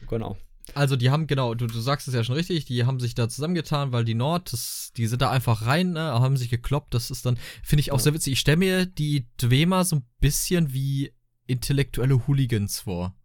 [0.09, 0.37] genau.
[0.73, 3.29] Also die haben, genau, du, du sagst es ja schon richtig, die haben sich da
[3.29, 6.93] zusammengetan, weil die Nord, das, die sind da einfach rein, ne, haben sich gekloppt.
[6.93, 8.03] Das ist dann, finde ich auch ja.
[8.03, 8.33] sehr witzig.
[8.33, 11.13] Ich stelle mir die Dwemer so ein bisschen wie
[11.45, 13.15] intellektuelle Hooligans vor.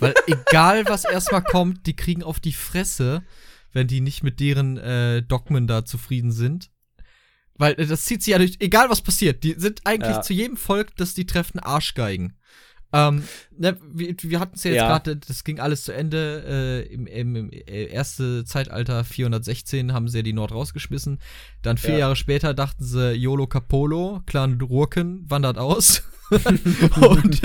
[0.00, 3.22] Weil egal, was erstmal kommt, die kriegen auf die Fresse
[3.72, 6.70] wenn die nicht mit deren äh, Dogmen da zufrieden sind.
[7.54, 10.22] Weil äh, das zieht sie ja durch, egal was passiert, die sind eigentlich ja.
[10.22, 12.36] zu jedem Volk, das die treffen, Arschgeigen.
[12.92, 13.22] Ähm,
[13.56, 14.88] ne, wir, wir hatten es ja jetzt ja.
[14.88, 16.84] gerade, das ging alles zu Ende.
[16.88, 21.20] Äh, im, im, im äh, erste Zeitalter 416 haben sie ja die Nord rausgeschmissen.
[21.62, 21.98] Dann vier ja.
[21.98, 26.02] Jahre später dachten sie, YOLO Capolo, Clan Rurken wandert aus.
[27.00, 27.42] und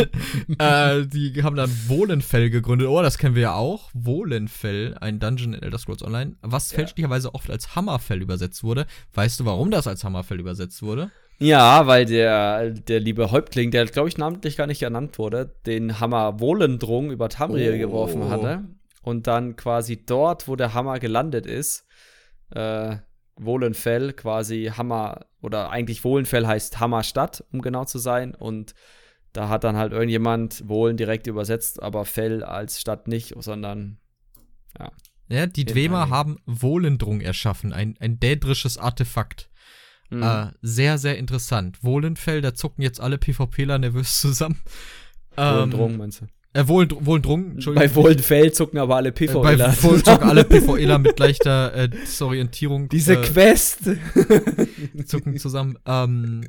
[0.60, 2.88] äh, die haben dann Wohlenfell gegründet.
[2.88, 3.90] Oh, das kennen wir ja auch.
[3.94, 6.78] Wohlenfell, ein Dungeon in Elder Scrolls Online, was ja.
[6.78, 8.86] fälschlicherweise oft als Hammerfell übersetzt wurde.
[9.14, 11.12] Weißt du, warum das als Hammerfell übersetzt wurde?
[11.40, 16.00] Ja, weil der, der liebe Häuptling, der glaube ich namentlich gar nicht genannt wurde, den
[16.00, 17.78] Hammer Wohlendrung über Tamriel oh.
[17.78, 18.64] geworfen hatte.
[19.02, 21.86] Und dann quasi dort, wo der Hammer gelandet ist,
[22.52, 22.98] äh,
[23.38, 28.34] Wohlenfell quasi Hammer, oder eigentlich Wohlenfell heißt Hammerstadt, um genau zu sein.
[28.34, 28.74] Und
[29.32, 34.00] da hat dann halt irgendjemand Wohlen direkt übersetzt, aber Fell als Stadt nicht, sondern
[34.78, 34.91] ja.
[35.28, 39.50] Ja, die Dwemer haben Wohlendrung erschaffen, ein, ein dädrisches Artefakt.
[40.10, 40.22] Mhm.
[40.22, 41.84] Äh, sehr, sehr interessant.
[41.84, 44.62] Wohlenfell, da zucken jetzt alle PvPler nervös zusammen.
[45.36, 46.26] Wohlendrung, ähm, meinst du?
[46.56, 47.89] Äh, Wohl, Wohlendrung, Entschuldigung.
[47.89, 49.41] Bei Wohlenfell zucken aber alle PvEler.
[49.41, 52.88] Bei Wohlen zucken alle PvEler mit leichter äh, Desorientierung.
[52.88, 53.82] Diese äh, Quest.
[55.06, 55.78] zucken zusammen.
[55.86, 56.47] Ähm,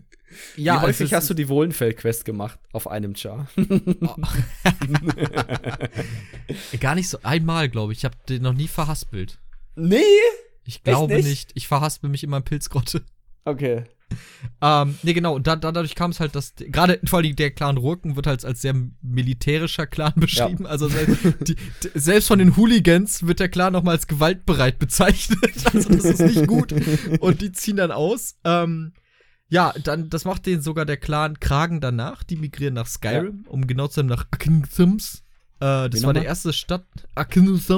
[0.54, 3.48] ja, Wie häufig hast du die Wohlenfell-Quest gemacht auf einem Char?
[3.58, 4.14] Oh.
[6.78, 7.98] Gar nicht so einmal, glaube ich.
[7.98, 9.40] Ich habe den noch nie verhaspelt.
[9.74, 10.02] Nee?
[10.64, 11.26] Ich glaube nicht?
[11.26, 11.50] nicht?
[11.54, 13.02] Ich verhaspel mich immer in Pilzgrotte.
[13.44, 13.82] Okay.
[14.60, 17.76] Ähm, nee, genau, und da, dadurch kam es halt, dass gerade vor allem der Clan
[17.76, 20.64] Rurken wird halt als sehr militärischer Clan beschrieben.
[20.64, 20.70] Ja.
[20.70, 21.56] Also selbst, die,
[21.94, 25.38] selbst von den Hooligans wird der Clan nochmal als gewaltbereit bezeichnet.
[25.72, 26.72] Also das ist nicht gut.
[27.20, 28.36] Und die ziehen dann aus.
[28.44, 28.92] Ähm,
[29.48, 32.22] ja, dann, das macht den sogar der Clan Kragen danach.
[32.22, 33.50] Die migrieren nach Skyrim, ja.
[33.50, 35.24] um genau zu sein nach Aknthums.
[35.60, 37.68] Äh, das Wie war der erste Stadt, Aknthums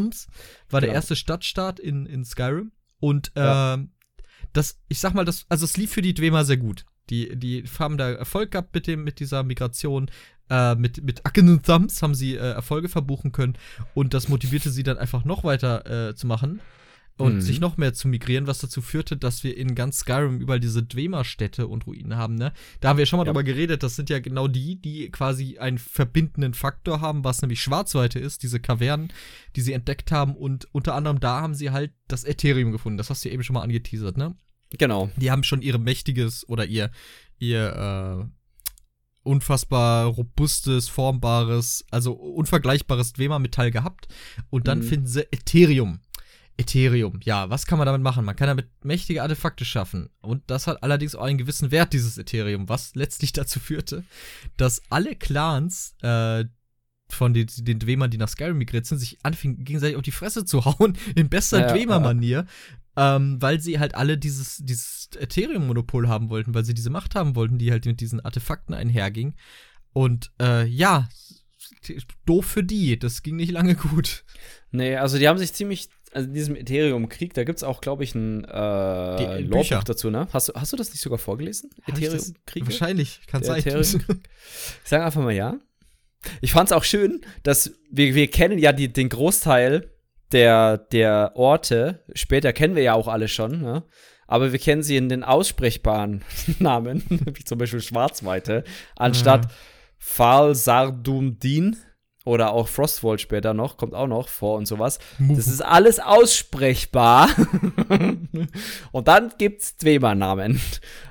[0.71, 0.81] war genau.
[0.81, 2.73] der erste Stadtstaat in, in Skyrim.
[3.01, 3.75] Und ja.
[3.75, 3.79] äh,
[4.53, 6.85] das, ich sag mal, das, also es lief für die Dwemer sehr gut.
[7.11, 10.11] Die, die haben da Erfolg gehabt mit, dem, mit dieser Migration.
[10.51, 13.57] Äh, mit, mit Acken Thumbs haben sie äh, Erfolge verbuchen können.
[13.95, 16.61] Und das motivierte sie dann einfach noch weiter äh, zu machen.
[17.19, 17.41] Und mhm.
[17.41, 20.83] sich noch mehr zu migrieren, was dazu führte, dass wir in ganz Skyrim überall diese
[20.83, 22.53] Dwemer-Städte und Ruinen haben, ne?
[22.81, 23.33] Da haben wir schon mal ja.
[23.33, 27.61] drüber geredet, das sind ja genau die, die quasi einen verbindenden Faktor haben, was nämlich
[27.61, 29.13] Schwarzweite ist, diese Kavernen,
[29.57, 33.11] die sie entdeckt haben und unter anderem da haben sie halt das Ethereum gefunden, das
[33.11, 34.37] hast du eben schon mal angeteasert, ne?
[34.79, 35.11] Genau.
[35.17, 36.91] Die haben schon ihre mächtiges oder ihr,
[37.39, 38.39] ihr, äh,
[39.29, 44.09] unfassbar robustes, formbares, also unvergleichbares Dwemer-Metall gehabt
[44.49, 44.85] und dann mhm.
[44.85, 46.01] finden sie Ethereum.
[46.59, 48.25] Ethereum, ja, was kann man damit machen?
[48.25, 50.11] Man kann damit mächtige Artefakte schaffen.
[50.21, 54.05] Und das hat allerdings auch einen gewissen Wert, dieses Ethereum, was letztlich dazu führte,
[54.57, 56.45] dass alle Clans äh,
[57.11, 60.45] von den, den Dwemern, die nach Skyrim migriert sind, sich anfingen, gegenseitig auf die Fresse
[60.45, 62.45] zu hauen, in bester ja, Dwemer-Manier,
[62.97, 63.17] ja.
[63.17, 67.37] ähm, weil sie halt alle dieses, dieses Ethereum-Monopol haben wollten, weil sie diese Macht haben
[67.37, 69.37] wollten, die halt mit diesen Artefakten einherging.
[69.93, 71.09] Und äh, ja,
[72.27, 74.25] doof für die, das ging nicht lange gut.
[74.71, 78.05] Nee, also die haben sich ziemlich also in diesem Ethereum-Krieg, da gibt es auch, glaube
[78.05, 80.29] ich, ein äh, Logbuch dazu, ne?
[80.33, 81.71] Hast du, hast du das nicht sogar vorgelesen?
[81.87, 82.67] Ethereum-Krieg?
[82.67, 83.59] Wahrscheinlich, kann sein.
[83.65, 83.99] ich
[84.85, 85.59] sage einfach mal ja.
[86.41, 89.91] Ich fand es auch schön, dass wir, wir kennen ja die, den Großteil
[90.33, 93.85] der, der Orte, später kennen wir ja auch alle schon, ne?
[94.27, 96.23] aber wir kennen sie in den aussprechbaren
[96.59, 97.03] Namen,
[97.35, 98.65] wie zum Beispiel Schwarzweite,
[98.97, 99.51] anstatt ja.
[99.99, 101.77] Fal Sardumdin
[102.29, 104.99] oder auch Frostwall später noch, kommt auch noch vor und sowas.
[105.19, 107.31] Das ist alles aussprechbar.
[108.93, 110.61] und dann gibt's Dwemer-Namen.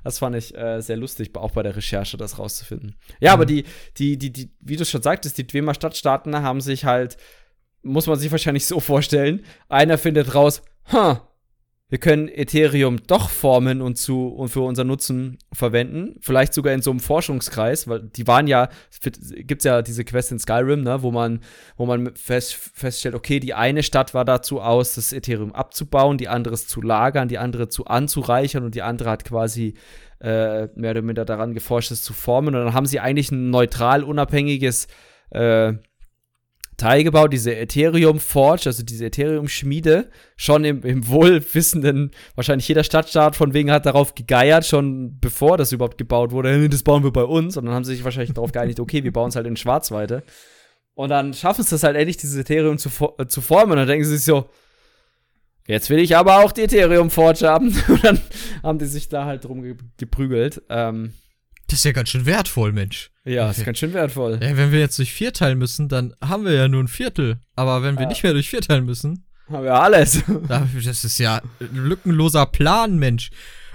[0.04, 2.96] Das fand ich äh, sehr lustig, auch bei der Recherche, das rauszufinden.
[3.20, 3.34] Ja, mhm.
[3.34, 3.64] aber die,
[3.98, 7.18] die, die, die, wie du schon sagtest, die Dwemer Stadtstaaten haben sich halt,
[7.82, 10.62] muss man sich wahrscheinlich so vorstellen, einer findet raus,
[10.94, 11.18] huh,
[11.90, 16.16] wir können Ethereum doch formen und zu und für unser Nutzen verwenden.
[16.20, 18.68] Vielleicht sogar in so einem Forschungskreis, weil die waren ja,
[19.02, 21.40] gibt's ja diese Quest in Skyrim, ne, wo man,
[21.78, 26.28] wo man fest, feststellt, okay, die eine Stadt war dazu aus, das Ethereum abzubauen, die
[26.28, 29.76] andere zu lagern, die andere zu anzureichern und die andere hat quasi
[30.20, 32.54] äh, mehr oder minder daran geforscht, es zu formen.
[32.54, 34.88] Und dann haben sie eigentlich ein neutral unabhängiges
[35.30, 35.74] äh,
[36.78, 42.84] Teil gebaut, diese Ethereum Forge, also diese Ethereum Schmiede, schon im, im wohlwissenden, wahrscheinlich jeder
[42.84, 47.12] Stadtstaat von wegen hat darauf gegeiert, schon bevor das überhaupt gebaut wurde, das bauen wir
[47.12, 47.58] bei uns.
[47.58, 50.22] Und dann haben sie sich wahrscheinlich darauf geeinigt, okay, wir bauen es halt in Schwarzweite.
[50.94, 53.72] Und dann schaffen es das halt endlich, dieses Ethereum zu, äh, zu formen.
[53.72, 54.50] Und dann denken sie sich so,
[55.68, 57.68] jetzt will ich aber auch die Ethereum Forge haben.
[57.88, 58.22] Und dann
[58.62, 60.62] haben die sich da halt drum geprügelt.
[60.70, 61.14] Ähm,
[61.68, 63.12] das ist ja ganz schön wertvoll, Mensch.
[63.26, 64.40] Ja, das ist ganz schön wertvoll.
[64.42, 67.40] Ja, wenn wir jetzt durch vier teilen müssen, dann haben wir ja nur ein Viertel.
[67.56, 68.10] Aber wenn wir ja.
[68.10, 70.24] nicht mehr durch vier teilen müssen, haben wir alles.
[70.48, 73.30] Das ist ja ein lückenloser Plan, Mensch.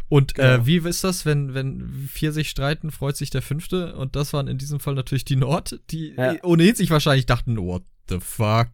[0.09, 0.55] Und äh, genau.
[0.55, 3.95] äh, wie ist das, wenn, wenn vier sich streiten, freut sich der fünfte?
[3.95, 6.35] Und das waren in diesem Fall natürlich die Nord, die ja.
[6.43, 8.69] ohnehin sich wahrscheinlich dachten, what the fuck?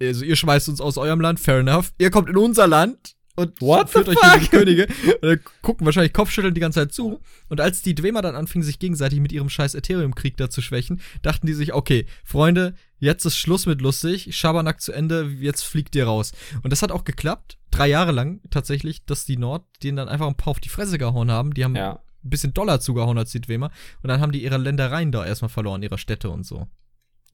[0.00, 1.92] Also ihr schmeißt uns aus eurem Land, fair enough.
[1.98, 4.40] Ihr kommt in unser Land, und What führt euch fuck?
[4.40, 4.86] die Könige.
[4.86, 7.20] Und dann gucken wahrscheinlich Kopfschütteln die ganze Zeit zu.
[7.48, 11.00] Und als die Dwemer dann anfingen, sich gegenseitig mit ihrem scheiß Ethereum-Krieg da zu schwächen,
[11.22, 15.96] dachten die sich, okay, Freunde, jetzt ist Schluss mit lustig, Schabernack zu Ende, jetzt fliegt
[15.96, 16.32] ihr raus.
[16.62, 20.26] Und das hat auch geklappt, drei Jahre lang tatsächlich, dass die Nord denen dann einfach
[20.26, 21.54] ein paar auf die Fresse gehauen haben.
[21.54, 22.00] Die haben ja.
[22.24, 23.70] ein bisschen Dollar zugehauen als die Dwemer.
[24.02, 26.66] Und dann haben die ihre Ländereien da erstmal verloren, ihre Städte und so.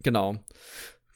[0.02, 0.38] Genau.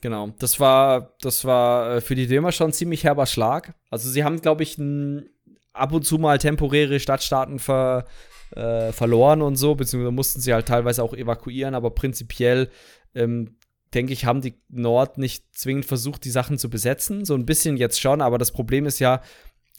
[0.00, 3.74] Genau, das war, das war äh, für die Dömer schon ein ziemlich herber Schlag.
[3.90, 5.28] Also sie haben, glaube ich, n,
[5.72, 8.06] ab und zu mal temporäre Stadtstaaten ver,
[8.52, 12.70] äh, verloren und so, beziehungsweise mussten sie halt teilweise auch evakuieren, aber prinzipiell
[13.14, 13.56] ähm,
[13.92, 17.24] denke ich, haben die Nord nicht zwingend versucht, die Sachen zu besetzen.
[17.24, 19.20] So ein bisschen jetzt schon, aber das Problem ist ja,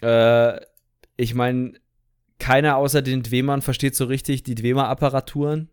[0.01, 0.59] äh,
[1.17, 1.73] ich meine,
[2.39, 5.69] keiner außer den Dwemern versteht so richtig die Dwemer-Apparaturen.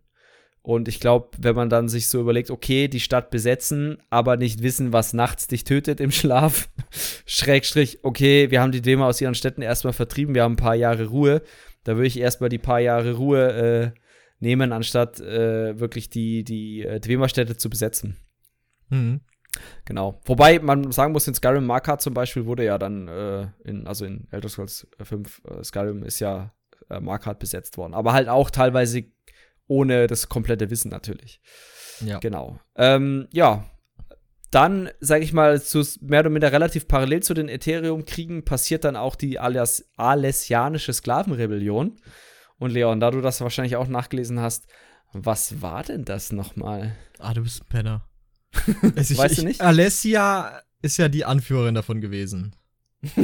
[0.61, 4.61] Und ich glaube, wenn man dann sich so überlegt, okay, die Stadt besetzen, aber nicht
[4.61, 6.69] wissen, was nachts dich tötet im Schlaf,
[7.25, 10.75] Schrägstrich, okay, wir haben die Dwemer aus ihren Städten erstmal vertrieben, wir haben ein paar
[10.75, 11.41] Jahre Ruhe.
[11.85, 13.99] Da würde ich erstmal die paar Jahre Ruhe äh,
[14.39, 18.17] nehmen, anstatt äh, wirklich die, die äh, Dwemer-Städte zu besetzen.
[18.89, 19.21] Mhm.
[19.85, 20.21] Genau.
[20.25, 24.05] Wobei man sagen muss, in Skyrim Markart zum Beispiel wurde ja dann, äh, in, also
[24.05, 26.53] in Elder Scrolls 5 äh, Skyrim ist ja
[26.89, 27.93] äh, Markart besetzt worden.
[27.93, 29.05] Aber halt auch teilweise
[29.69, 31.39] ohne das komplette Wissen natürlich.
[32.01, 32.19] Ja.
[32.19, 32.59] Genau.
[32.75, 33.65] Ähm, ja.
[34.51, 38.95] Dann, sage ich mal, zu, mehr oder minder relativ parallel zu den Ethereum-Kriegen passiert dann
[38.95, 42.01] auch die Alias Alessianische Sklavenrebellion.
[42.57, 44.65] Und Leon, da du das wahrscheinlich auch nachgelesen hast,
[45.13, 46.95] was war denn das nochmal?
[47.19, 48.09] Ah, du bist ein Penner.
[48.95, 49.61] also ich, weißt du nicht?
[49.61, 52.55] Alessia ist ja die Anführerin davon gewesen.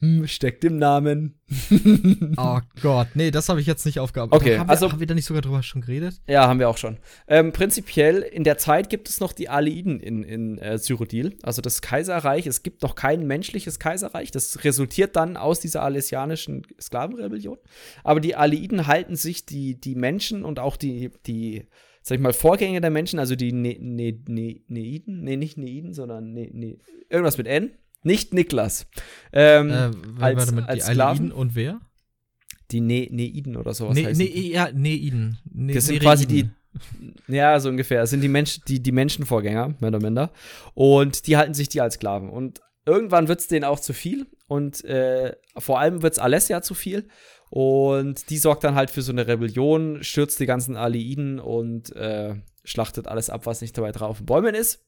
[0.00, 1.40] Hm, steckt im Namen.
[2.36, 4.42] oh Gott, nee, das habe ich jetzt nicht aufgearbeitet.
[4.42, 6.20] Okay, haben also wir, haben wir da nicht sogar drüber schon geredet?
[6.28, 6.98] Ja, haben wir auch schon.
[7.28, 11.62] Ähm, prinzipiell in der Zeit gibt es noch die Aleiden in, in äh, Cyrodiil, also
[11.62, 12.46] das Kaiserreich.
[12.46, 14.30] Es gibt noch kein menschliches Kaiserreich.
[14.30, 17.56] Das resultiert dann aus dieser alessianischen Sklavenrebellion.
[18.04, 21.66] Aber die Aleiden halten sich die, die Menschen und auch die, die
[22.02, 25.94] sag ich mal, Vorgänger der Menschen, also die ne ne ne Neiden, nee, nicht Neiden,
[25.94, 26.78] sondern ne ne
[27.08, 27.72] irgendwas mit N,
[28.06, 28.86] nicht Niklas.
[29.32, 29.90] Ähm, äh,
[30.20, 31.32] als, mal, als die Sklaven.
[31.32, 31.80] und wer?
[32.70, 35.38] Die ne Neiden oder sowas ne, heißt ne, Ja, Neiden.
[35.52, 36.48] Ne, das sind quasi die,
[37.28, 38.00] ja, so ungefähr.
[38.00, 40.32] Das sind die, Mensch, die, die Menschenvorgänger, mehr oder minder.
[40.74, 42.30] Und die halten sich die als Sklaven.
[42.30, 44.26] Und irgendwann wird es denen auch zu viel.
[44.48, 47.08] Und äh, vor allem wird es Alessia zu viel.
[47.50, 52.34] Und die sorgt dann halt für so eine Rebellion, stürzt die ganzen Aleiden und äh,
[52.64, 54.85] schlachtet alles ab, was nicht dabei drauf Bäumen ist.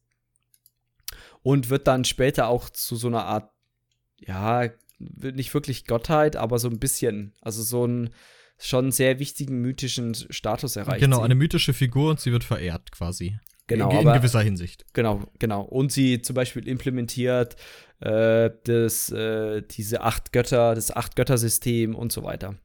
[1.48, 3.50] Und wird dann später auch zu so einer Art,
[4.18, 4.68] ja,
[4.98, 8.10] nicht wirklich Gottheit, aber so ein bisschen, also so einen
[8.58, 11.00] schon sehr wichtigen mythischen Status erreicht.
[11.00, 11.22] Genau, sie.
[11.22, 13.38] eine mythische Figur und sie wird verehrt quasi.
[13.66, 14.84] Genau, in, in aber, gewisser Hinsicht.
[14.92, 15.62] Genau, genau.
[15.62, 17.56] Und sie zum Beispiel implementiert
[18.00, 22.56] äh, das, äh, diese acht Götter, das Acht-Götter-System und so weiter.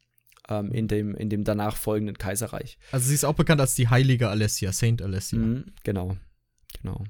[0.50, 2.78] Ähm, in, dem, in dem danach folgenden Kaiserreich.
[2.92, 5.40] Also sie ist auch bekannt als die heilige Alessia, Saint Alessia.
[5.40, 6.18] Mhm, genau,
[6.82, 7.06] genau.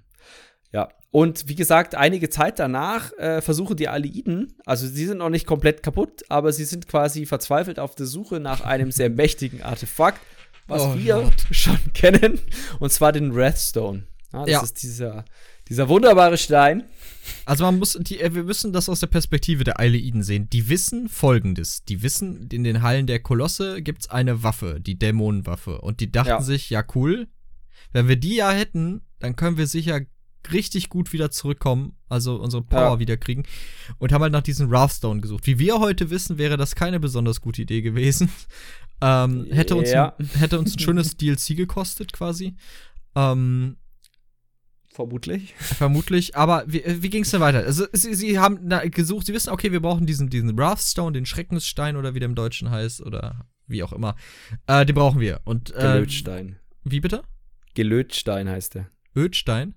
[0.72, 5.30] Ja, und wie gesagt, einige Zeit danach äh, versuchen die Aleiden, also sie sind noch
[5.30, 9.62] nicht komplett kaputt, aber sie sind quasi verzweifelt auf der Suche nach einem sehr mächtigen
[9.62, 10.20] Artefakt,
[10.66, 11.36] was oh, wir Gott.
[11.52, 12.40] schon kennen,
[12.80, 14.08] und zwar den Wrathstone.
[14.34, 14.64] Ja, das ja.
[14.64, 15.26] ist dieser,
[15.70, 16.86] dieser wunderbare Stein.
[17.46, 20.50] Also man muss, die, äh, wir müssen das aus der Perspektive der Eileiden sehen.
[20.50, 21.86] Die wissen folgendes.
[21.86, 25.80] Die wissen, in den Hallen der Kolosse gibt es eine Waffe, die Dämonenwaffe.
[25.80, 26.42] Und die dachten ja.
[26.42, 27.28] sich, ja cool,
[27.92, 30.02] wenn wir die ja hätten, dann können wir sicher
[30.52, 33.00] richtig gut wieder zurückkommen, also unsere Power ja.
[33.00, 33.44] wieder kriegen.
[34.00, 35.48] Und haben halt nach diesem Wrathstone gesucht.
[35.48, 38.30] Wie wir heute wissen, wäre das keine besonders gute Idee gewesen.
[39.02, 40.16] Ähm, hätte, uns ja.
[40.18, 42.56] ein, hätte uns ein schönes DLC gekostet, quasi.
[43.16, 43.76] Ähm,
[44.94, 45.56] Vermutlich.
[45.56, 47.66] Vermutlich, aber wie, wie ging es denn weiter?
[47.66, 51.98] Also, sie, sie haben gesucht, sie wissen, okay, wir brauchen diesen, diesen Wrathstone, den Schreckensstein
[51.98, 54.16] oder wie der im Deutschen heißt oder wie auch immer.
[54.68, 55.42] Äh, den brauchen wir.
[55.46, 56.60] Und, äh, Gelötstein.
[56.84, 57.24] Wie bitte?
[57.74, 58.90] Gelötstein heißt der.
[59.16, 59.74] Ödstein?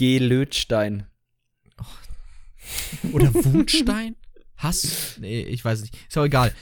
[0.00, 1.06] Gelötstein.
[1.78, 3.08] Oh.
[3.12, 4.16] Oder Wutstein?
[4.56, 5.16] Hass?
[5.20, 5.94] Nee, ich weiß nicht.
[6.08, 6.54] Ist auch egal.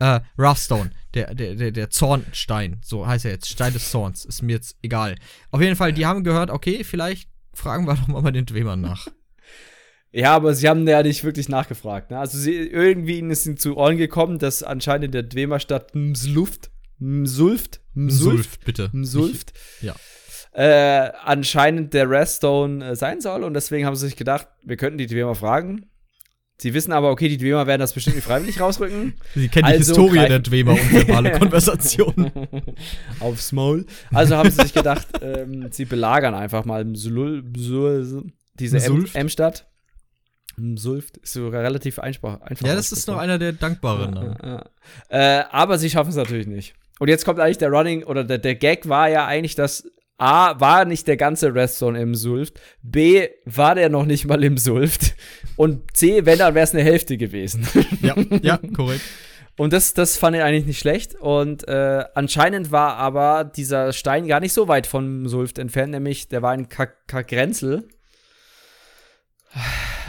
[0.00, 4.42] Äh, Roughstone, der, der, der, der Zornstein, so heißt er jetzt, Stein des Zorns, ist
[4.42, 5.14] mir jetzt egal.
[5.52, 8.80] Auf jeden Fall, die haben gehört, okay, vielleicht fragen wir doch mal bei den Dwemern
[8.80, 9.06] nach.
[10.10, 12.10] Ja, aber sie haben ja nicht wirklich nachgefragt.
[12.10, 12.18] Ne?
[12.18, 17.80] Also sie, irgendwie ist ihnen zu Ohren gekommen, dass anscheinend in der Dwemer-Stadt Msluft, Msulft,
[17.94, 18.90] Msulft, bitte.
[18.92, 19.94] Msulft, ich, ja.
[20.52, 24.98] Äh, anscheinend der Redstone äh, sein soll und deswegen haben sie sich gedacht, wir könnten
[24.98, 25.86] die Dwemer fragen.
[26.60, 29.14] Sie wissen aber, okay, die Dwemer werden das bestimmt nicht freiwillig rausrücken.
[29.34, 32.30] Sie kennen also die Historie der Dwemer und verbale Konversation.
[33.20, 33.86] Aufs Maul.
[34.12, 38.24] Also haben sie sich gedacht, ähm, sie belagern einfach mal Msulul, Msul,
[38.58, 38.76] diese
[39.14, 39.66] M-Stadt.
[40.56, 42.42] Msulft ist sogar relativ einfach.
[42.42, 44.14] einfach ja, das ist noch einer der dankbaren.
[44.14, 44.64] Ja, ja,
[45.10, 45.40] ja.
[45.40, 46.74] Äh, aber sie schaffen es natürlich nicht.
[46.98, 49.90] Und jetzt kommt eigentlich der Running, oder der, der Gag war ja eigentlich, dass
[50.20, 52.60] A, war nicht der ganze Restzone im Sulft.
[52.82, 55.14] B, war der noch nicht mal im Sulft.
[55.56, 57.66] Und C, wenn, dann wäre es eine Hälfte gewesen.
[58.02, 59.02] Ja, ja, korrekt.
[59.56, 61.14] Und das, das fand ich eigentlich nicht schlecht.
[61.16, 66.28] Und äh, anscheinend war aber dieser Stein gar nicht so weit vom Sulft entfernt, nämlich
[66.28, 67.88] der war in Kagrenzel.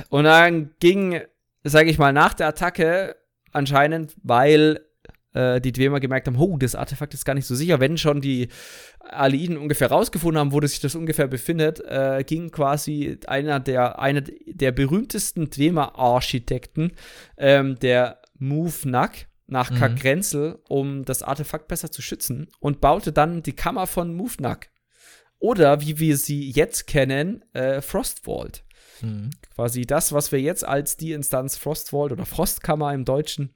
[0.09, 1.21] Und dann ging,
[1.63, 3.15] sage ich mal, nach der Attacke
[3.51, 4.81] anscheinend, weil
[5.33, 7.79] die Dwemer gemerkt haben, oh, das Artefakt ist gar nicht so sicher.
[7.79, 8.49] Wenn schon die
[8.99, 14.21] Aleiden ungefähr rausgefunden haben, wo sich das ungefähr befindet, äh, ging quasi einer der, einer
[14.21, 16.91] der berühmtesten Dwemer-Architekten,
[17.37, 19.75] ähm, der Move Nack, nach mhm.
[19.75, 24.69] Kagrenzel, um das Artefakt besser zu schützen und baute dann die Kammer von Mufnak.
[25.39, 28.63] Oder wie wir sie jetzt kennen, äh, Frostvault.
[29.01, 29.31] Mhm.
[29.53, 33.53] Quasi das, was wir jetzt als die Instanz Frostvault oder Frostkammer im Deutschen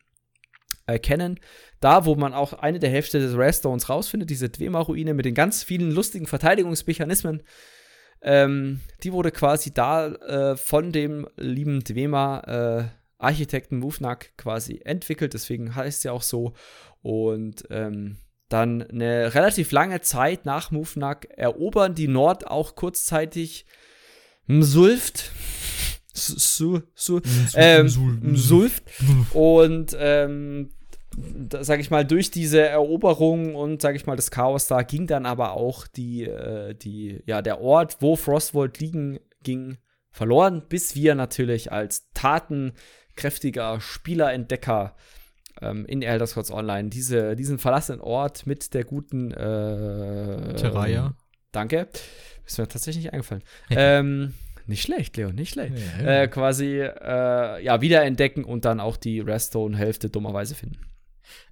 [0.85, 1.39] erkennen.
[1.79, 5.63] Da, wo man auch eine der Hälfte des Rarestones rausfindet, diese Dwemer-Ruine mit den ganz
[5.63, 7.43] vielen lustigen Verteidigungsmechanismen.
[8.21, 15.33] Ähm, die wurde quasi da äh, von dem lieben Dwemer äh, Architekten Mufnak quasi entwickelt,
[15.33, 16.53] deswegen heißt sie auch so.
[17.01, 18.17] Und ähm,
[18.49, 23.65] dann eine relativ lange Zeit nach Mufnak erobern die Nord auch kurzzeitig
[24.47, 25.31] Msulft.
[26.17, 27.19] Su, su,
[27.55, 27.87] ähm,
[28.21, 28.83] Msulft.
[29.33, 30.69] Und ähm,
[31.61, 35.25] sag ich mal, durch diese Eroberung und, sag ich mal, das Chaos da ging dann
[35.25, 39.77] aber auch die, äh, die, ja, der Ort, wo Frostvolt liegen ging,
[40.11, 42.73] verloren, bis wir natürlich als Taten
[43.15, 44.95] kräftiger Spielerentdecker
[45.61, 51.15] ähm, in Elder Scrolls Online diese, diesen verlassenen Ort mit der guten äh, Terraria.
[51.51, 51.87] Danke.
[52.45, 53.43] Ist mir tatsächlich nicht eingefallen.
[53.69, 54.33] ähm,
[54.67, 55.75] nicht schlecht, Leon, nicht schlecht.
[55.77, 56.21] Ja, ja.
[56.23, 60.79] Äh, quasi äh, ja, wiederentdecken und dann auch die Redstone-Hälfte dummerweise finden.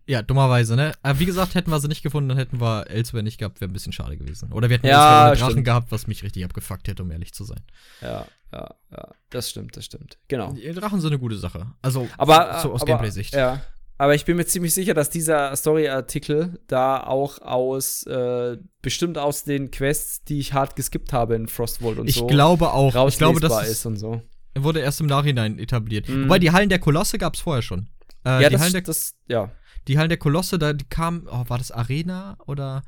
[0.05, 0.91] Ja, dummerweise, ne?
[1.01, 3.71] Aber wie gesagt, hätten wir sie nicht gefunden, dann hätten wir Elsewhere nicht gehabt, wäre
[3.71, 4.51] ein bisschen schade gewesen.
[4.51, 7.45] Oder wir hätten ja, einen Drachen gehabt, was mich richtig abgefuckt hätte, um ehrlich zu
[7.45, 7.61] sein.
[8.01, 9.07] Ja, ja, ja.
[9.29, 10.17] Das stimmt, das stimmt.
[10.27, 10.51] Genau.
[10.51, 11.67] Die Drachen sind eine gute Sache.
[11.81, 13.33] Also, aber, so aus Gameplay-Sicht.
[13.33, 13.61] Ja.
[13.97, 19.43] Aber ich bin mir ziemlich sicher, dass dieser Story-Artikel da auch aus, äh, bestimmt aus
[19.43, 22.25] den Quests, die ich hart geskippt habe in Frostwold und ich so.
[22.25, 23.07] Ich glaube auch.
[23.07, 24.21] Ich glaube, das ist und so.
[24.57, 26.09] Wurde erst im Nachhinein etabliert.
[26.09, 26.25] Mhm.
[26.25, 27.89] Wobei die Hallen der Kolosse gab es vorher schon.
[28.25, 29.51] Äh, ja, die das, Hallen der, das, ja.
[29.87, 32.83] Die Hallen der Kolosse, da die kamen, oh, war das Arena oder?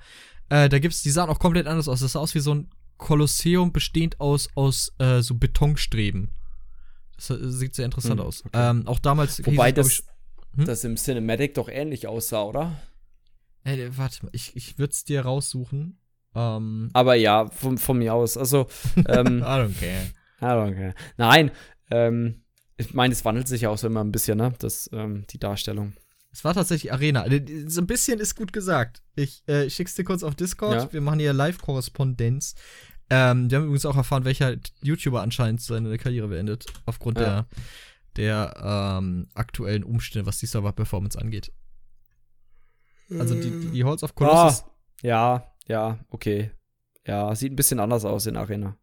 [0.49, 1.99] Äh, da gibt's, die sahen auch komplett anders aus.
[1.99, 6.31] Das sah aus wie so ein Kolosseum bestehend aus, aus äh, so Betonstreben.
[7.15, 8.43] Das sieht sehr interessant mhm, aus.
[8.45, 8.69] Okay.
[8.69, 9.45] Ähm, auch damals.
[9.45, 10.03] Wobei das, ich,
[10.55, 10.65] hm?
[10.65, 12.77] das im Cinematic doch ähnlich aussah, oder?
[13.63, 15.99] Ey, warte mal, ich, ich würde es dir raussuchen.
[16.35, 16.89] Ähm.
[16.93, 18.37] Aber ja, von, von mir aus.
[18.37, 18.67] Also,
[19.07, 20.11] ähm, I don't care.
[20.41, 20.93] I don't care.
[21.17, 21.51] Nein,
[21.89, 22.43] ähm,
[22.77, 24.53] ich meine, es wandelt sich ja auch so immer ein bisschen, ne?
[24.59, 25.93] Das, ähm, die Darstellung.
[26.31, 27.25] Es war tatsächlich Arena.
[27.25, 29.01] Äh, so ein bisschen ist gut gesagt.
[29.15, 30.75] Ich äh, schick's dir kurz auf Discord.
[30.75, 30.93] Ja.
[30.93, 32.55] Wir machen hier Live-Korrespondenz.
[33.09, 36.65] Ähm, wir haben übrigens auch erfahren, welcher YouTuber anscheinend seine Karriere beendet.
[36.85, 37.23] Aufgrund ja.
[37.23, 37.47] der,
[38.18, 41.51] der ähm, aktuellen Umstände, was die Server-Performance angeht.
[43.09, 44.63] Also die, die, die Holz of Colossus.
[44.63, 46.51] Ah, ja, ja, okay.
[47.05, 48.78] Ja, sieht ein bisschen anders aus in Arena.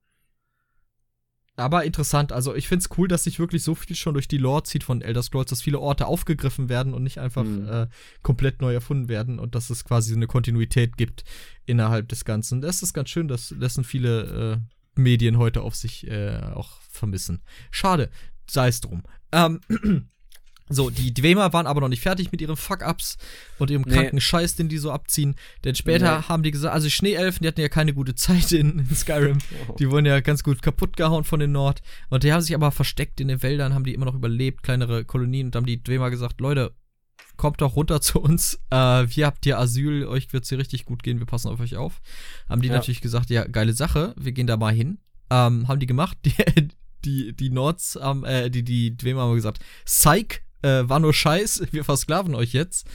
[1.56, 4.38] Aber interessant, also ich finde es cool, dass sich wirklich so viel schon durch die
[4.38, 7.68] Lore zieht von Elder Scrolls, dass viele Orte aufgegriffen werden und nicht einfach mhm.
[7.68, 7.86] äh,
[8.22, 11.24] komplett neu erfunden werden und dass es quasi eine Kontinuität gibt
[11.66, 12.62] innerhalb des Ganzen.
[12.62, 17.42] Das ist ganz schön, das lassen viele äh, Medien heute auf sich äh, auch vermissen.
[17.70, 18.10] Schade,
[18.48, 19.02] sei es drum.
[19.32, 19.60] Ähm,
[20.72, 23.18] So, die Dwemer waren aber noch nicht fertig mit ihren Fuck-Ups
[23.58, 23.92] und ihrem nee.
[23.92, 25.34] kranken Scheiß, den die so abziehen.
[25.64, 26.24] Denn später nee.
[26.28, 29.38] haben die gesagt, also die Schneeelfen, die hatten ja keine gute Zeit in, in Skyrim.
[29.68, 29.74] Oh.
[29.74, 31.82] Die wurden ja ganz gut kaputt gehauen von den Nord.
[32.08, 35.04] Und die haben sich aber versteckt in den Wäldern, haben die immer noch überlebt, kleinere
[35.04, 35.48] Kolonien.
[35.48, 36.72] Und haben die Dwemer gesagt, Leute,
[37.36, 38.60] kommt doch runter zu uns.
[38.70, 41.76] Äh, wir habt hier Asyl, euch wird's hier richtig gut gehen, wir passen auf euch
[41.76, 42.00] auf.
[42.48, 42.74] Haben die ja.
[42.74, 44.98] natürlich gesagt, ja, geile Sache, wir gehen da mal hin.
[45.30, 46.18] Ähm, haben die gemacht.
[46.24, 46.34] Die,
[47.04, 51.64] die, die Nords, ähm, äh, die, die Dwemer haben gesagt, Psych, äh, war nur Scheiß,
[51.72, 52.86] wir versklaven euch jetzt.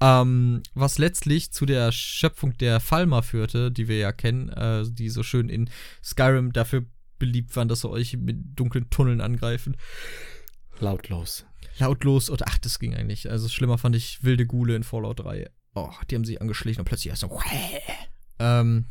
[0.00, 5.08] Ähm, was letztlich zu der Schöpfung der Falmer führte, die wir ja kennen, äh, die
[5.08, 5.70] so schön in
[6.02, 6.84] Skyrim dafür
[7.18, 9.76] beliebt waren, dass sie euch mit dunklen Tunneln angreifen.
[10.80, 11.46] Lautlos.
[11.78, 13.30] Lautlos und ach, das ging eigentlich.
[13.30, 15.48] Also schlimmer fand ich wilde Gule in Fallout 3.
[15.74, 17.40] Oh, die haben sich angeschlichen und plötzlich erst so.
[18.38, 18.86] Ähm,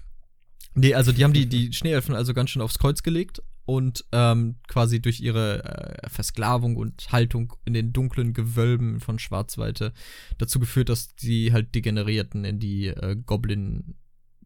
[0.76, 4.56] nee, also die haben die, die Schneeelfen also ganz schön aufs Kreuz gelegt und ähm,
[4.68, 9.94] quasi durch ihre äh, Versklavung und Haltung in den dunklen Gewölben von Schwarzweite
[10.38, 13.96] dazu geführt, dass die halt degenerierten in die äh, Goblin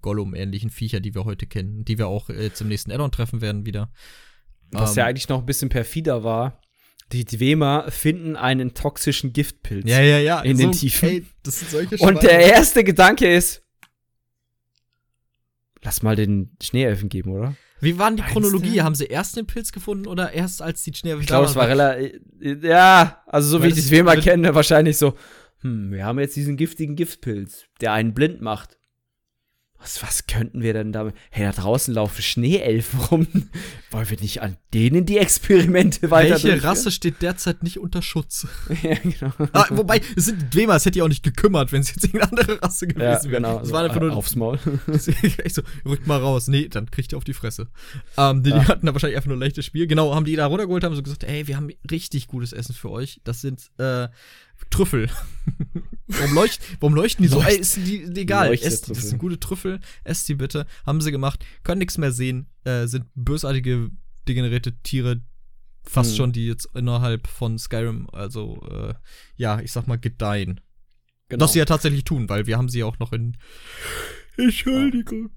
[0.02, 3.66] Gollum-ähnlichen Viecher, die wir heute kennen, die wir auch äh, zum nächsten Addon treffen werden
[3.66, 3.92] wieder.
[4.72, 6.62] Was ähm, ja eigentlich noch ein bisschen perfider war,
[7.12, 9.88] die Dwemer finden einen toxischen Giftpilz.
[9.88, 10.42] Ja, ja, ja.
[10.42, 11.10] In so, den Tiefen.
[11.10, 13.64] Ey, das sind solche Und der erste Gedanke ist,
[15.82, 17.56] lass mal den Schneeelfen geben, oder?
[17.86, 18.82] Wie war denn die Chronologie?
[18.82, 21.68] Haben sie erst den Pilz gefunden oder erst als die Schneeelfen Ich glaube, es war
[21.68, 22.20] relativ.
[22.42, 25.14] Ja, also so wie ich das Film kenne, wahrscheinlich so.
[25.62, 28.78] Hm, wir haben jetzt diesen giftigen Giftpilz, der einen blind macht.
[29.86, 31.14] Was, was könnten wir denn damit?
[31.30, 33.28] Hey, da draußen laufen Schneeelfen rum.
[33.92, 38.48] Wollen wir nicht an denen die Experimente weiter Welche Rasse steht derzeit nicht unter Schutz?
[38.82, 39.32] ja, genau.
[39.54, 42.64] Ah, wobei, es sind es hätte ja auch nicht gekümmert, wenn es jetzt irgendeine andere
[42.64, 43.58] Rasse gewesen ja, genau.
[43.58, 43.64] wäre.
[43.64, 44.58] Es war einfach nur aufs Maul.
[45.44, 46.48] ich so, rückt mal raus.
[46.48, 47.68] Nee, dann kriegt ihr auf die Fresse.
[48.18, 48.58] Ähm, die, ja.
[48.58, 49.86] die, hatten da wahrscheinlich einfach nur ein leichtes Spiel.
[49.86, 52.90] Genau, haben die da runtergeholt, haben so gesagt, ey, wir haben richtig gutes Essen für
[52.90, 53.22] euch.
[53.24, 54.08] Das sind, äh,
[54.70, 55.10] Trüffel.
[56.08, 57.42] warum, leucht, warum leuchten die so?
[57.42, 58.54] Ey, ist die egal.
[58.54, 59.80] Esst, das sind gute Trüffel.
[60.04, 60.66] Esst die bitte.
[60.86, 61.46] Haben sie gemacht.
[61.64, 62.48] Können nichts mehr sehen.
[62.64, 63.90] Äh, sind bösartige,
[64.28, 65.22] degenerierte Tiere.
[65.84, 66.18] Fast hm.
[66.18, 68.96] schon, die jetzt innerhalb von Skyrim, also, äh,
[69.36, 70.60] ja, ich sag mal, gedeihen.
[71.30, 71.44] Genau.
[71.44, 73.38] Was sie ja tatsächlich tun, weil wir haben sie auch noch in.
[74.38, 75.30] Entschuldigung.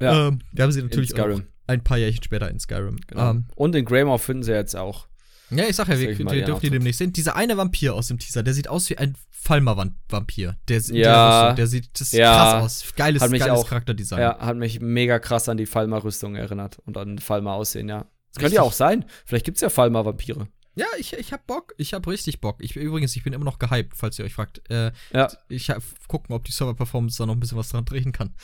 [0.00, 0.28] Ja.
[0.28, 2.98] Ähm, wir haben sie natürlich auch ein paar Jährchen später in Skyrim.
[3.06, 3.30] Genau.
[3.30, 5.08] Ähm, Und in Greymore finden sie jetzt auch.
[5.50, 7.12] Ja, ich sag ja, wir, wir dürfen die demnächst sehen.
[7.12, 10.56] Dieser eine Vampir aus dem Teaser, der sieht aus wie ein Falmer-Vampir.
[10.68, 12.94] Der, ja, der, der sieht das ja, krass aus.
[12.96, 14.20] Geiles, hat mich geiles auch, Charakterdesign.
[14.20, 18.06] Ja, hat mich mega krass an die Falmer-Rüstung erinnert und an Falmer-Aussehen, ja.
[18.32, 19.04] Das könnte ja auch sein.
[19.26, 20.48] Vielleicht gibt's ja Falmer-Vampire.
[20.76, 21.74] Ja, ich, ich hab Bock.
[21.76, 22.56] Ich hab richtig Bock.
[22.60, 24.68] Ich, übrigens, ich bin immer noch gehypt, falls ihr euch fragt.
[24.70, 25.28] Äh, ja.
[25.48, 28.34] Ich hab, gucken, ob die Server-Performance da noch ein bisschen was dran drehen kann.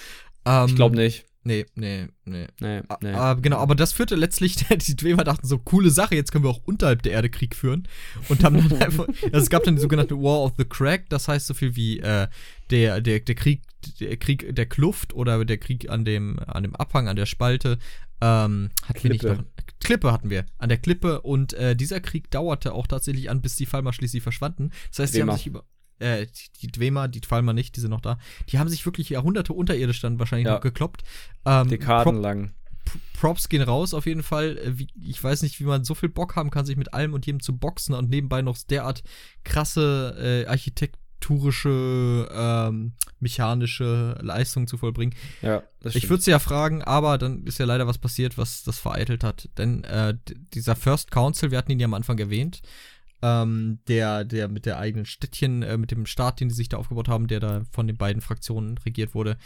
[0.45, 1.27] Ähm, ich glaube nicht.
[1.43, 2.47] Nee, nee, nee.
[2.61, 3.12] nee, nee.
[3.12, 6.51] Aber, genau, aber das führte letztlich, die Dwemer dachten so, coole Sache, jetzt können wir
[6.51, 7.88] auch unterhalb der Erde Krieg führen.
[8.28, 11.28] Und haben dann einfach, also es gab dann die sogenannte War of the Crack, das
[11.28, 12.28] heißt so viel wie äh,
[12.70, 13.62] der, der, der Krieg,
[14.01, 17.78] der Krieg der Kluft oder der Krieg an dem, an dem Abhang, an der Spalte.
[18.20, 19.43] Ähm, hatten wir nicht noch,
[19.80, 23.57] Klippe hatten wir, an der Klippe und äh, dieser Krieg dauerte auch tatsächlich an, bis
[23.57, 24.72] die Falmer schließlich verschwanden.
[24.91, 25.64] Das heißt, sie haben sich über
[26.01, 26.27] äh,
[26.61, 30.01] die Dwemer, die Dwemer nicht, die sind noch da, die haben sich wirklich Jahrhunderte unterirdisch
[30.01, 30.55] dann wahrscheinlich ja.
[30.55, 31.03] noch gekloppt.
[31.45, 32.53] Ähm, Dekaden Prop lang.
[33.19, 34.59] Props gehen raus auf jeden Fall.
[34.59, 37.15] Äh, wie, ich weiß nicht, wie man so viel Bock haben kann, sich mit allem
[37.15, 39.03] und jedem zu boxen und nebenbei noch derart
[39.45, 45.15] krasse äh, architekturische, ähm, mechanische Leistungen zu vollbringen.
[45.43, 45.95] Ja, das.
[45.95, 49.23] Ich würde sie ja fragen, aber dann ist ja leider was passiert, was das vereitelt
[49.23, 49.49] hat.
[49.59, 50.15] Denn äh,
[50.55, 52.63] dieser First Council, wir hatten ihn ja am Anfang erwähnt,
[53.23, 56.79] ähm, der, der mit der eigenen Städtchen, äh, mit dem Staat, den die sich da
[56.79, 59.37] aufgebaut haben, der da von den beiden Fraktionen regiert wurde.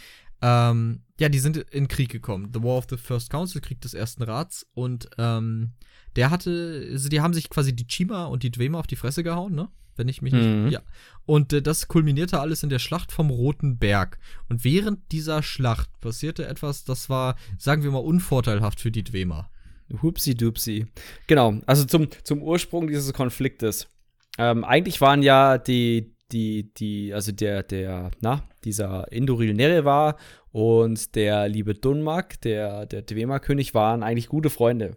[0.41, 2.51] Ähm, ja, die sind in Krieg gekommen.
[2.53, 4.67] The War of the First Council, Krieg des Ersten Rats.
[4.73, 5.71] Und ähm,
[6.15, 9.23] der hatte, also die haben sich quasi die Chima und die Dwemer auf die Fresse
[9.23, 9.69] gehauen, ne?
[9.97, 10.45] Wenn ich mich nicht.
[10.45, 10.67] Mhm.
[10.67, 10.81] Ja.
[11.25, 14.19] Und äh, das kulminierte alles in der Schlacht vom Roten Berg.
[14.49, 19.49] Und während dieser Schlacht passierte etwas, das war, sagen wir mal, unvorteilhaft für die Dwemer.
[20.01, 20.85] Hupsi dupsi.
[21.27, 23.87] Genau, also zum, zum Ursprung dieses Konfliktes.
[24.37, 30.17] Ähm, eigentlich waren ja die, die, die, also der, der, na, dieser Indoril Nerevar
[30.51, 34.95] und der liebe Dunmak, der, der Dwemer-König, waren eigentlich gute Freunde.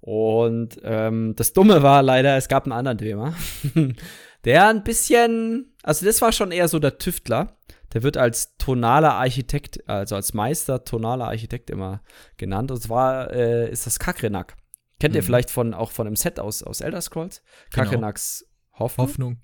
[0.00, 3.34] Und ähm, das Dumme war leider, es gab einen anderen Dwemer,
[4.44, 7.57] der ein bisschen, also das war schon eher so der Tüftler.
[7.92, 12.02] Der wird als tonaler Architekt, also als Meister tonaler Architekt immer
[12.36, 12.70] genannt.
[12.70, 14.56] Und zwar äh, ist das Kakrenak.
[15.00, 15.18] Kennt mhm.
[15.18, 17.42] ihr vielleicht von, auch von einem Set aus, aus Elder Scrolls?
[17.70, 17.84] Genau.
[17.84, 19.06] Kakrenaks Hoffnung.
[19.06, 19.40] Hoffnung.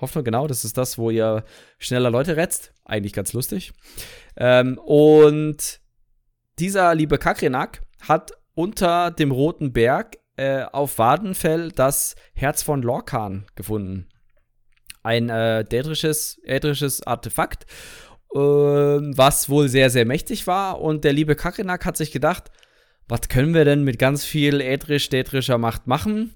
[0.00, 0.46] Hoffnung, genau.
[0.46, 1.44] Das ist das, wo ihr
[1.78, 2.72] schneller Leute retzt.
[2.84, 3.72] Eigentlich ganz lustig.
[4.36, 5.80] Ähm, und
[6.58, 13.46] dieser liebe Kakrenak hat unter dem Roten Berg äh, auf Wadenfell das Herz von Lorcan
[13.56, 14.08] gefunden
[15.02, 17.66] ein äh, dädrisches, ädrisches Artefakt,
[18.34, 20.80] äh, was wohl sehr, sehr mächtig war.
[20.80, 22.50] Und der liebe Kakenak hat sich gedacht,
[23.08, 26.34] was können wir denn mit ganz viel ädrisch-dädrischer Macht machen?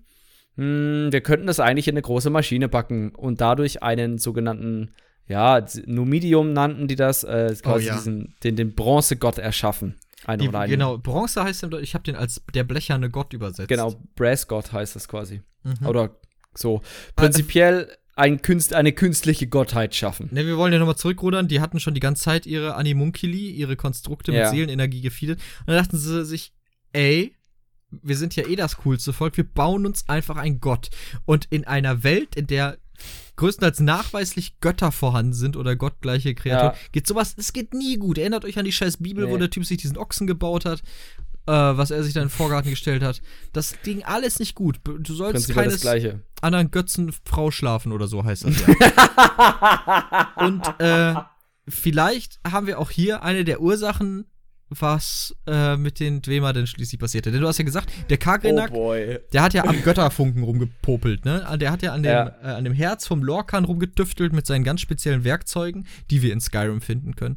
[0.56, 4.94] Hm, wir könnten das eigentlich in eine große Maschine packen und dadurch einen sogenannten,
[5.26, 7.94] ja, Numidium nannten die das, äh, quasi oh, ja.
[7.94, 9.98] diesen, den, den Bronzegott erschaffen.
[10.24, 13.68] Eine die, genau, Bronze heißt, ich habe den als der blecherne Gott übersetzt.
[13.68, 15.42] Genau, Brass-Gott heißt das quasi.
[15.64, 15.86] Mhm.
[15.86, 16.16] Oder
[16.54, 16.80] so.
[17.16, 17.88] Prinzipiell
[18.22, 20.28] ein Künst, eine künstliche Gottheit schaffen.
[20.30, 21.48] Ne, wir wollen ja nochmal zurückrudern.
[21.48, 24.42] Die hatten schon die ganze Zeit ihre Animunkili, ihre Konstrukte ja.
[24.42, 25.40] mit Seelenenergie gefeedet.
[25.60, 26.52] Und dann dachten sie sich,
[26.92, 27.34] ey,
[27.90, 30.90] wir sind ja eh das coolste Volk, wir bauen uns einfach ein Gott.
[31.24, 32.78] Und in einer Welt, in der
[33.34, 36.88] größtenteils nachweislich Götter vorhanden sind oder gottgleiche Kreaturen, ja.
[36.92, 38.18] geht sowas, es geht nie gut.
[38.18, 39.32] Erinnert euch an die scheiß Bibel, nee.
[39.32, 40.84] wo der Typ sich diesen Ochsen gebaut hat
[41.46, 43.20] äh, was er sich dann in den Vorgarten gestellt hat.
[43.52, 44.80] Das ging alles nicht gut.
[44.84, 45.84] Du sollst keines
[46.40, 50.32] anderen Götzen Frau schlafen oder so heißt das ja.
[50.36, 51.14] Und äh,
[51.68, 54.26] vielleicht haben wir auch hier eine der Ursachen,
[54.80, 57.30] was äh, mit den Dwemer denn schließlich passierte.
[57.30, 61.46] Denn du hast ja gesagt, der Kagrenak, oh der hat ja am Götterfunken rumgepopelt, ne?
[61.60, 62.34] Der hat ja an dem, ja.
[62.42, 66.40] Äh, an dem Herz vom Lorcan rumgetüftelt mit seinen ganz speziellen Werkzeugen, die wir in
[66.40, 67.36] Skyrim finden können.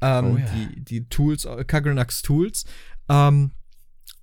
[0.00, 0.46] Ähm, oh, ja.
[0.54, 2.64] die, die Tools, Kagrenaks Tools.
[3.08, 3.52] Ähm,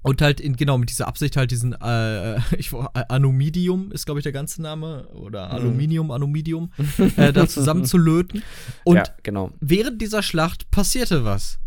[0.03, 4.23] und halt in, genau mit dieser Absicht halt diesen äh, ich, Anumidium ist glaube ich
[4.23, 5.53] der ganze Name oder mhm.
[5.53, 6.71] Aluminium Anumidium
[7.17, 8.43] äh, da zusammenzulöten
[8.83, 9.51] und ja, genau.
[9.59, 11.57] während dieser Schlacht passierte was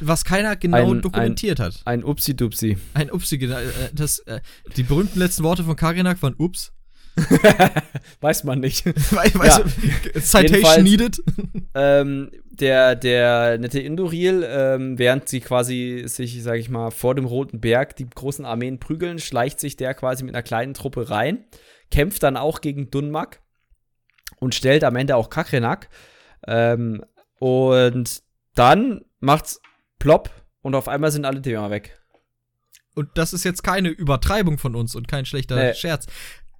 [0.00, 4.20] was keiner genau ein, dokumentiert ein, hat ein Upsi Dupsi ein Upsi genau äh, das
[4.20, 4.40] äh,
[4.76, 6.72] die berühmten letzten Worte von Karinak waren Ups
[8.20, 8.84] weiß man nicht.
[8.84, 10.20] Weiß, ja.
[10.20, 11.22] Citation needed.
[11.74, 12.30] Ähm,
[12.60, 17.60] der, der nette Indoril, ähm, während sie quasi sich, sag ich mal, vor dem Roten
[17.60, 21.44] Berg die großen Armeen prügeln, schleicht sich der quasi mit einer kleinen Truppe rein,
[21.90, 23.40] kämpft dann auch gegen Dunmak
[24.38, 25.88] und stellt am Ende auch Kakrenak.
[26.46, 27.04] Ähm,
[27.38, 28.22] und
[28.54, 29.60] dann macht's
[29.98, 30.30] plopp
[30.62, 31.98] und auf einmal sind alle Thema weg.
[32.94, 35.74] Und das ist jetzt keine Übertreibung von uns und kein schlechter nee.
[35.74, 36.06] Scherz.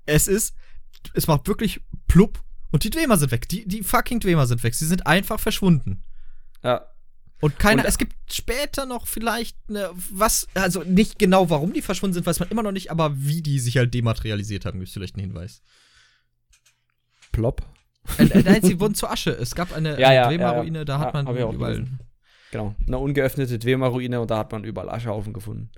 [0.05, 0.55] Es ist,
[1.15, 2.43] es macht wirklich plupp
[2.73, 3.49] und die Dwemer sind weg.
[3.49, 4.75] Die, die fucking Dwemer sind weg.
[4.75, 6.03] Sie sind einfach verschwunden.
[6.63, 6.87] Ja.
[7.41, 11.83] Und keiner, und, es gibt später noch vielleicht ne, was, also nicht genau, warum die
[11.83, 14.89] verschwunden sind, weiß man immer noch nicht, aber wie die sich halt dematerialisiert haben, gibt
[14.89, 15.63] es vielleicht einen Hinweis.
[17.33, 17.63] Plop.
[18.19, 19.31] Äh, äh, nein, sie wurden zur Asche.
[19.31, 21.87] Es gab eine, ja, ja, Dwemer-Ruine, ja, da hat man überall.
[22.53, 25.71] Genau, eine ungeöffnete Dwemer-Ruine und da hat man überall Aschehaufen gefunden.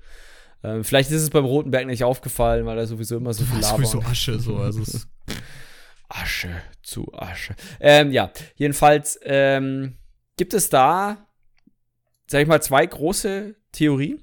[0.62, 3.61] Ähm, vielleicht ist es beim Roten Berg nicht aufgefallen, weil da sowieso immer so viel
[3.61, 3.76] Lava.
[3.76, 4.57] Sowieso Asche, so.
[4.59, 4.82] Also
[6.09, 7.55] Asche zu Asche.
[7.81, 9.97] Ähm, ja, jedenfalls ähm,
[10.37, 11.29] gibt es da
[12.29, 14.23] sag ich mal, zwei große Theorien.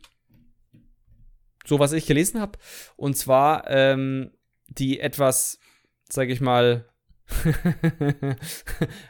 [1.66, 2.58] So was ich gelesen habe.
[2.96, 4.32] Und zwar ähm,
[4.68, 5.60] die etwas,
[6.08, 6.86] sag ich mal,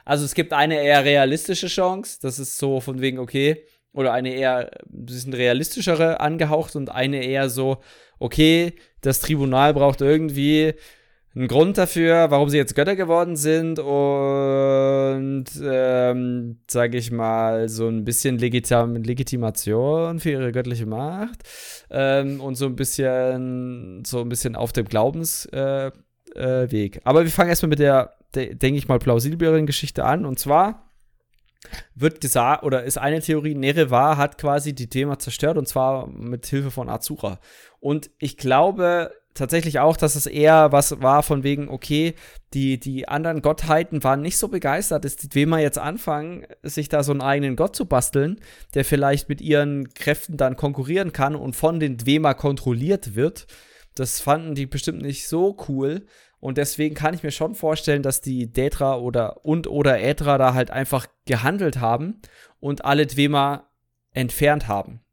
[0.06, 2.20] also es gibt eine eher realistische Chance.
[2.22, 7.24] Das ist so von wegen, okay, oder eine eher ein bisschen realistischere angehaucht und eine
[7.24, 7.82] eher so,
[8.20, 10.76] okay, das Tribunal braucht irgendwie
[11.36, 17.90] einen Grund dafür, warum sie jetzt Götter geworden sind und ähm, sage ich mal so
[17.90, 21.44] ein bisschen Legitim Legitimation für ihre göttliche Macht
[21.90, 25.94] ähm, und so ein bisschen so ein bisschen auf dem Glaubensweg.
[26.36, 30.26] Äh, äh, Aber wir fangen erstmal mit der, de denke ich mal, plausibleren Geschichte an
[30.26, 30.86] und zwar
[31.96, 36.46] wird gesagt, oder ist eine Theorie, Nerevar hat quasi die Thema zerstört und zwar mit
[36.46, 37.40] Hilfe von Azura.
[37.80, 42.16] Und ich glaube tatsächlich auch, dass es eher was war von wegen, okay,
[42.54, 47.04] die, die anderen Gottheiten waren nicht so begeistert, dass die Dwemer jetzt anfangen, sich da
[47.04, 48.40] so einen eigenen Gott zu basteln,
[48.74, 53.46] der vielleicht mit ihren Kräften dann konkurrieren kann und von den Dwemer kontrolliert wird.
[53.94, 56.06] Das fanden die bestimmt nicht so cool.
[56.40, 60.54] Und deswegen kann ich mir schon vorstellen, dass die Detra oder und oder Ädra da
[60.54, 62.22] halt einfach gehandelt haben
[62.60, 63.70] und alle Dwemer
[64.12, 65.05] entfernt haben.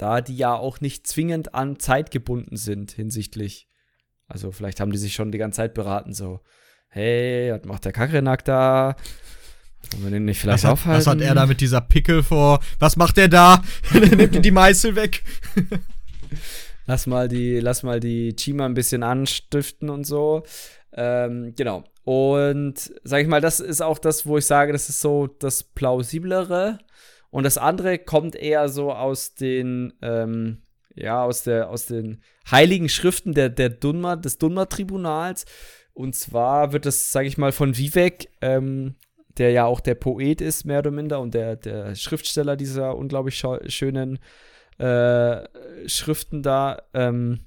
[0.00, 3.68] Da die ja auch nicht zwingend an Zeit gebunden sind hinsichtlich.
[4.26, 6.40] Also vielleicht haben die sich schon die ganze Zeit beraten, so,
[6.88, 8.96] hey, was macht der Kakrenak da?
[9.92, 11.00] Wollen wir den nicht vielleicht was aufhalten?
[11.00, 12.60] was hat er da mit dieser Pickel vor?
[12.78, 13.62] Was macht der da?
[13.92, 15.22] Nimmt die Meißel weg.
[16.86, 20.44] lass mal die, lass mal die Chima ein bisschen anstiften und so.
[20.94, 21.84] Ähm, genau.
[22.04, 25.62] Und sag ich mal, das ist auch das, wo ich sage, das ist so das
[25.62, 26.78] plausiblere.
[27.30, 30.62] Und das andere kommt eher so aus den, ähm,
[30.94, 35.44] ja, aus der, aus den heiligen Schriften der, der Dunma, des Dunma-Tribunals.
[35.94, 38.96] Und zwar wird das, sag ich mal, von Vivek, ähm,
[39.38, 43.42] der ja auch der Poet ist, mehr oder minder, und der, der Schriftsteller dieser unglaublich
[43.68, 44.18] schönen
[44.78, 45.48] äh,
[45.86, 47.40] Schriften da, ähm,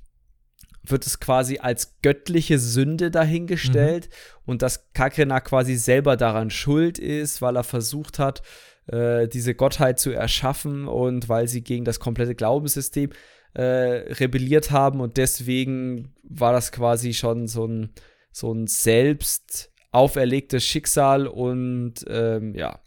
[0.83, 4.41] wird es quasi als göttliche Sünde dahingestellt mhm.
[4.51, 8.41] und dass Kakrena quasi selber daran schuld ist, weil er versucht hat,
[8.87, 13.11] äh, diese Gottheit zu erschaffen und weil sie gegen das komplette Glaubenssystem
[13.53, 17.93] äh, rebelliert haben und deswegen war das quasi schon so ein,
[18.31, 22.79] so ein selbst auferlegtes Schicksal und ähm, ja,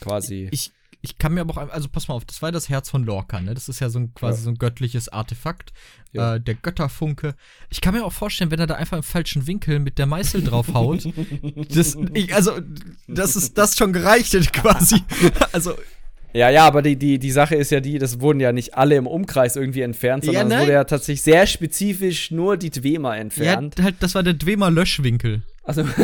[0.00, 0.48] quasi.
[0.52, 0.72] Ich,
[1.06, 3.40] ich kann mir aber auch, also pass mal auf, das war das Herz von Lorca,
[3.40, 3.54] ne?
[3.54, 4.44] Das ist ja so ein quasi ja.
[4.44, 5.72] so ein göttliches Artefakt,
[6.12, 6.34] ja.
[6.34, 7.34] äh, der Götterfunke.
[7.70, 10.42] Ich kann mir auch vorstellen, wenn er da einfach im falschen Winkel mit der Meißel
[10.42, 11.08] draufhaut,
[11.70, 12.52] das, ich, also,
[13.06, 14.96] das ist das schon gereicht quasi.
[15.52, 15.74] also,
[16.32, 18.96] ja, ja, aber die, die, die Sache ist ja die, das wurden ja nicht alle
[18.96, 23.16] im Umkreis irgendwie entfernt, sondern ja, es wurde ja tatsächlich sehr spezifisch nur die Dwemer
[23.16, 23.78] entfernt.
[23.78, 25.42] Ja, halt, das war der Dwemer-Löschwinkel.
[25.62, 25.84] Also.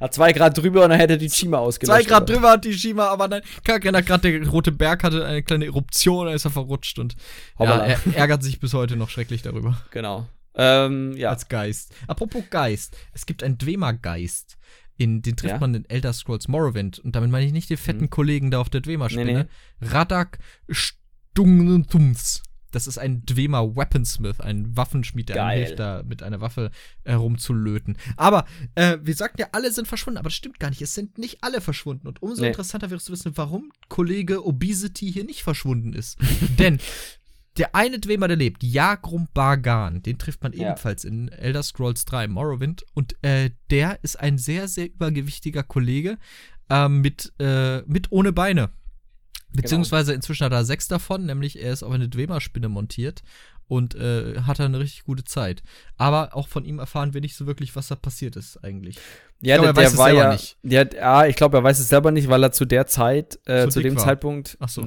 [0.00, 2.00] Hat zwei Grad drüber und dann hätte die Shima ausgelöscht.
[2.00, 2.34] Zwei Grad oder?
[2.34, 6.32] drüber hat die Shima, aber nein, gerade der rote Berg hatte eine kleine Eruption, da
[6.32, 7.16] ist er verrutscht und
[7.58, 9.80] ja, er ärgert sich bis heute noch schrecklich darüber.
[9.90, 10.26] Genau.
[10.54, 11.30] Ähm, ja.
[11.30, 11.94] Als Geist.
[12.06, 12.96] Apropos Geist.
[13.12, 14.58] Es gibt einen Dwemer-Geist.
[14.98, 15.58] In, den trifft ja?
[15.58, 16.98] man in Elder Scrolls Morrowind.
[16.98, 18.10] Und damit meine ich nicht die fetten mhm.
[18.10, 19.24] Kollegen da auf der Dwemer-Spinne.
[19.32, 19.44] Nee,
[19.80, 19.88] nee.
[19.88, 22.42] Radak Stungenthums.
[22.72, 26.70] Das ist ein Dwemer Weaponsmith, ein Waffenschmied, der hilft, da mit einer Waffe
[27.04, 27.96] herumzulöten.
[28.16, 28.44] Aber
[28.74, 30.82] äh, wir sagten ja, alle sind verschwunden, aber das stimmt gar nicht.
[30.82, 32.08] Es sind nicht alle verschwunden.
[32.08, 32.48] Und umso nee.
[32.48, 36.18] interessanter wäre es zu wissen, warum Kollege Obesity hier nicht verschwunden ist.
[36.58, 36.78] Denn
[37.58, 40.70] der eine Dwemer, der lebt, Jagrum Bargan, den trifft man ja.
[40.70, 42.84] ebenfalls in Elder Scrolls 3 Morrowind.
[42.94, 46.16] Und äh, der ist ein sehr, sehr übergewichtiger Kollege
[46.70, 48.70] äh, mit, äh, mit ohne Beine.
[49.54, 50.16] Beziehungsweise genau.
[50.16, 53.22] inzwischen hat er sechs davon, nämlich er ist auf eine Dwemer-Spinne montiert
[53.68, 55.62] und äh, hatte eine richtig gute Zeit.
[55.96, 58.98] Aber auch von ihm erfahren wir nicht so wirklich, was da passiert ist eigentlich.
[59.44, 60.56] Ja, glaub, der, der war ja, nicht.
[60.62, 63.66] Der, ja, ich glaube, er weiß es selber nicht, weil er zu der Zeit, äh,
[63.66, 64.04] zu dem war.
[64.04, 64.56] Zeitpunkt.
[64.60, 64.86] Ach so.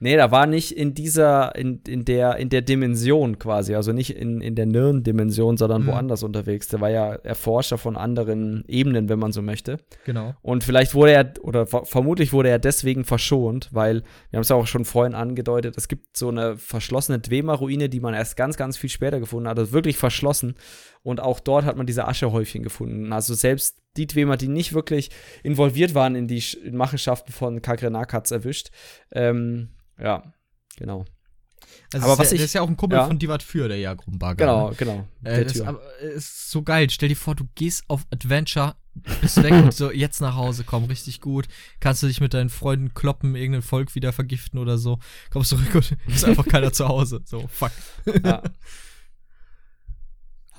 [0.00, 4.16] nee, da war nicht in dieser, in, in der, in der Dimension quasi, also nicht
[4.16, 5.86] in, in der Nirn-Dimension, sondern mhm.
[5.86, 6.66] woanders unterwegs.
[6.66, 9.76] Der war ja Erforscher von anderen Ebenen, wenn man so möchte.
[10.04, 10.34] Genau.
[10.42, 14.56] Und vielleicht wurde er, oder vermutlich wurde er deswegen verschont, weil, wir haben es ja
[14.56, 18.76] auch schon vorhin angedeutet, es gibt so eine verschlossene Dwemer-Ruine, die man erst ganz, ganz
[18.76, 20.56] viel später gefunden hat, also wirklich verschlossen.
[21.08, 23.14] Und auch dort hat man diese Aschehäufchen gefunden.
[23.14, 25.08] Also selbst die Dwemer, die nicht wirklich
[25.42, 28.68] involviert waren in die Machenschaften von Kagrenak, hat es erwischt.
[29.12, 30.34] Ähm, ja,
[30.76, 31.06] genau.
[31.94, 33.06] Also aber was ja, ich, ist ja auch ein Kumpel ja.
[33.06, 34.34] von Divat für, der Jagrumbager.
[34.34, 34.76] Genau, ne?
[34.76, 35.08] genau.
[35.24, 36.90] Äh, das aber, ist so geil.
[36.90, 38.76] Stell dir vor, du gehst auf Adventure,
[39.22, 41.48] bist weg und so, jetzt nach Hause, komm, richtig gut.
[41.80, 44.98] Kannst du dich mit deinen Freunden kloppen, irgendein Volk wieder vergiften oder so.
[45.30, 47.22] Kommst zurück und ist einfach keiner zu Hause.
[47.24, 47.72] So, fuck.
[48.22, 48.42] Ja.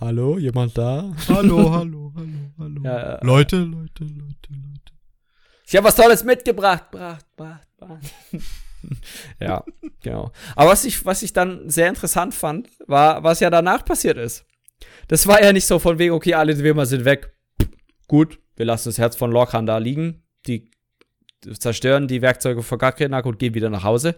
[0.02, 1.14] Hallo, jemand da?
[1.28, 2.82] Hallo, hallo, hallo, hallo.
[2.86, 4.94] Ja, Leute, Leute, Leute, Leute.
[5.68, 6.90] Ich habe was Tolles mitgebracht.
[6.90, 8.14] Bracht, bracht, bracht.
[9.42, 9.62] ja,
[10.02, 10.32] genau.
[10.56, 14.46] Aber was ich, was ich dann sehr interessant fand, war, was ja danach passiert ist.
[15.10, 17.36] Das war ja nicht so von wegen, okay, alle Würmer sind weg.
[18.08, 20.24] Gut, wir lassen das Herz von Lorcan da liegen.
[20.48, 20.72] Die
[21.60, 24.16] zerstören die Werkzeuge von Gakrenak und gehen wieder nach Hause.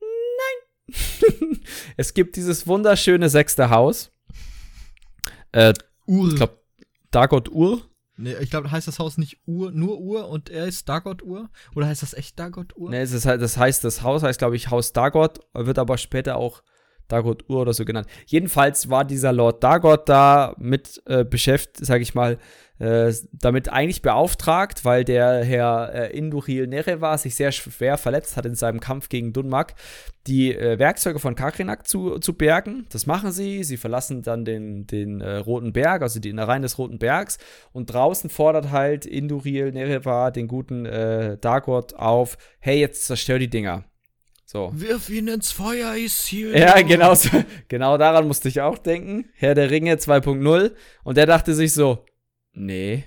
[0.00, 1.60] Nein.
[1.96, 4.12] es gibt dieses wunderschöne sechste Haus.
[5.56, 5.72] Äh,
[6.06, 6.28] Ur.
[6.28, 6.60] Ich glaube,
[7.10, 7.80] Dagot Ur.
[8.18, 11.48] Nee, ich glaube, heißt das Haus nicht Ur, nur Ur und er ist Dagot Ur?
[11.74, 12.90] Oder heißt das echt Dagot Ur?
[12.90, 13.24] Nee, das
[13.56, 16.62] heißt, das Haus heißt, glaube ich, Haus Dagot, wird aber später auch
[17.08, 18.06] Dagot Ur oder so genannt.
[18.26, 22.38] Jedenfalls war dieser Lord Dagot da mit äh, beschäftigt, sage ich mal,
[22.78, 28.44] äh, damit eigentlich beauftragt, weil der Herr äh, Induril Nerevar sich sehr schwer verletzt hat
[28.44, 29.74] in seinem Kampf gegen Dunmak,
[30.26, 32.86] die äh, Werkzeuge von Kakrenak zu, zu bergen.
[32.90, 33.64] Das machen sie.
[33.64, 37.38] Sie verlassen dann den, den äh, Roten Berg, also die Innereien des Roten Bergs.
[37.72, 43.48] Und draußen fordert halt Induril Nerevar den guten äh, Dagot auf: hey, jetzt zerstör die
[43.48, 43.84] Dinger.
[44.48, 44.70] So.
[44.72, 46.56] Wirf ihn ins Feuer, Isildur.
[46.56, 47.30] Ja, genau, so,
[47.68, 49.28] genau daran musste ich auch denken.
[49.34, 50.70] Herr der Ringe 2.0.
[51.02, 52.04] Und der dachte sich so,
[52.52, 53.04] nee,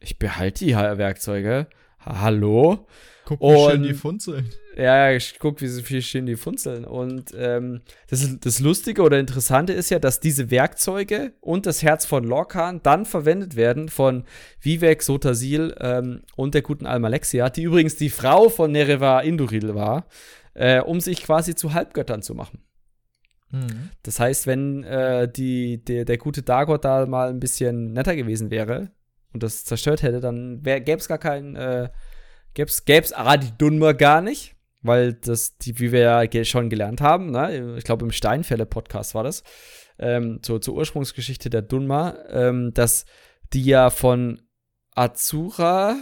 [0.00, 1.68] ich behalte die Werkzeuge.
[2.00, 2.88] Hallo?
[3.24, 4.50] Guck, wie und, schön die funzeln.
[4.76, 6.84] Ja, ich guck, wie viel schön die funzeln.
[6.84, 12.06] Und ähm, das, das Lustige oder Interessante ist ja, dass diese Werkzeuge und das Herz
[12.06, 14.24] von Lorcan dann verwendet werden von
[14.60, 20.08] Vivek Sotasil ähm, und der guten Almalexia, die übrigens die Frau von Nereva Induril war
[20.54, 22.64] äh, um sich quasi zu Halbgöttern zu machen.
[23.50, 23.90] Mhm.
[24.02, 28.50] Das heißt, wenn äh, die, der, der gute Dagot da mal ein bisschen netter gewesen
[28.50, 28.90] wäre
[29.32, 31.90] und das zerstört hätte, dann gäbe es gar keinen, äh,
[32.54, 37.30] gäb's, gäb's Adi Dunmer gar nicht, weil das, die, wie wir ja schon gelernt haben,
[37.30, 37.76] ne?
[37.76, 39.42] ich glaube im Steinfälle-Podcast war das,
[39.98, 43.04] ähm, zur, zur Ursprungsgeschichte der Dunma, ähm, dass
[43.52, 44.40] die ja von
[44.94, 45.96] Azura,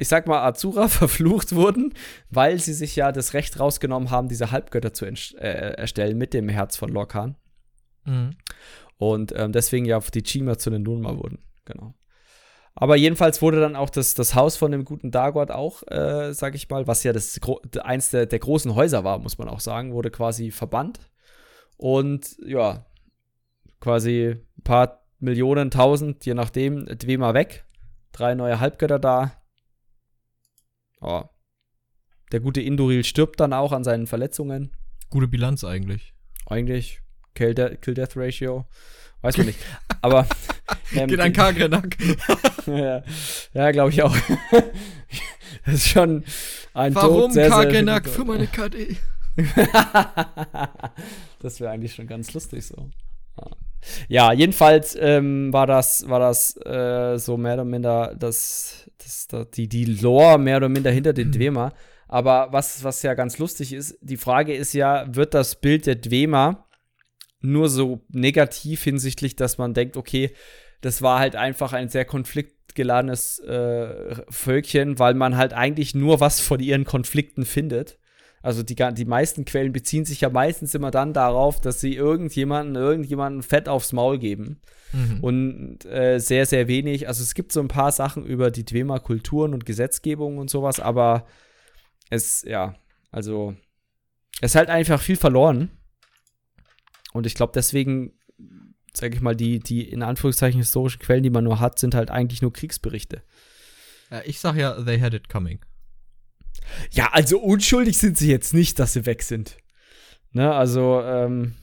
[0.00, 1.92] ich sag mal, Azura verflucht wurden,
[2.30, 6.48] weil sie sich ja das Recht rausgenommen haben, diese Halbgötter zu äh, erstellen mit dem
[6.48, 7.36] Herz von Lorcan.
[8.04, 8.36] Mhm.
[8.96, 11.38] Und ähm, deswegen ja die Chima zu den Nunma wurden.
[11.66, 11.94] Genau.
[12.74, 16.54] Aber jedenfalls wurde dann auch das, das Haus von dem guten Dagot auch, äh, sag
[16.54, 17.38] ich mal, was ja das
[17.82, 20.98] eins der, der großen Häuser war, muss man auch sagen, wurde quasi verbannt.
[21.76, 22.86] Und ja,
[23.80, 27.64] quasi ein paar Millionen, tausend, je nachdem, Dwema weg.
[28.12, 29.32] Drei neue Halbgötter da.
[31.00, 31.24] Oh.
[32.32, 34.70] Der gute Induril stirbt dann auch an seinen Verletzungen.
[35.08, 36.14] Gute Bilanz eigentlich.
[36.46, 37.00] Eigentlich.
[37.34, 38.66] Kill-Death-Ratio.
[39.22, 39.58] Weiß man nicht.
[40.02, 40.26] Aber.
[40.92, 41.96] Ähm, Geht an Kagrenak.
[42.66, 43.02] ja,
[43.54, 44.14] ja glaube ich auch.
[45.64, 46.24] das ist schon
[46.74, 48.96] ein Warum Kagrenak für meine KD?
[51.40, 52.90] das wäre eigentlich schon ganz lustig so.
[53.36, 53.46] Ja,
[54.08, 59.68] jedenfalls ähm, war das, war das äh, so mehr oder minder das, das, das, die,
[59.68, 61.32] die Lore mehr oder minder hinter den mhm.
[61.32, 61.72] Dwemer.
[62.08, 65.94] Aber was, was ja ganz lustig ist, die Frage ist ja, wird das Bild der
[65.94, 66.66] Dwemer
[67.40, 70.32] nur so negativ hinsichtlich, dass man denkt, okay,
[70.80, 76.40] das war halt einfach ein sehr konfliktgeladenes äh, Völkchen, weil man halt eigentlich nur was
[76.40, 77.99] von ihren Konflikten findet.
[78.42, 82.74] Also die, die meisten Quellen beziehen sich ja meistens immer dann darauf, dass sie irgendjemanden,
[82.74, 84.60] irgendjemanden Fett aufs Maul geben.
[84.92, 85.20] Mhm.
[85.20, 87.06] Und äh, sehr, sehr wenig.
[87.06, 90.80] Also es gibt so ein paar Sachen über die Dwemer Kulturen und Gesetzgebung und sowas,
[90.80, 91.26] aber
[92.08, 92.76] es, ja,
[93.10, 93.54] also
[94.40, 95.70] es ist halt einfach viel verloren.
[97.12, 98.12] Und ich glaube, deswegen,
[98.94, 102.10] sage ich mal, die, die in Anführungszeichen historischen Quellen, die man nur hat, sind halt
[102.10, 103.22] eigentlich nur Kriegsberichte.
[104.24, 105.60] Ich sag ja, they had it coming.
[106.92, 109.56] Ja, also unschuldig sind sie jetzt nicht, dass sie weg sind.
[110.32, 111.54] Ne, also, ähm,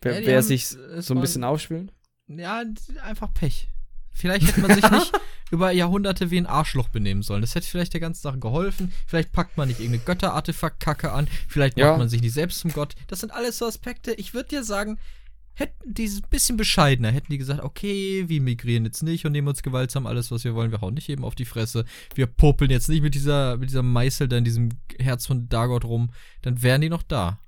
[0.00, 1.90] wer, ja, wer sich so ein bisschen aufspielen?
[2.26, 2.62] Ja,
[3.02, 3.68] einfach Pech.
[4.14, 5.12] Vielleicht hätte man sich nicht
[5.50, 7.42] über Jahrhunderte wie ein Arschloch benehmen sollen.
[7.42, 8.92] Das hätte vielleicht der ganzen Sache geholfen.
[9.06, 11.28] Vielleicht packt man nicht irgendeine Götterartefakt-Kacke an.
[11.48, 11.96] Vielleicht macht ja.
[11.96, 12.94] man sich nicht selbst zum Gott.
[13.08, 14.12] Das sind alles so Aspekte.
[14.14, 14.98] Ich würde dir sagen,
[15.54, 19.48] hätten die ein bisschen bescheidener, hätten die gesagt, okay, wir migrieren jetzt nicht und nehmen
[19.48, 21.84] uns gewaltsam alles, was wir wollen, wir hauen nicht eben auf die Fresse,
[22.14, 25.84] wir popeln jetzt nicht mit dieser, mit dieser Meißel da in diesem Herz von Dagot
[25.84, 26.12] rum,
[26.42, 27.38] dann wären die noch da.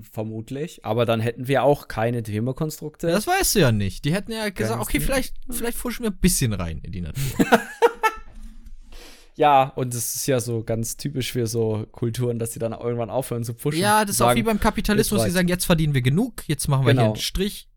[0.00, 3.06] Vermutlich, aber dann hätten wir auch keine Dwemer-Konstrukte.
[3.06, 4.04] Das weißt du ja nicht.
[4.04, 7.02] Die hätten ja gesagt, Ganz okay, vielleicht, vielleicht fuschen wir ein bisschen rein in die
[7.02, 7.22] Natur.
[9.34, 13.10] Ja, und es ist ja so ganz typisch für so Kulturen, dass sie dann irgendwann
[13.10, 13.80] aufhören zu pushen.
[13.80, 16.68] Ja, das ist sagen, auch wie beim Kapitalismus, die sagen, jetzt verdienen wir genug, jetzt
[16.68, 17.02] machen wir genau.
[17.02, 17.68] hier einen Strich.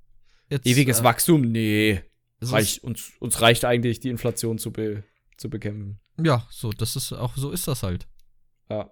[0.49, 1.41] Jetzt, Ewiges äh, Wachstum?
[1.41, 2.03] Nee.
[2.41, 5.03] Reicht, uns, uns reicht eigentlich, die Inflation zu, be,
[5.37, 5.99] zu bekämpfen.
[6.21, 8.07] Ja, so, das ist auch, so ist das halt.
[8.69, 8.91] Ja.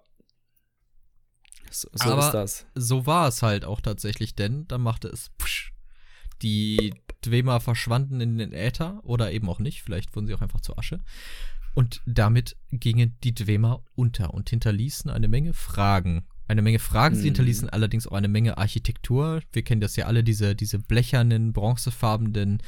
[1.70, 2.66] So, so Aber ist das.
[2.74, 5.72] So war es halt auch tatsächlich, denn dann machte es psch,
[6.42, 10.60] die Dwemer verschwanden in den Äther oder eben auch nicht, vielleicht wurden sie auch einfach
[10.60, 11.00] zur Asche.
[11.74, 16.24] Und damit gingen die Dwemer unter und hinterließen eine Menge Fragen.
[16.46, 17.20] Eine Menge Fragen, mhm.
[17.20, 19.40] sie hinterließen allerdings auch eine Menge Architektur.
[19.52, 22.62] Wir kennen das ja alle, diese, diese blechernen, bronzefarbenen,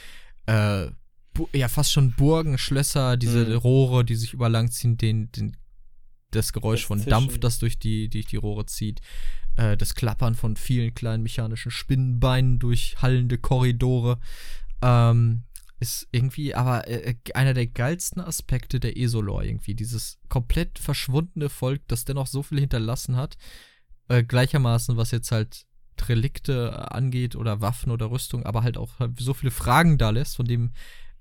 [0.46, 0.86] äh,
[1.52, 3.56] ja, fast schon Burgen, Schlösser, diese mhm.
[3.56, 5.56] Rohre, die sich überlang ziehen, den, den,
[6.30, 7.10] das Geräusch das von Zischen.
[7.10, 9.02] Dampf, das durch die, durch die Rohre zieht,
[9.56, 14.18] äh, das Klappern von vielen kleinen mechanischen Spinnenbeinen durch hallende Korridore.
[14.82, 15.42] Ähm,
[15.78, 19.74] ist irgendwie aber äh, äh, einer der geilsten Aspekte der Esolor irgendwie.
[19.74, 23.36] Dieses komplett verschwundene Volk, das dennoch so viel hinterlassen hat.
[24.08, 25.66] Äh, gleichermaßen, was jetzt halt
[26.08, 30.46] Relikte angeht oder Waffen oder Rüstung, aber halt auch so viele Fragen da lässt, von
[30.46, 30.72] dem,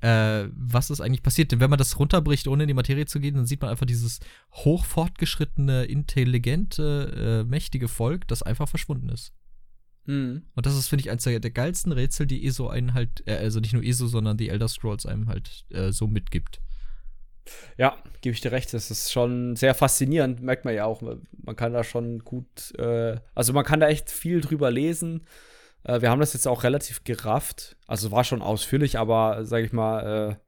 [0.02, 1.52] äh, was ist eigentlich passiert.
[1.52, 3.86] Denn wenn man das runterbricht, ohne in die Materie zu gehen, dann sieht man einfach
[3.86, 4.20] dieses
[4.52, 9.34] hoch fortgeschrittene, intelligente, äh, mächtige Volk, das einfach verschwunden ist.
[10.06, 10.44] Mhm.
[10.56, 13.36] Und das ist, finde ich, eines der, der, geilsten Rätsel, die ESO einen halt, äh,
[13.36, 16.60] also nicht nur ESO, sondern die Elder Scrolls einem halt äh, so mitgibt.
[17.78, 18.74] Ja, gebe ich dir recht.
[18.74, 21.02] Das ist schon sehr faszinierend, merkt man ja auch.
[21.02, 25.26] Man kann da schon gut, äh, also man kann da echt viel drüber lesen.
[25.84, 27.78] Äh, wir haben das jetzt auch relativ gerafft.
[27.88, 30.45] Also war schon ausführlich, aber sage ich mal, äh,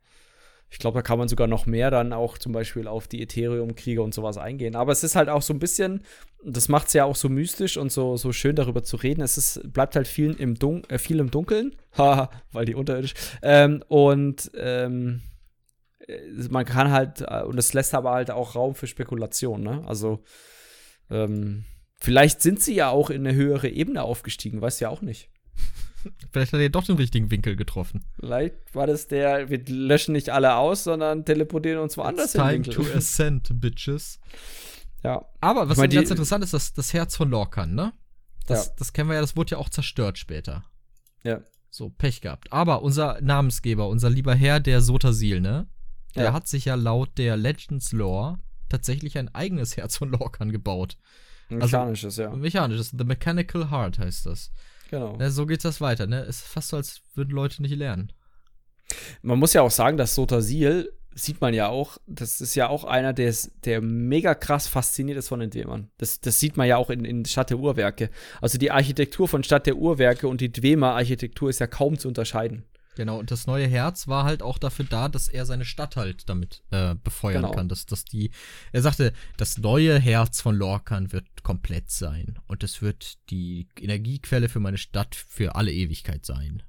[0.69, 4.01] ich glaube, da kann man sogar noch mehr dann auch zum Beispiel auf die Ethereum-Kriege
[4.01, 4.75] und sowas eingehen.
[4.75, 6.03] Aber es ist halt auch so ein bisschen,
[6.43, 9.21] das macht es ja auch so mystisch und so, so schön darüber zu reden.
[9.21, 10.55] Es ist, bleibt halt viel im,
[10.89, 13.13] äh, viel im Dunkeln, weil die unterirdisch.
[13.41, 15.21] Ähm, und ähm,
[16.07, 16.19] äh,
[16.49, 19.83] man kann halt, äh, und es lässt aber halt auch Raum für Spekulation, ne?
[19.87, 20.23] Also,
[21.09, 21.63] ähm,
[21.95, 25.29] vielleicht sind sie ja auch in eine höhere Ebene aufgestiegen, weiß ja auch nicht.
[26.31, 28.05] Vielleicht hat er doch den richtigen Winkel getroffen.
[28.19, 32.63] Vielleicht war das der, wir löschen nicht alle aus, sondern teleportieren uns woanders It's hin.
[32.63, 34.19] Time to ascend, bitches.
[35.03, 35.25] Ja.
[35.41, 37.93] Aber was ich mein, ganz interessant ist, das, das Herz von Lorcan, ne?
[38.47, 38.73] Das, ja.
[38.77, 40.63] das kennen wir ja, das wurde ja auch zerstört später.
[41.23, 41.41] Ja.
[41.69, 42.51] So, Pech gehabt.
[42.51, 45.67] Aber unser Namensgeber, unser lieber Herr, der Sotasil, ne?
[46.15, 46.33] Der ja.
[46.33, 48.39] hat sich ja laut der Legends Lore
[48.69, 50.97] tatsächlich ein eigenes Herz von Lorcan gebaut.
[51.49, 52.35] Mechanisches, also, ja.
[52.35, 52.93] Mechanisches.
[52.97, 54.51] The Mechanical Heart heißt das.
[54.89, 55.17] Genau.
[55.19, 56.21] Ja, so geht das weiter, ne?
[56.21, 58.11] Es ist fast so, als würden Leute nicht lernen.
[59.21, 62.83] Man muss ja auch sagen, dass Sotasil, sieht man ja auch, das ist ja auch
[62.83, 65.89] einer, der, ist, der mega krass fasziniert ist von den Dwemern.
[65.97, 68.09] Das, das sieht man ja auch in, in Stadt der Uhrwerke.
[68.39, 72.63] Also die Architektur von Stadt der Uhrwerke und die Dwemer-Architektur ist ja kaum zu unterscheiden.
[72.97, 76.27] Genau, und das neue Herz war halt auch dafür da, dass er seine Stadt halt
[76.27, 77.53] damit äh, befeuern genau.
[77.53, 77.69] kann.
[77.69, 78.31] Dass, dass die,
[78.71, 82.39] er sagte, das neue Herz von Lorcan wird komplett sein.
[82.47, 86.63] Und es wird die Energiequelle für meine Stadt für alle Ewigkeit sein.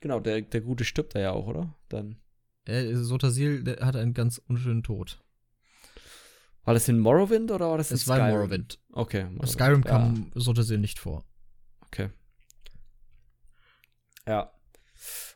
[0.00, 1.74] Genau, der, der Gute stirbt da ja auch, oder?
[1.90, 2.16] Dann.
[2.64, 5.22] Äh, Sotasil hat einen ganz unschönen Tod.
[6.64, 8.16] War das in Morrowind oder war das in es Skyrim?
[8.16, 8.78] Es war in Morrowind.
[8.92, 9.24] Okay.
[9.24, 9.50] Morrowind.
[9.50, 10.40] Skyrim kam ja.
[10.40, 11.22] Sotasil nicht vor.
[11.82, 12.08] Okay.
[14.26, 14.50] Ja.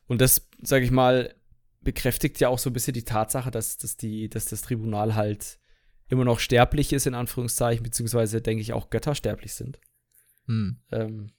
[0.07, 1.35] Und das, sage ich mal,
[1.81, 5.59] bekräftigt ja auch so ein bisschen die Tatsache, dass, dass, die, dass das Tribunal halt
[6.09, 9.81] immer noch sterblich ist, in Anführungszeichen, beziehungsweise denke ich auch Götter sterblich sind.
[10.47, 10.79] Hm.
[10.93, 11.31] Ähm,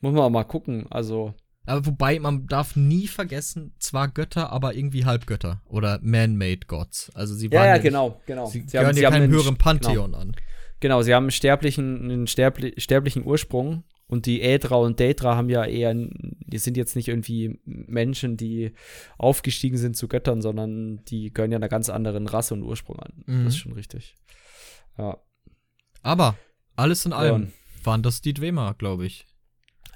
[0.00, 1.34] muss man mal gucken, also.
[1.66, 7.10] Aber wobei, man darf nie vergessen, zwar Götter, aber irgendwie Halbgötter oder Man-Made Gods.
[7.14, 8.46] Also sie waren ja, ja, ja genau, genau.
[8.46, 10.18] Sie, sie gehören haben, ja keinem höheren Pantheon genau.
[10.18, 10.36] an.
[10.80, 15.64] Genau, sie haben einen sterblichen, einen sterblichen Ursprung und die Ädra und Daedra haben ja
[15.64, 18.72] eher, die sind jetzt nicht irgendwie Menschen, die
[19.16, 23.24] aufgestiegen sind zu Göttern, sondern die gehören ja einer ganz anderen Rasse und Ursprung an.
[23.26, 23.44] Mhm.
[23.44, 24.14] Das ist schon richtig.
[24.98, 25.18] Ja.
[26.02, 26.36] Aber
[26.76, 27.86] alles in allem ja.
[27.86, 29.26] waren das die Dwemer, glaube ich.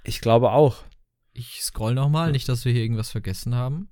[0.04, 0.84] Ich glaube auch.
[1.32, 3.90] Ich scroll noch mal, nicht, dass wir hier irgendwas vergessen haben.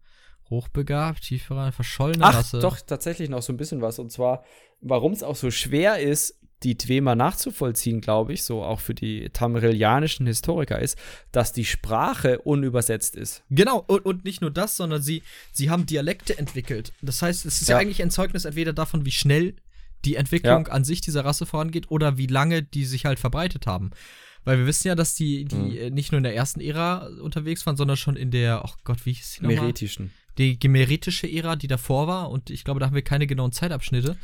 [0.48, 2.60] Hochbegabt, tiefere, verschollene Ach, Rasse.
[2.60, 3.98] doch, tatsächlich noch so ein bisschen was.
[3.98, 4.44] Und zwar,
[4.80, 9.28] warum es auch so schwer ist, die Dwemer nachzuvollziehen, glaube ich, so auch für die
[9.30, 10.96] tamrillianischen Historiker ist,
[11.30, 13.42] dass die Sprache unübersetzt ist.
[13.50, 15.22] Genau, und, und nicht nur das, sondern sie,
[15.52, 16.92] sie haben Dialekte entwickelt.
[17.02, 17.76] Das heißt, es ist ja.
[17.76, 19.56] ja eigentlich ein Zeugnis entweder davon, wie schnell
[20.04, 20.72] die Entwicklung ja.
[20.72, 23.90] an sich dieser Rasse vorangeht oder wie lange die sich halt verbreitet haben.
[24.44, 25.94] Weil wir wissen ja, dass die, die mhm.
[25.94, 29.12] nicht nur in der ersten Ära unterwegs waren, sondern schon in der, oh Gott, wie
[29.12, 29.56] hieß die nochmal?
[29.56, 30.12] Meretischen.
[30.38, 32.30] Die gemeritische Ära, die davor war.
[32.30, 34.16] Und ich glaube, da haben wir keine genauen Zeitabschnitte.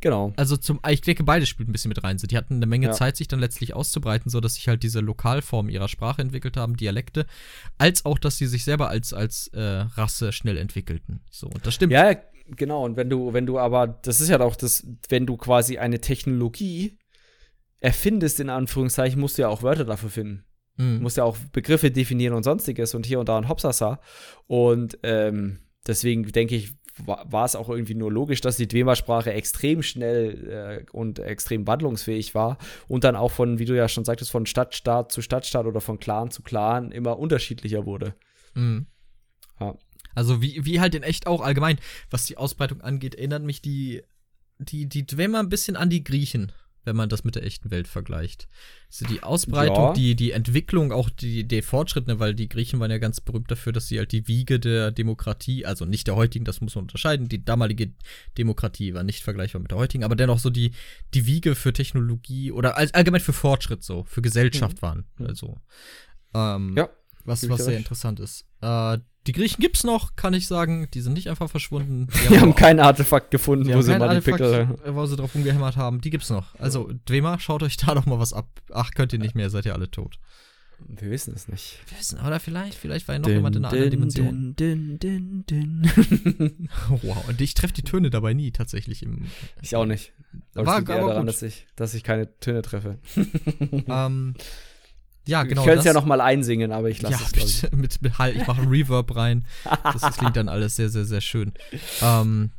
[0.00, 0.32] Genau.
[0.36, 2.16] Also zum, ich denke, beide spielt ein bisschen mit rein.
[2.16, 2.92] Die hatten eine Menge ja.
[2.92, 7.26] Zeit, sich dann letztlich auszubreiten, sodass sich halt diese Lokalformen ihrer Sprache entwickelt haben, Dialekte,
[7.76, 11.20] als auch, dass sie sich selber als, als äh, Rasse schnell entwickelten.
[11.30, 11.92] So, und das stimmt.
[11.92, 12.16] Ja,
[12.56, 12.84] genau.
[12.84, 16.00] Und wenn du, wenn du aber, das ist ja auch das, wenn du quasi eine
[16.00, 16.98] Technologie
[17.80, 20.44] erfindest, in Anführungszeichen, musst du ja auch Wörter dafür finden.
[20.76, 20.96] Mhm.
[20.96, 24.00] Du musst ja auch Begriffe definieren und sonstiges und hier und da ein Hopsasa.
[24.46, 26.72] Und ähm, deswegen denke ich,
[27.06, 32.34] war, es auch irgendwie nur logisch, dass die Dwemer-Sprache extrem schnell äh, und extrem wandlungsfähig
[32.34, 32.58] war
[32.88, 35.98] und dann auch von, wie du ja schon sagtest, von Stadtstaat zu Stadtstaat oder von
[35.98, 38.14] Clan zu Clan immer unterschiedlicher wurde.
[38.54, 38.86] Mhm.
[39.60, 39.76] Ja.
[40.14, 41.78] Also wie, wie halt in echt auch allgemein,
[42.10, 44.02] was die Ausbreitung angeht, erinnert mich die,
[44.58, 46.52] die, die Dwemer ein bisschen an die Griechen
[46.84, 48.48] wenn man das mit der echten Welt vergleicht.
[48.88, 49.92] Also die Ausbreitung, ja.
[49.92, 53.50] die, die Entwicklung, auch die, der Fortschritt, ne, weil die Griechen waren ja ganz berühmt
[53.50, 56.84] dafür, dass sie halt die Wiege der Demokratie, also nicht der heutigen, das muss man
[56.84, 57.92] unterscheiden, die damalige
[58.38, 60.72] Demokratie war nicht vergleichbar mit der heutigen, aber dennoch so die,
[61.14, 64.82] die Wiege für Technologie oder allgemein für Fortschritt so, für Gesellschaft mhm.
[64.82, 65.04] waren.
[65.18, 65.58] Also,
[66.34, 66.88] ähm, ja.
[67.24, 68.46] Was, was sehr interessant ist.
[68.60, 70.88] Äh, die Griechen gibt's noch, kann ich sagen.
[70.94, 72.08] Die sind nicht einfach verschwunden.
[72.30, 75.34] Die haben, haben kein Artefakt gefunden, wo sie mal Artefakt, die Pickel, wo sie drauf
[75.34, 76.00] umgehämmert haben.
[76.00, 76.54] Die gibt's noch.
[76.58, 78.48] Also, Dwemer, schaut euch da doch mal was ab.
[78.72, 80.18] Ach, könnt ihr nicht mehr, seid ihr alle tot.
[80.88, 81.78] Wir wissen es nicht.
[81.88, 84.56] Wir wissen, oder vielleicht, vielleicht war ja noch din, jemand in einer anderen Dimension.
[84.56, 85.90] Din, din,
[86.88, 89.26] wow, und ich treffe die Töne dabei nie tatsächlich im.
[89.60, 90.12] Ich auch nicht.
[90.54, 92.98] Aber war, es liegt eher daran, dass ich, dass ich keine Töne treffe.
[93.88, 94.34] ähm,
[95.26, 95.62] ja, genau.
[95.62, 97.62] Ich könnte es ja noch mal einsingen, aber ich lasse ja, es.
[97.62, 99.46] Mit, mit, mit halt, ich mache einen Reverb rein.
[99.64, 101.52] Das, das, klingt dann alles sehr, sehr, sehr schön.
[102.02, 102.52] Ähm,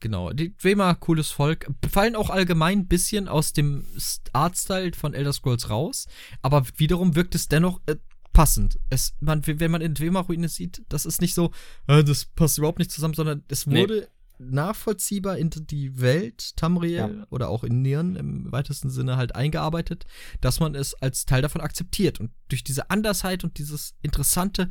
[0.00, 0.32] genau.
[0.32, 1.70] Die Dreamer, cooles Volk.
[1.90, 3.84] Fallen auch allgemein ein bisschen aus dem
[4.32, 6.06] Artstyle von Elder Scrolls raus.
[6.42, 7.96] Aber wiederum wirkt es dennoch äh,
[8.32, 8.78] passend.
[8.90, 11.52] Es, man, wenn man in Dwemer-Ruine sieht, das ist nicht so,
[11.86, 14.00] äh, das passt überhaupt nicht zusammen, sondern es wurde.
[14.00, 14.06] Nee
[14.38, 17.26] nachvollziehbar in die Welt Tamriel ja.
[17.30, 20.06] oder auch in Nieren im weitesten Sinne halt eingearbeitet,
[20.40, 22.20] dass man es als Teil davon akzeptiert.
[22.20, 24.68] Und durch diese Andersheit und dieses Interessante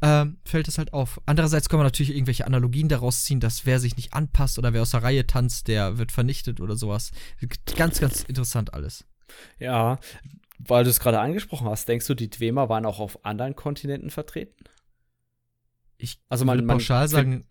[0.00, 1.20] ähm, fällt es halt auf.
[1.26, 4.82] Andererseits kann man natürlich irgendwelche Analogien daraus ziehen, dass wer sich nicht anpasst oder wer
[4.82, 7.10] aus der Reihe tanzt, der wird vernichtet oder sowas.
[7.76, 9.04] Ganz, ganz interessant alles.
[9.58, 9.98] Ja,
[10.58, 14.10] weil du es gerade angesprochen hast, denkst du, die Dwemer waren auch auf anderen Kontinenten
[14.10, 14.64] vertreten?
[15.98, 17.44] Ich also man, man pauschal sagen,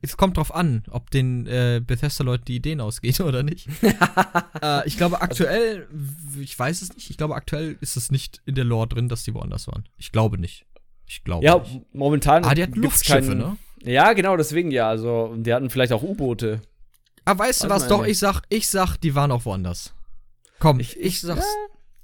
[0.00, 3.68] es kommt drauf an, ob den äh, Bethesda-Leuten die Ideen ausgehen oder nicht.
[4.62, 5.88] äh, ich glaube aktuell,
[6.40, 9.22] ich weiß es nicht, ich glaube aktuell ist es nicht in der Lore drin, dass
[9.22, 9.88] die woanders waren.
[9.98, 10.66] Ich glaube nicht.
[11.06, 11.94] Ich glaube Ja, nicht.
[11.94, 12.44] momentan.
[12.44, 13.56] Ah, die hatten Luftschiffe, keinen, ne?
[13.84, 14.88] Ja, genau, deswegen ja.
[14.88, 16.60] Also, die hatten vielleicht auch U-Boote.
[17.24, 17.88] Ah, weißt du was?
[17.88, 19.94] Doch, ich sag, ich sag, die waren auch woanders.
[20.58, 21.44] Komm, ich, ich, sag's.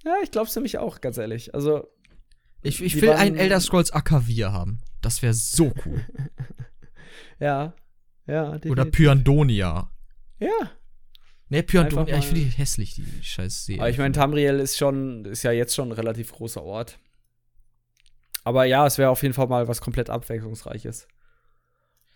[0.04, 1.54] Ja, ja ich glaub's nämlich auch, ganz ehrlich.
[1.54, 1.88] Also.
[2.62, 4.80] Ich, ich will einen Elder Scrolls Akavir haben.
[5.00, 6.04] Das wäre so cool.
[7.38, 7.74] Ja.
[8.26, 8.70] Ja, definitiv.
[8.72, 9.90] Oder Pyandonia.
[10.38, 10.70] Ja.
[11.48, 13.80] Ne, Pyandonia, ich finde die hässlich, die scheiß Serie.
[13.80, 16.98] Aber ich meine, Tamriel ist schon, ist ja jetzt schon ein relativ großer Ort.
[18.44, 21.08] Aber ja, es wäre auf jeden Fall mal was komplett Abwechslungsreiches.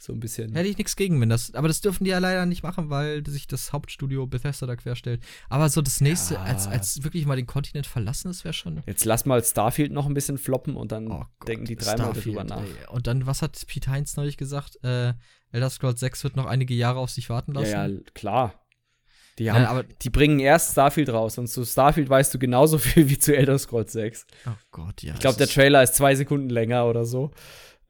[0.03, 0.53] So ein bisschen.
[0.53, 1.55] Hätte ich nichts gegen, wenn das.
[1.55, 5.23] Aber das dürfen die ja leider nicht machen, weil sich das Hauptstudio Bethesda da querstellt.
[5.49, 6.43] Aber so das nächste, ja.
[6.43, 8.83] als, als wirklich mal den Kontinent verlassen, das wäre schon.
[8.85, 12.15] Jetzt lass mal Starfield noch ein bisschen floppen und dann oh Gott, denken die dreimal
[12.15, 12.65] darüber nach.
[12.65, 12.89] Ey.
[12.89, 14.83] Und dann, was hat Pete Heinz neulich gesagt?
[14.83, 15.15] Äh,
[15.53, 17.71] Elder Scrolls 6 wird noch einige Jahre auf sich warten lassen.
[17.71, 18.55] Ja, ja klar.
[19.39, 22.79] Die, haben, ja, aber die bringen erst Starfield raus und zu Starfield weißt du genauso
[22.79, 24.27] viel wie zu Elder Scrolls 6.
[24.47, 25.15] Oh Gott, ja.
[25.15, 27.31] Ich glaube, der Trailer ist zwei Sekunden länger oder so.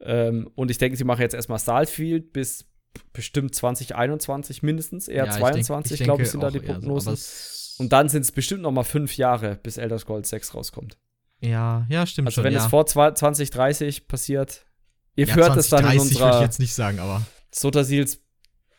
[0.03, 2.65] Ähm, und ich denke, sie machen jetzt erstmal Starfield bis
[3.11, 7.15] bestimmt 2021 mindestens, eher ja, 22, glaube ich, sind da die Prognosen.
[7.15, 10.97] So, und dann sind es bestimmt noch mal fünf Jahre, bis Elder Scrolls 6 rauskommt.
[11.39, 12.43] Ja, ja, stimmt also schon.
[12.45, 12.63] wenn ja.
[12.63, 14.65] es vor 2030 passiert,
[15.15, 18.21] ihr ja, hört es dann in unserer ich jetzt nicht sagen, aber Sotasils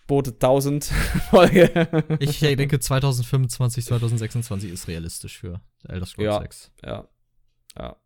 [0.07, 0.85] Bote 1000
[1.31, 1.89] Folge.
[2.21, 6.73] ich denke 2025, 2026 ist realistisch für Elder Scrolls ja, 6.
[6.85, 7.09] Ja.
[7.77, 7.97] Ja.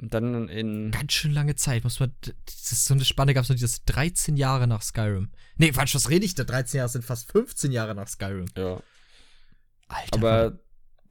[0.00, 0.90] Und dann in.
[0.92, 2.14] Ganz schön lange Zeit, muss man.
[2.20, 5.30] Das ist so eine Spanne gab es noch dieses 13 Jahre nach Skyrim.
[5.56, 6.44] Nee, falsch, was rede ich da?
[6.44, 8.46] 13 Jahre sind fast 15 Jahre nach Skyrim.
[8.56, 8.80] Ja.
[9.88, 10.16] Alter.
[10.16, 10.58] Aber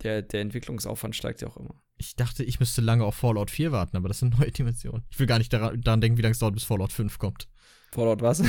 [0.04, 1.82] der, der Entwicklungsaufwand steigt ja auch immer.
[1.98, 5.04] Ich dachte, ich müsste lange auf Fallout 4 warten, aber das sind neue Dimensionen.
[5.10, 7.50] Ich will gar nicht daran, daran denken, wie lange es dauert, bis Fallout 5 kommt.
[7.92, 8.42] Fallout was?
[8.42, 8.46] oh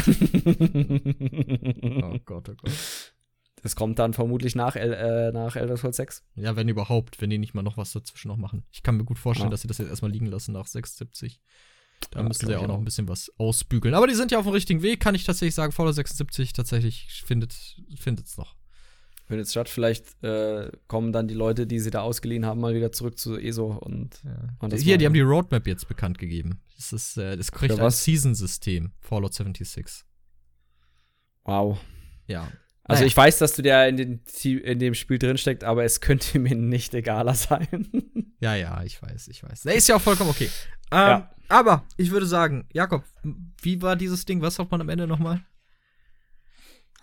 [2.24, 2.72] Gott, oh Gott.
[3.62, 6.22] Das kommt dann vermutlich nach, El äh, nach Elder Scrolls 6.
[6.36, 8.64] Ja, wenn überhaupt, wenn die nicht mal noch was dazwischen noch machen.
[8.70, 9.50] Ich kann mir gut vorstellen, ah.
[9.50, 11.40] dass sie das jetzt erstmal liegen lassen nach 76.
[12.10, 13.94] Da ja, müssen sie ja auch noch ein bisschen was ausbügeln.
[13.94, 15.72] Aber die sind ja auf dem richtigen Weg, kann ich tatsächlich sagen.
[15.72, 18.54] Fallout 76 tatsächlich findet es noch.
[19.26, 19.68] Findet es statt.
[19.68, 23.36] Vielleicht äh, kommen dann die Leute, die sie da ausgeliehen haben, mal wieder zurück zu
[23.36, 24.22] ESO und.
[24.24, 24.76] Ja.
[24.76, 26.62] Hier, die haben die Roadmap jetzt bekannt gegeben.
[26.76, 30.04] Das ist, äh, das kriegt ein Season-System, Fallout 76.
[31.44, 31.78] Wow.
[32.26, 32.50] Ja.
[32.88, 33.06] Also naja.
[33.08, 36.56] ich weiß, dass du der in, den, in dem Spiel drinsteckt, aber es könnte mir
[36.56, 37.86] nicht egaler sein.
[38.40, 39.66] ja, ja, ich weiß, ich weiß.
[39.66, 40.48] Ist ja auch vollkommen okay.
[40.90, 41.30] Ähm, ja.
[41.50, 43.04] Aber ich würde sagen, Jakob,
[43.60, 44.40] wie war dieses Ding?
[44.40, 45.42] Was sagt man am Ende nochmal?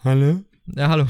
[0.03, 0.41] Hallo?
[0.67, 1.05] Ja, hallo.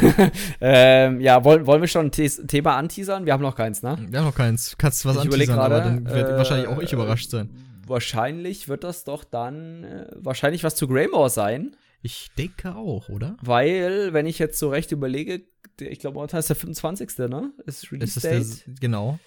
[0.60, 3.26] ähm, ja, wollen, wollen wir schon ein Thema anteasern?
[3.26, 3.98] Wir haben noch keins, ne?
[4.08, 4.76] Wir haben noch keins.
[4.78, 7.50] Kannst du was ich anteasern, grade, aber dann wird äh, wahrscheinlich auch ich überrascht sein.
[7.86, 11.76] Wahrscheinlich wird das doch dann äh, wahrscheinlich was zu Greymore sein.
[12.04, 13.38] Ich denke auch, oder?
[13.40, 15.40] Weil, wenn ich jetzt so recht überlege,
[15.80, 17.16] ich glaube, momentan ist der 25.
[17.30, 17.54] ne?
[17.64, 18.66] Ist Release Date.
[18.66, 19.18] Der, genau.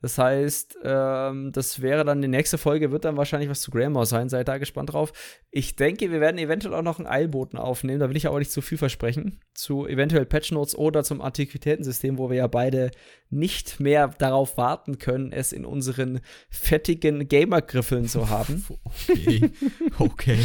[0.00, 4.06] Das heißt, ähm, das wäre dann die nächste Folge, wird dann wahrscheinlich was zu Grandma
[4.06, 4.30] sein.
[4.30, 5.12] Seid da gespannt drauf.
[5.50, 8.00] Ich denke, wir werden eventuell auch noch einen Eilboten aufnehmen.
[8.00, 9.42] Da will ich aber nicht zu viel versprechen.
[9.52, 12.92] Zu eventuell Patch Notes oder zum Antiquitätensystem, wo wir ja beide
[13.28, 18.64] nicht mehr darauf warten können, es in unseren fettigen Gamer-Griffeln zu haben.
[19.08, 19.50] Okay.
[19.98, 20.38] okay.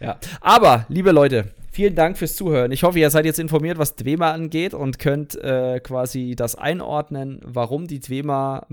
[0.00, 0.18] Ja.
[0.40, 2.72] Aber, liebe Leute, vielen Dank fürs Zuhören.
[2.72, 7.40] Ich hoffe, ihr seid jetzt informiert, was Dwema angeht und könnt äh, quasi das einordnen,
[7.44, 8.66] warum die Dwema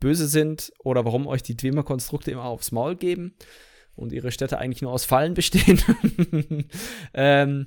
[0.00, 3.34] böse sind oder warum euch die Dwemer-Konstrukte immer aufs Maul geben
[3.94, 5.80] und ihre Städte eigentlich nur aus Fallen bestehen.
[7.14, 7.66] ähm,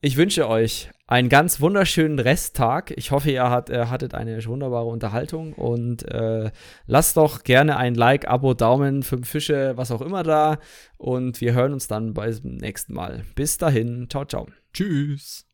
[0.00, 2.92] ich wünsche euch einen ganz wunderschönen Resttag.
[2.96, 6.50] Ich hoffe, ihr hat, äh, hattet eine wunderbare Unterhaltung und äh,
[6.86, 10.58] lasst doch gerne ein Like, Abo, Daumen, fünf Fische, was auch immer da.
[10.96, 13.24] Und wir hören uns dann beim nächsten Mal.
[13.34, 14.08] Bis dahin.
[14.08, 14.46] Ciao, ciao.
[14.72, 15.49] Tschüss.